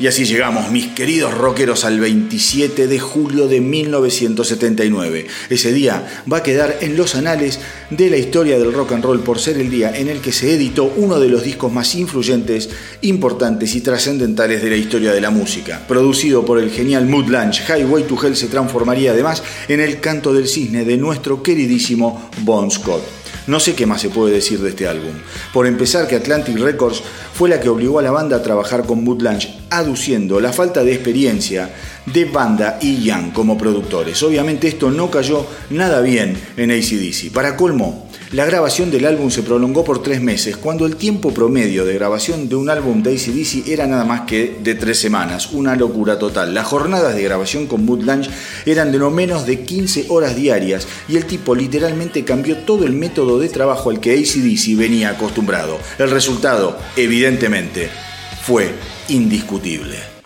Y 0.07 0.09
así 0.09 0.25
llegamos, 0.25 0.71
mis 0.71 0.87
queridos 0.87 1.35
rockeros, 1.35 1.85
al 1.85 1.99
27 1.99 2.87
de 2.87 3.01
julio 3.01 3.49
de 3.49 3.61
1979. 3.61 5.27
Ese 5.51 5.73
día 5.73 6.23
va 6.33 6.37
a 6.37 6.43
quedar 6.45 6.79
en 6.81 6.97
los 6.97 7.17
anales 7.17 7.59
de 7.91 8.09
la 8.09 8.17
historia 8.17 8.57
del 8.57 8.73
rock 8.73 8.93
and 8.93 9.03
roll 9.03 9.19
por 9.19 9.41
ser 9.41 9.59
el 9.59 9.69
día 9.69 9.91
en 9.99 10.07
el 10.07 10.21
que 10.21 10.31
se 10.31 10.55
editó 10.55 10.85
uno 10.97 11.19
de 11.19 11.29
los 11.29 11.43
discos 11.43 11.73
más 11.73 11.97
influyentes, 11.97 12.71
importantes 13.01 13.75
y 13.75 13.81
trascendentales 13.81 14.63
de 14.63 14.71
la 14.71 14.77
historia 14.77 15.13
de 15.13 15.21
la 15.21 15.31
música. 15.31 15.85
Producido 15.89 16.45
por 16.45 16.61
el 16.61 16.71
genial 16.71 17.07
Mood 17.07 17.27
Lunch, 17.27 17.65
Highway 17.69 18.05
to 18.05 18.17
Hell 18.25 18.37
se 18.37 18.47
transformaría 18.47 19.11
además 19.11 19.43
en 19.67 19.81
el 19.81 19.99
canto 19.99 20.33
del 20.33 20.47
cisne 20.47 20.85
de 20.85 20.99
nuestro 20.99 21.43
queridísimo 21.43 22.31
Bon 22.45 22.71
Scott. 22.71 23.26
No 23.47 23.61
sé 23.61 23.75
qué 23.75 23.87
más 23.87 24.01
se 24.01 24.11
puede 24.11 24.35
decir 24.35 24.61
de 24.61 24.71
este 24.71 24.89
álbum. 24.89 25.13
Por 25.53 25.67
empezar, 25.67 26.09
que 26.09 26.17
Atlantic 26.17 26.59
Records 26.59 27.03
fue 27.33 27.49
la 27.49 27.61
que 27.61 27.69
obligó 27.69 27.99
a 27.99 28.03
la 28.03 28.11
banda 28.11 28.37
a 28.37 28.43
trabajar 28.43 28.85
con 28.85 29.05
Lunch, 29.05 29.49
aduciendo 29.71 30.41
la 30.41 30.53
falta 30.53 30.83
de 30.83 30.95
experiencia 30.95 31.71
de 32.07 32.25
banda 32.25 32.79
y 32.81 33.03
Young 33.05 33.33
como 33.33 33.57
productores. 33.57 34.23
Obviamente 34.23 34.69
esto 34.69 34.91
no 34.91 35.11
cayó 35.11 35.47
nada 35.71 36.01
bien 36.01 36.37
en 36.57 36.71
ACDC. 36.71 37.33
Para 37.33 37.57
colmo, 37.57 38.06
la 38.33 38.45
grabación 38.45 38.91
del 38.91 39.07
álbum 39.07 39.31
se 39.31 39.43
prolongó 39.43 39.85
por 39.85 40.03
tres 40.03 40.21
meses, 40.21 40.57
cuando 40.57 40.85
el 40.85 40.97
tiempo 40.97 41.33
promedio 41.33 41.85
de 41.85 41.95
grabación 41.95 42.49
de 42.49 42.57
un 42.57 42.69
álbum 42.69 43.03
de 43.03 43.15
ACDC 43.15 43.69
era 43.69 43.87
nada 43.87 44.05
más 44.05 44.23
que 44.23 44.57
de 44.63 44.75
tres 44.75 44.99
semanas, 44.99 45.53
una 45.53 45.77
locura 45.77 46.19
total. 46.19 46.53
Las 46.53 46.67
jornadas 46.67 47.15
de 47.15 47.23
grabación 47.23 47.67
con 47.67 47.85
Mood 47.85 48.03
Lunch 48.03 48.29
eran 48.65 48.91
de 48.91 48.99
no 48.99 49.11
menos 49.11 49.47
de 49.47 49.61
15 49.61 50.07
horas 50.09 50.35
diarias 50.35 50.89
y 51.09 51.17
el 51.17 51.27
tipo 51.27 51.55
literalmente 51.55 52.25
cambió 52.25 52.57
todo 52.59 52.85
el 52.85 52.93
método 52.93 53.39
de 53.39 53.49
trabajo 53.49 53.91
al 53.91 54.01
que 54.01 54.15
ACDC 54.15 54.77
venía 54.77 55.11
acostumbrado. 55.11 55.79
El 55.99 56.11
resultado, 56.11 56.77
evidentemente, 56.97 57.91
fue 58.43 58.75
indiscutible. 59.09 60.17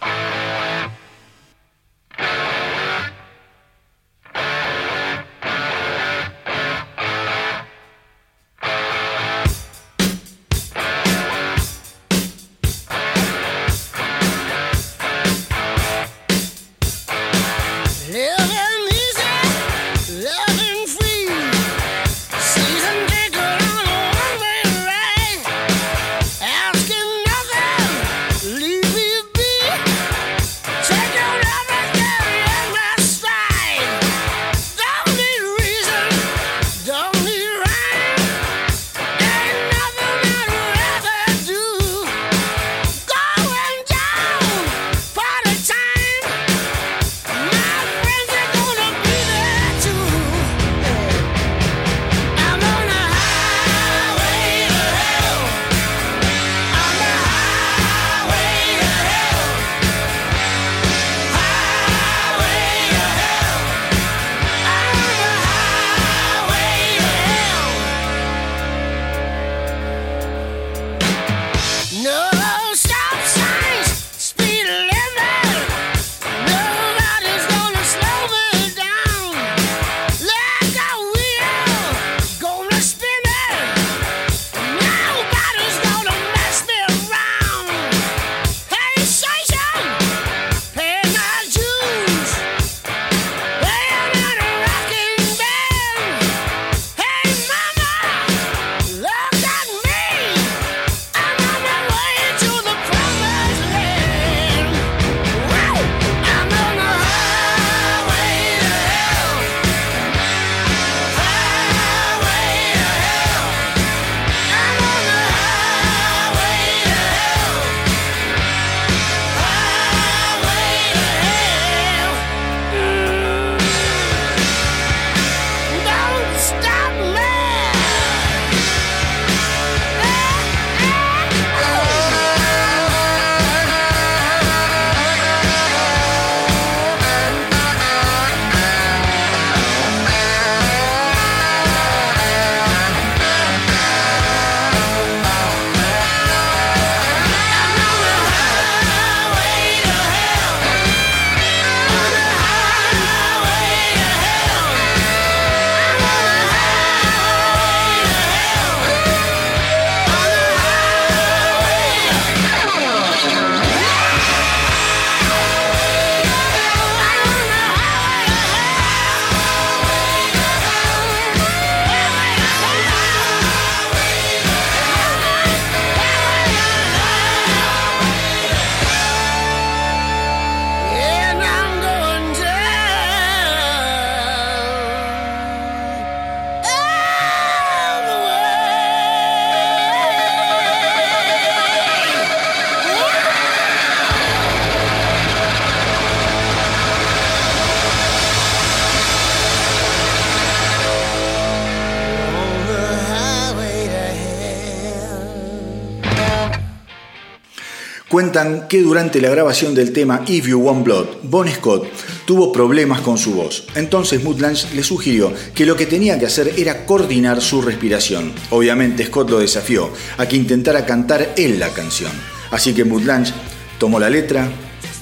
cuentan 208.20 208.68
que 208.68 208.82
durante 208.82 209.18
la 209.18 209.30
grabación 209.30 209.74
del 209.74 209.94
tema 209.94 210.22
If 210.26 210.46
You 210.46 210.58
Want 210.60 210.84
Blood, 210.84 211.06
Bon 211.22 211.48
Scott 211.48 211.86
tuvo 212.26 212.52
problemas 212.52 213.00
con 213.00 213.16
su 213.16 213.32
voz. 213.32 213.64
Entonces 213.74 214.22
Moodlands 214.22 214.74
le 214.74 214.82
sugirió 214.82 215.32
que 215.54 215.64
lo 215.64 215.74
que 215.74 215.86
tenía 215.86 216.18
que 216.18 216.26
hacer 216.26 216.52
era 216.58 216.84
coordinar 216.84 217.40
su 217.40 217.62
respiración. 217.62 218.34
Obviamente 218.50 219.06
Scott 219.06 219.30
lo 219.30 219.38
desafió 219.38 219.88
a 220.18 220.28
que 220.28 220.36
intentara 220.36 220.84
cantar 220.84 221.32
él 221.38 221.58
la 221.58 221.70
canción. 221.70 222.12
Así 222.50 222.74
que 222.74 222.84
Moodlands 222.84 223.32
tomó 223.78 223.98
la 223.98 224.10
letra, 224.10 224.50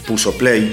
puso 0.07 0.39
play 0.39 0.73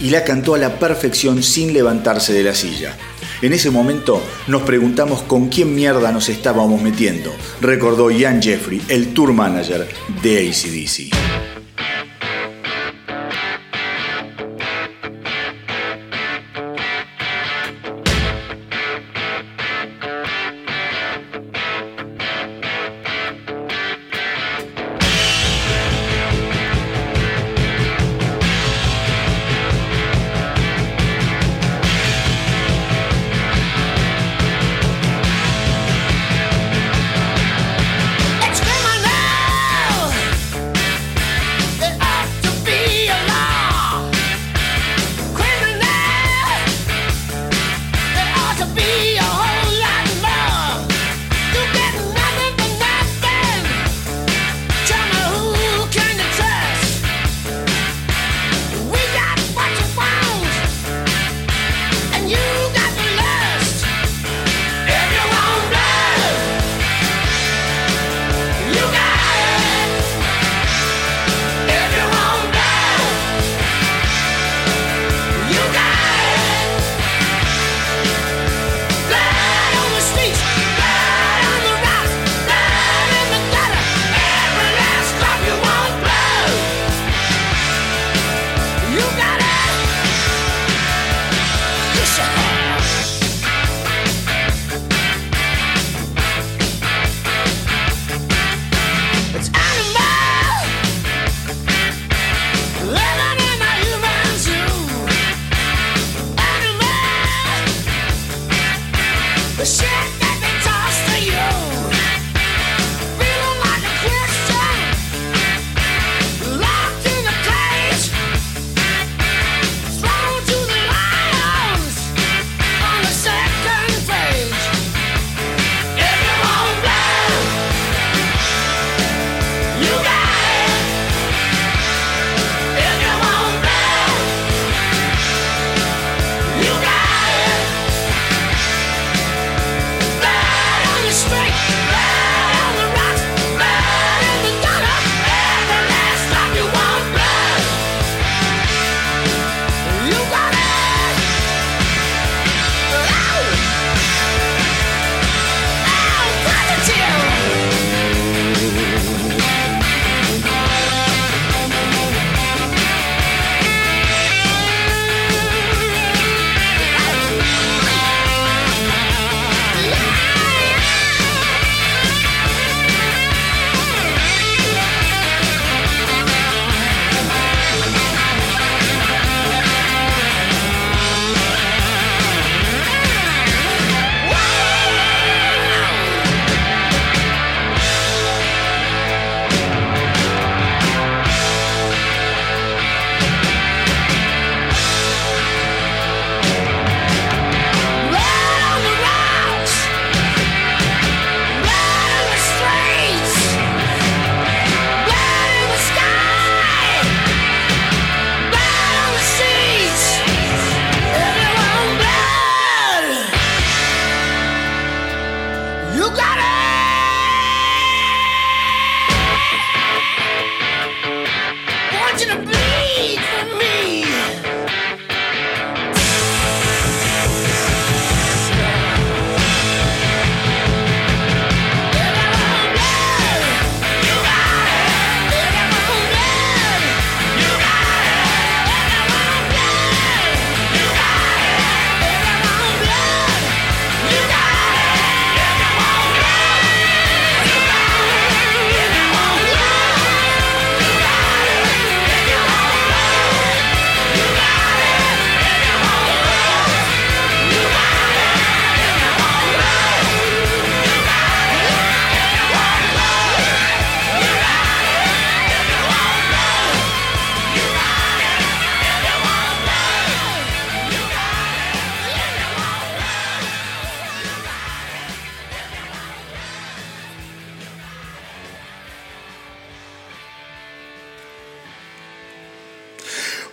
y 0.00 0.10
la 0.10 0.24
cantó 0.24 0.56
a 0.56 0.58
la 0.58 0.80
perfección 0.80 1.44
sin 1.44 1.72
levantarse 1.72 2.32
de 2.32 2.42
la 2.42 2.56
silla. 2.56 2.96
En 3.40 3.52
ese 3.52 3.70
momento 3.70 4.20
nos 4.48 4.62
preguntamos 4.62 5.22
con 5.22 5.48
quién 5.48 5.72
mierda 5.72 6.10
nos 6.10 6.28
estábamos 6.28 6.82
metiendo, 6.82 7.32
recordó 7.60 8.10
Ian 8.10 8.42
Jeffrey, 8.42 8.82
el 8.88 9.14
tour 9.14 9.32
manager 9.32 9.86
de 10.24 10.48
ACDC. 10.48 11.33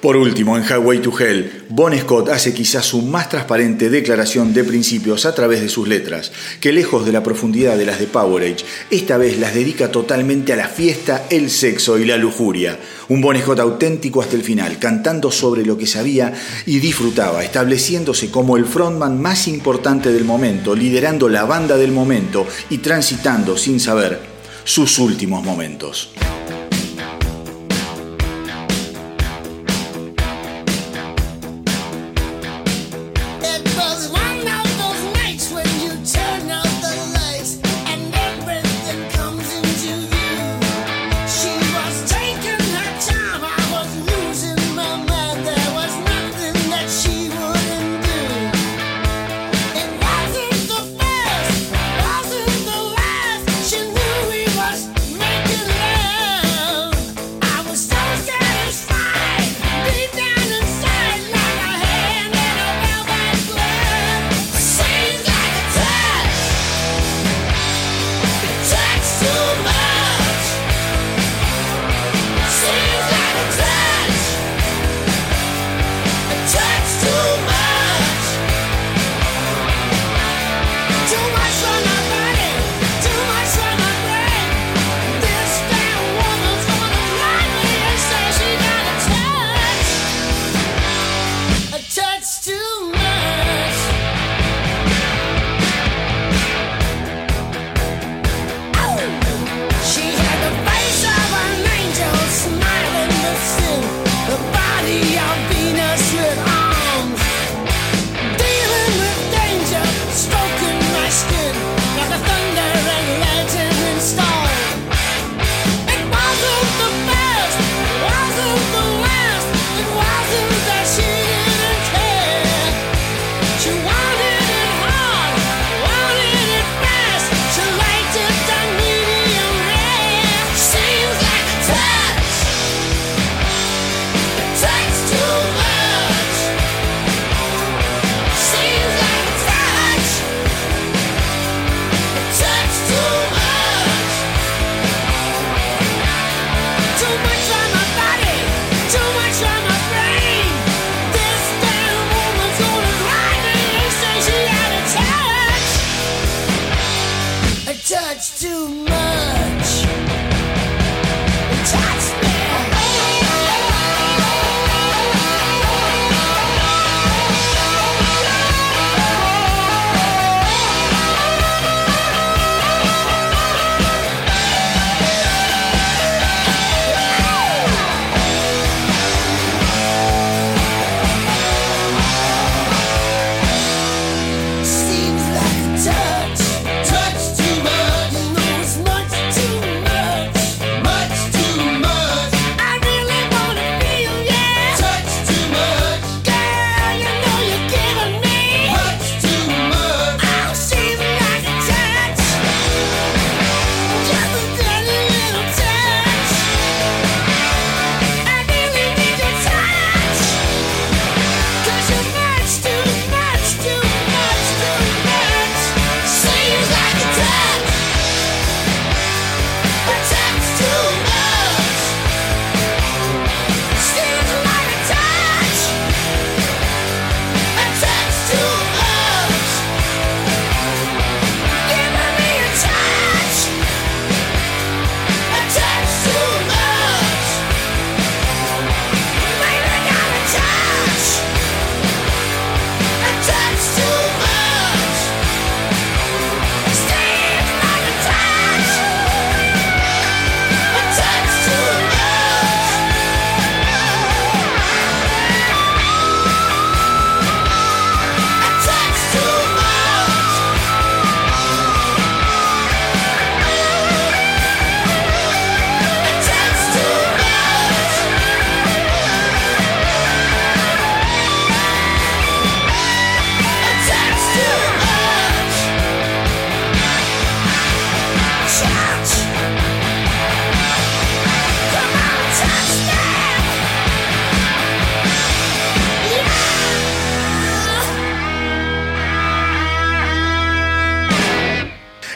Por 0.02 0.18
último, 0.18 0.58
en 0.58 0.64
Highway 0.64 0.98
to 0.98 1.14
Hell, 1.16 1.66
Bon 1.70 1.96
Scott 1.96 2.30
hace 2.30 2.56
quizás 2.56 2.88
su 2.88 3.04
más 3.04 3.30
transparente 3.30 3.92
declaración 3.92 4.52
de 4.52 4.64
principios 4.64 5.28
a 5.28 5.36
través 5.36 5.62
de 5.62 5.70
sus 5.70 5.88
letras, 5.88 6.32
que 6.60 6.72
lejos 6.72 7.06
de 7.06 7.12
la 7.12 7.22
profundidad 7.22 7.78
de 7.78 7.86
las 7.86 8.00
de 8.00 8.08
Powerage, 8.08 8.66
esta 8.90 9.18
vez 9.18 9.38
las 9.38 9.54
dedica 9.54 9.92
totalmente 9.92 10.54
a 10.54 10.56
la 10.56 10.68
fiesta, 10.68 11.28
el 11.30 11.52
sexo 11.52 12.00
y 12.00 12.06
la 12.06 12.18
lujuria. 12.18 12.80
Un 13.10 13.22
Bon 13.22 13.38
Scott 13.38 13.60
auténtico 13.60 14.24
hasta 14.24 14.36
el 14.36 14.42
final, 14.42 14.80
cantando 14.80 15.32
sobre 15.32 15.64
lo 15.64 15.78
que 15.78 15.86
sabía 15.86 16.34
y 16.66 16.80
disfrutaba, 16.80 17.44
estableciéndose 17.44 18.32
como 18.32 18.58
el 18.58 18.66
frontman 18.66 19.22
más 19.22 19.48
importante 19.48 20.12
del 20.12 20.26
momento, 20.26 20.74
liderando 20.74 21.30
la 21.30 21.46
banda 21.46 21.78
del 21.78 21.92
momento 21.92 22.48
y 22.72 22.80
transitando 22.80 23.56
sin 23.56 23.80
saber 23.80 24.20
sus 24.64 24.98
últimos 24.98 25.44
momentos. 25.44 26.10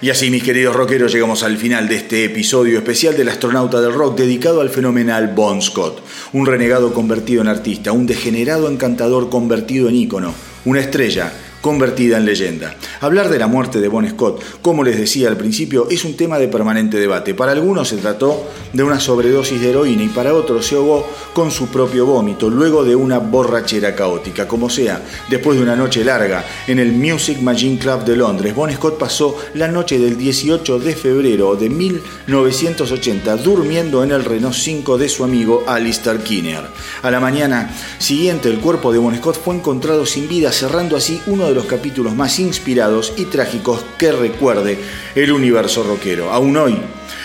Y 0.05 0.11
así, 0.11 0.29
mis 0.29 0.43
queridos 0.43 0.75
rockeros, 0.75 1.11
llegamos 1.11 1.41
al 1.41 1.57
final 1.57 1.87
de 1.87 1.95
este 1.95 2.25
episodio 2.25 2.77
especial 2.77 3.17
del 3.17 3.27
astronauta 3.27 3.81
del 3.81 3.91
rock 3.91 4.19
dedicado 4.19 4.61
al 4.61 4.69
fenomenal 4.69 5.33
Bon 5.33 5.63
Scott, 5.63 5.99
un 6.31 6.45
renegado 6.45 6.93
convertido 6.93 7.41
en 7.41 7.47
artista, 7.47 7.91
un 7.91 8.05
degenerado 8.05 8.69
encantador 8.69 9.31
convertido 9.31 9.89
en 9.89 9.95
ícono, 9.95 10.35
una 10.63 10.81
estrella 10.81 11.33
convertida 11.65 12.17
en 12.17 12.25
leyenda. 12.25 12.75
Hablar 13.01 13.27
de 13.27 13.39
la 13.39 13.47
muerte 13.47 13.81
de 13.81 13.87
Bon 13.87 14.07
Scott, 14.07 14.39
como 14.61 14.83
les 14.83 14.99
decía 14.99 15.29
al 15.29 15.35
principio, 15.35 15.87
es 15.89 16.05
un 16.05 16.15
tema 16.15 16.37
de 16.37 16.47
permanente 16.47 16.99
debate. 16.99 17.33
Para 17.33 17.53
algunos 17.53 17.87
se 17.87 17.97
trató 17.97 18.47
de 18.71 18.83
una 18.83 18.99
sobredosis 18.99 19.59
de 19.59 19.71
heroína 19.71 20.03
y 20.03 20.09
para 20.09 20.35
otros 20.35 20.67
se 20.67 20.75
ahogó 20.75 21.09
con 21.33 21.49
su 21.49 21.69
propio 21.69 22.05
vómito, 22.05 22.51
luego 22.51 22.83
de 22.83 22.95
una 22.95 23.17
borrachera 23.17 23.95
caótica. 23.95 24.47
Como 24.47 24.69
sea, 24.69 25.01
después 25.27 25.57
de 25.57 25.63
una 25.63 25.75
noche 25.75 26.05
larga 26.05 26.45
en 26.67 26.77
el 26.77 26.91
Music 26.91 27.41
Machine 27.41 27.79
Club 27.79 28.05
de 28.05 28.15
Londres, 28.15 28.53
Bon 28.53 28.71
Scott 28.71 28.99
pasó 28.99 29.35
la 29.55 29.67
noche 29.67 29.97
del 29.97 30.19
18 30.19 30.77
de 30.77 30.95
febrero 30.95 31.55
de 31.55 31.71
1980 31.71 33.37
durmiendo 33.37 34.03
en 34.03 34.11
el 34.11 34.23
Renault 34.23 34.53
5 34.53 34.99
de 34.99 35.09
su 35.09 35.23
amigo 35.23 35.63
Alistair 35.65 36.19
Kinner. 36.19 36.65
A 37.01 37.09
la 37.09 37.19
mañana 37.19 37.75
siguiente, 37.97 38.49
el 38.49 38.59
cuerpo 38.59 38.93
de 38.93 38.99
Bon 38.99 39.15
Scott 39.15 39.41
fue 39.43 39.55
encontrado 39.55 40.05
sin 40.05 40.27
vida, 40.27 40.51
cerrando 40.51 40.95
así 40.95 41.19
uno 41.25 41.47
de 41.47 41.54
los 41.55 41.65
capítulos 41.65 42.15
más 42.15 42.39
inspirados 42.39 43.13
y 43.17 43.25
trágicos 43.25 43.83
que 43.97 44.11
recuerde 44.11 44.77
el 45.15 45.31
universo 45.31 45.83
rockero. 45.83 46.31
Aún 46.31 46.55
hoy, 46.57 46.77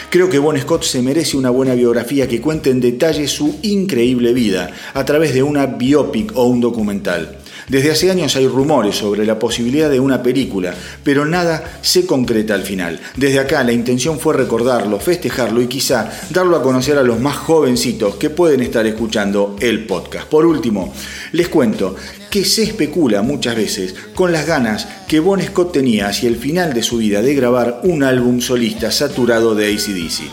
creo 0.08 0.30
que 0.30 0.38
Bon 0.38 0.58
Scott 0.58 0.84
se 0.84 1.02
merece 1.02 1.36
una 1.36 1.50
buena 1.50 1.74
biografía 1.74 2.26
que 2.26 2.40
cuente 2.40 2.70
en 2.70 2.80
detalle 2.80 3.28
su 3.28 3.58
increíble 3.62 4.32
vida 4.32 4.70
a 4.94 5.04
través 5.04 5.34
de 5.34 5.42
una 5.42 5.66
biopic 5.66 6.32
o 6.34 6.44
un 6.44 6.60
documental. 6.60 7.40
Desde 7.70 7.92
hace 7.92 8.10
años 8.10 8.34
hay 8.34 8.48
rumores 8.48 8.96
sobre 8.96 9.24
la 9.24 9.38
posibilidad 9.38 9.88
de 9.88 10.00
una 10.00 10.24
película, 10.24 10.74
pero 11.04 11.24
nada 11.24 11.78
se 11.82 12.04
concreta 12.04 12.54
al 12.54 12.62
final. 12.62 12.98
Desde 13.16 13.38
acá 13.38 13.62
la 13.62 13.70
intención 13.70 14.18
fue 14.18 14.34
recordarlo, 14.34 14.98
festejarlo 14.98 15.62
y 15.62 15.68
quizá 15.68 16.10
darlo 16.30 16.56
a 16.56 16.62
conocer 16.62 16.98
a 16.98 17.04
los 17.04 17.20
más 17.20 17.36
jovencitos 17.36 18.16
que 18.16 18.28
pueden 18.28 18.60
estar 18.60 18.84
escuchando 18.86 19.54
el 19.60 19.86
podcast. 19.86 20.26
Por 20.26 20.46
último, 20.46 20.92
les 21.30 21.48
cuento 21.48 21.94
que 22.30 22.44
se 22.44 22.62
especula 22.62 23.22
muchas 23.22 23.56
veces 23.56 23.94
con 24.14 24.32
las 24.32 24.46
ganas 24.46 24.86
que 25.08 25.20
Bon 25.20 25.42
Scott 25.42 25.72
tenía 25.72 26.08
hacia 26.08 26.28
el 26.28 26.36
final 26.36 26.72
de 26.72 26.82
su 26.82 26.98
vida 26.98 27.22
de 27.22 27.34
grabar 27.34 27.80
un 27.82 28.02
álbum 28.04 28.40
solista 28.40 28.90
saturado 28.90 29.54
de 29.54 29.66
ACDC. 29.74 30.30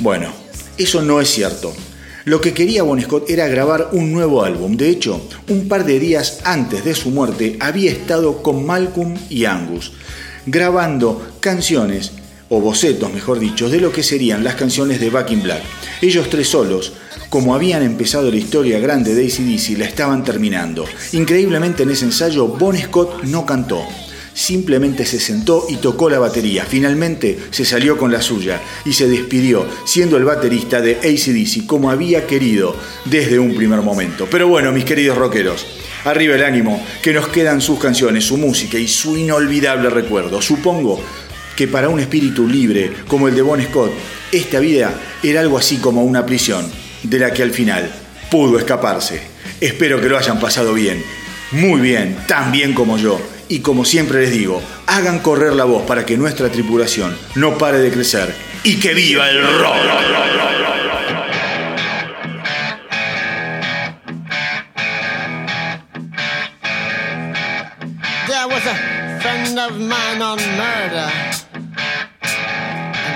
Bueno, 0.00 0.32
eso 0.76 1.02
no 1.02 1.20
es 1.20 1.28
cierto. 1.28 1.72
Lo 2.24 2.40
que 2.40 2.52
quería 2.52 2.82
Bon 2.82 3.00
Scott 3.00 3.30
era 3.30 3.48
grabar 3.48 3.90
un 3.92 4.12
nuevo 4.12 4.44
álbum. 4.44 4.76
De 4.76 4.90
hecho, 4.90 5.26
un 5.48 5.68
par 5.68 5.86
de 5.86 5.98
días 5.98 6.40
antes 6.44 6.84
de 6.84 6.94
su 6.94 7.10
muerte 7.10 7.56
había 7.60 7.90
estado 7.90 8.42
con 8.42 8.66
Malcolm 8.66 9.14
y 9.30 9.46
Angus, 9.46 9.92
grabando 10.46 11.36
canciones, 11.40 12.12
o 12.50 12.60
bocetos 12.60 13.12
mejor 13.12 13.38
dicho, 13.38 13.68
de 13.68 13.80
lo 13.80 13.90
que 13.90 14.02
serían 14.02 14.44
las 14.44 14.56
canciones 14.56 15.00
de 15.00 15.08
Back 15.08 15.30
in 15.30 15.42
Black. 15.42 15.62
Ellos 16.02 16.28
tres 16.28 16.48
solos, 16.48 16.92
como 17.30 17.54
habían 17.54 17.82
empezado 17.82 18.30
la 18.30 18.36
historia 18.36 18.78
grande 18.78 19.14
de 19.14 19.26
ACDC, 19.26 19.78
la 19.78 19.86
estaban 19.86 20.24
terminando. 20.24 20.84
Increíblemente 21.12 21.84
en 21.84 21.90
ese 21.90 22.04
ensayo, 22.04 22.48
Bon 22.48 22.76
Scott 22.76 23.22
no 23.24 23.46
cantó 23.46 23.82
simplemente 24.32 25.04
se 25.04 25.20
sentó 25.20 25.66
y 25.68 25.76
tocó 25.76 26.08
la 26.08 26.18
batería. 26.18 26.64
Finalmente 26.64 27.38
se 27.50 27.64
salió 27.64 27.98
con 27.98 28.10
la 28.10 28.22
suya 28.22 28.60
y 28.84 28.92
se 28.92 29.08
despidió, 29.08 29.66
siendo 29.84 30.16
el 30.16 30.24
baterista 30.24 30.80
de 30.80 30.96
ACDC 30.96 31.66
como 31.66 31.90
había 31.90 32.26
querido 32.26 32.74
desde 33.04 33.38
un 33.38 33.54
primer 33.54 33.82
momento. 33.82 34.26
Pero 34.30 34.48
bueno, 34.48 34.72
mis 34.72 34.84
queridos 34.84 35.18
rockeros, 35.18 35.66
arriba 36.04 36.36
el 36.36 36.44
ánimo, 36.44 36.84
que 37.02 37.12
nos 37.12 37.28
quedan 37.28 37.60
sus 37.60 37.78
canciones, 37.78 38.24
su 38.24 38.38
música 38.38 38.78
y 38.78 38.88
su 38.88 39.16
inolvidable 39.16 39.90
recuerdo. 39.90 40.40
Supongo 40.40 41.02
que 41.60 41.68
para 41.68 41.90
un 41.90 42.00
espíritu 42.00 42.48
libre 42.48 42.90
como 43.06 43.28
el 43.28 43.34
de 43.34 43.42
Bon 43.42 43.62
Scott, 43.62 43.92
esta 44.32 44.60
vida 44.60 44.94
era 45.22 45.40
algo 45.40 45.58
así 45.58 45.76
como 45.76 46.02
una 46.02 46.24
prisión, 46.24 46.66
de 47.02 47.18
la 47.18 47.34
que 47.34 47.42
al 47.42 47.50
final 47.50 47.92
pudo 48.30 48.58
escaparse. 48.58 49.20
Espero 49.60 50.00
que 50.00 50.08
lo 50.08 50.16
hayan 50.16 50.40
pasado 50.40 50.72
bien, 50.72 51.04
muy 51.52 51.82
bien, 51.82 52.16
tan 52.26 52.50
bien 52.50 52.72
como 52.72 52.96
yo 52.96 53.20
y 53.50 53.58
como 53.58 53.84
siempre 53.84 54.22
les 54.22 54.30
digo, 54.30 54.62
hagan 54.86 55.18
correr 55.18 55.52
la 55.52 55.64
voz 55.64 55.82
para 55.82 56.06
que 56.06 56.16
nuestra 56.16 56.48
tripulación 56.48 57.14
no 57.34 57.58
pare 57.58 57.78
de 57.78 57.90
crecer 57.90 58.34
y 58.64 58.80
que 58.80 58.94
viva 58.94 59.28
el 59.28 59.42
rock. 59.42 59.76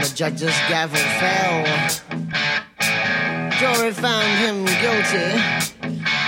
The 0.05 0.14
judge's 0.14 0.59
gavel 0.68 0.98
fell. 1.18 1.64
Jury 3.59 3.93
found 3.93 4.28
him 4.44 4.64
guilty, 4.82 5.28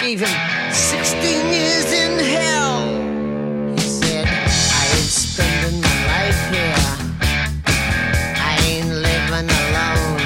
gave 0.01 0.20
him 0.20 0.73
16 0.73 1.53
years 1.53 1.93
in 1.93 2.19
hell. 2.19 3.74
He 3.74 3.81
said, 3.81 4.27
I 4.27 4.82
ain't 4.97 5.12
spending 5.24 5.81
my 5.82 5.97
life 6.15 6.43
here. 6.55 6.85
I 8.51 8.57
ain't 8.65 8.89
living 8.89 9.51
alone. 9.61 10.20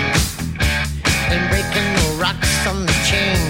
Ain't 1.32 1.50
breaking 1.50 1.88
no 1.98 2.22
rocks 2.22 2.66
on 2.68 2.86
the 2.86 2.94
chain 3.08 3.49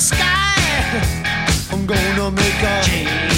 sky. 0.00 0.54
I'm 1.72 1.84
gonna 1.86 2.30
make 2.30 2.62
a 2.62 2.82
jailbreak. 2.86 3.37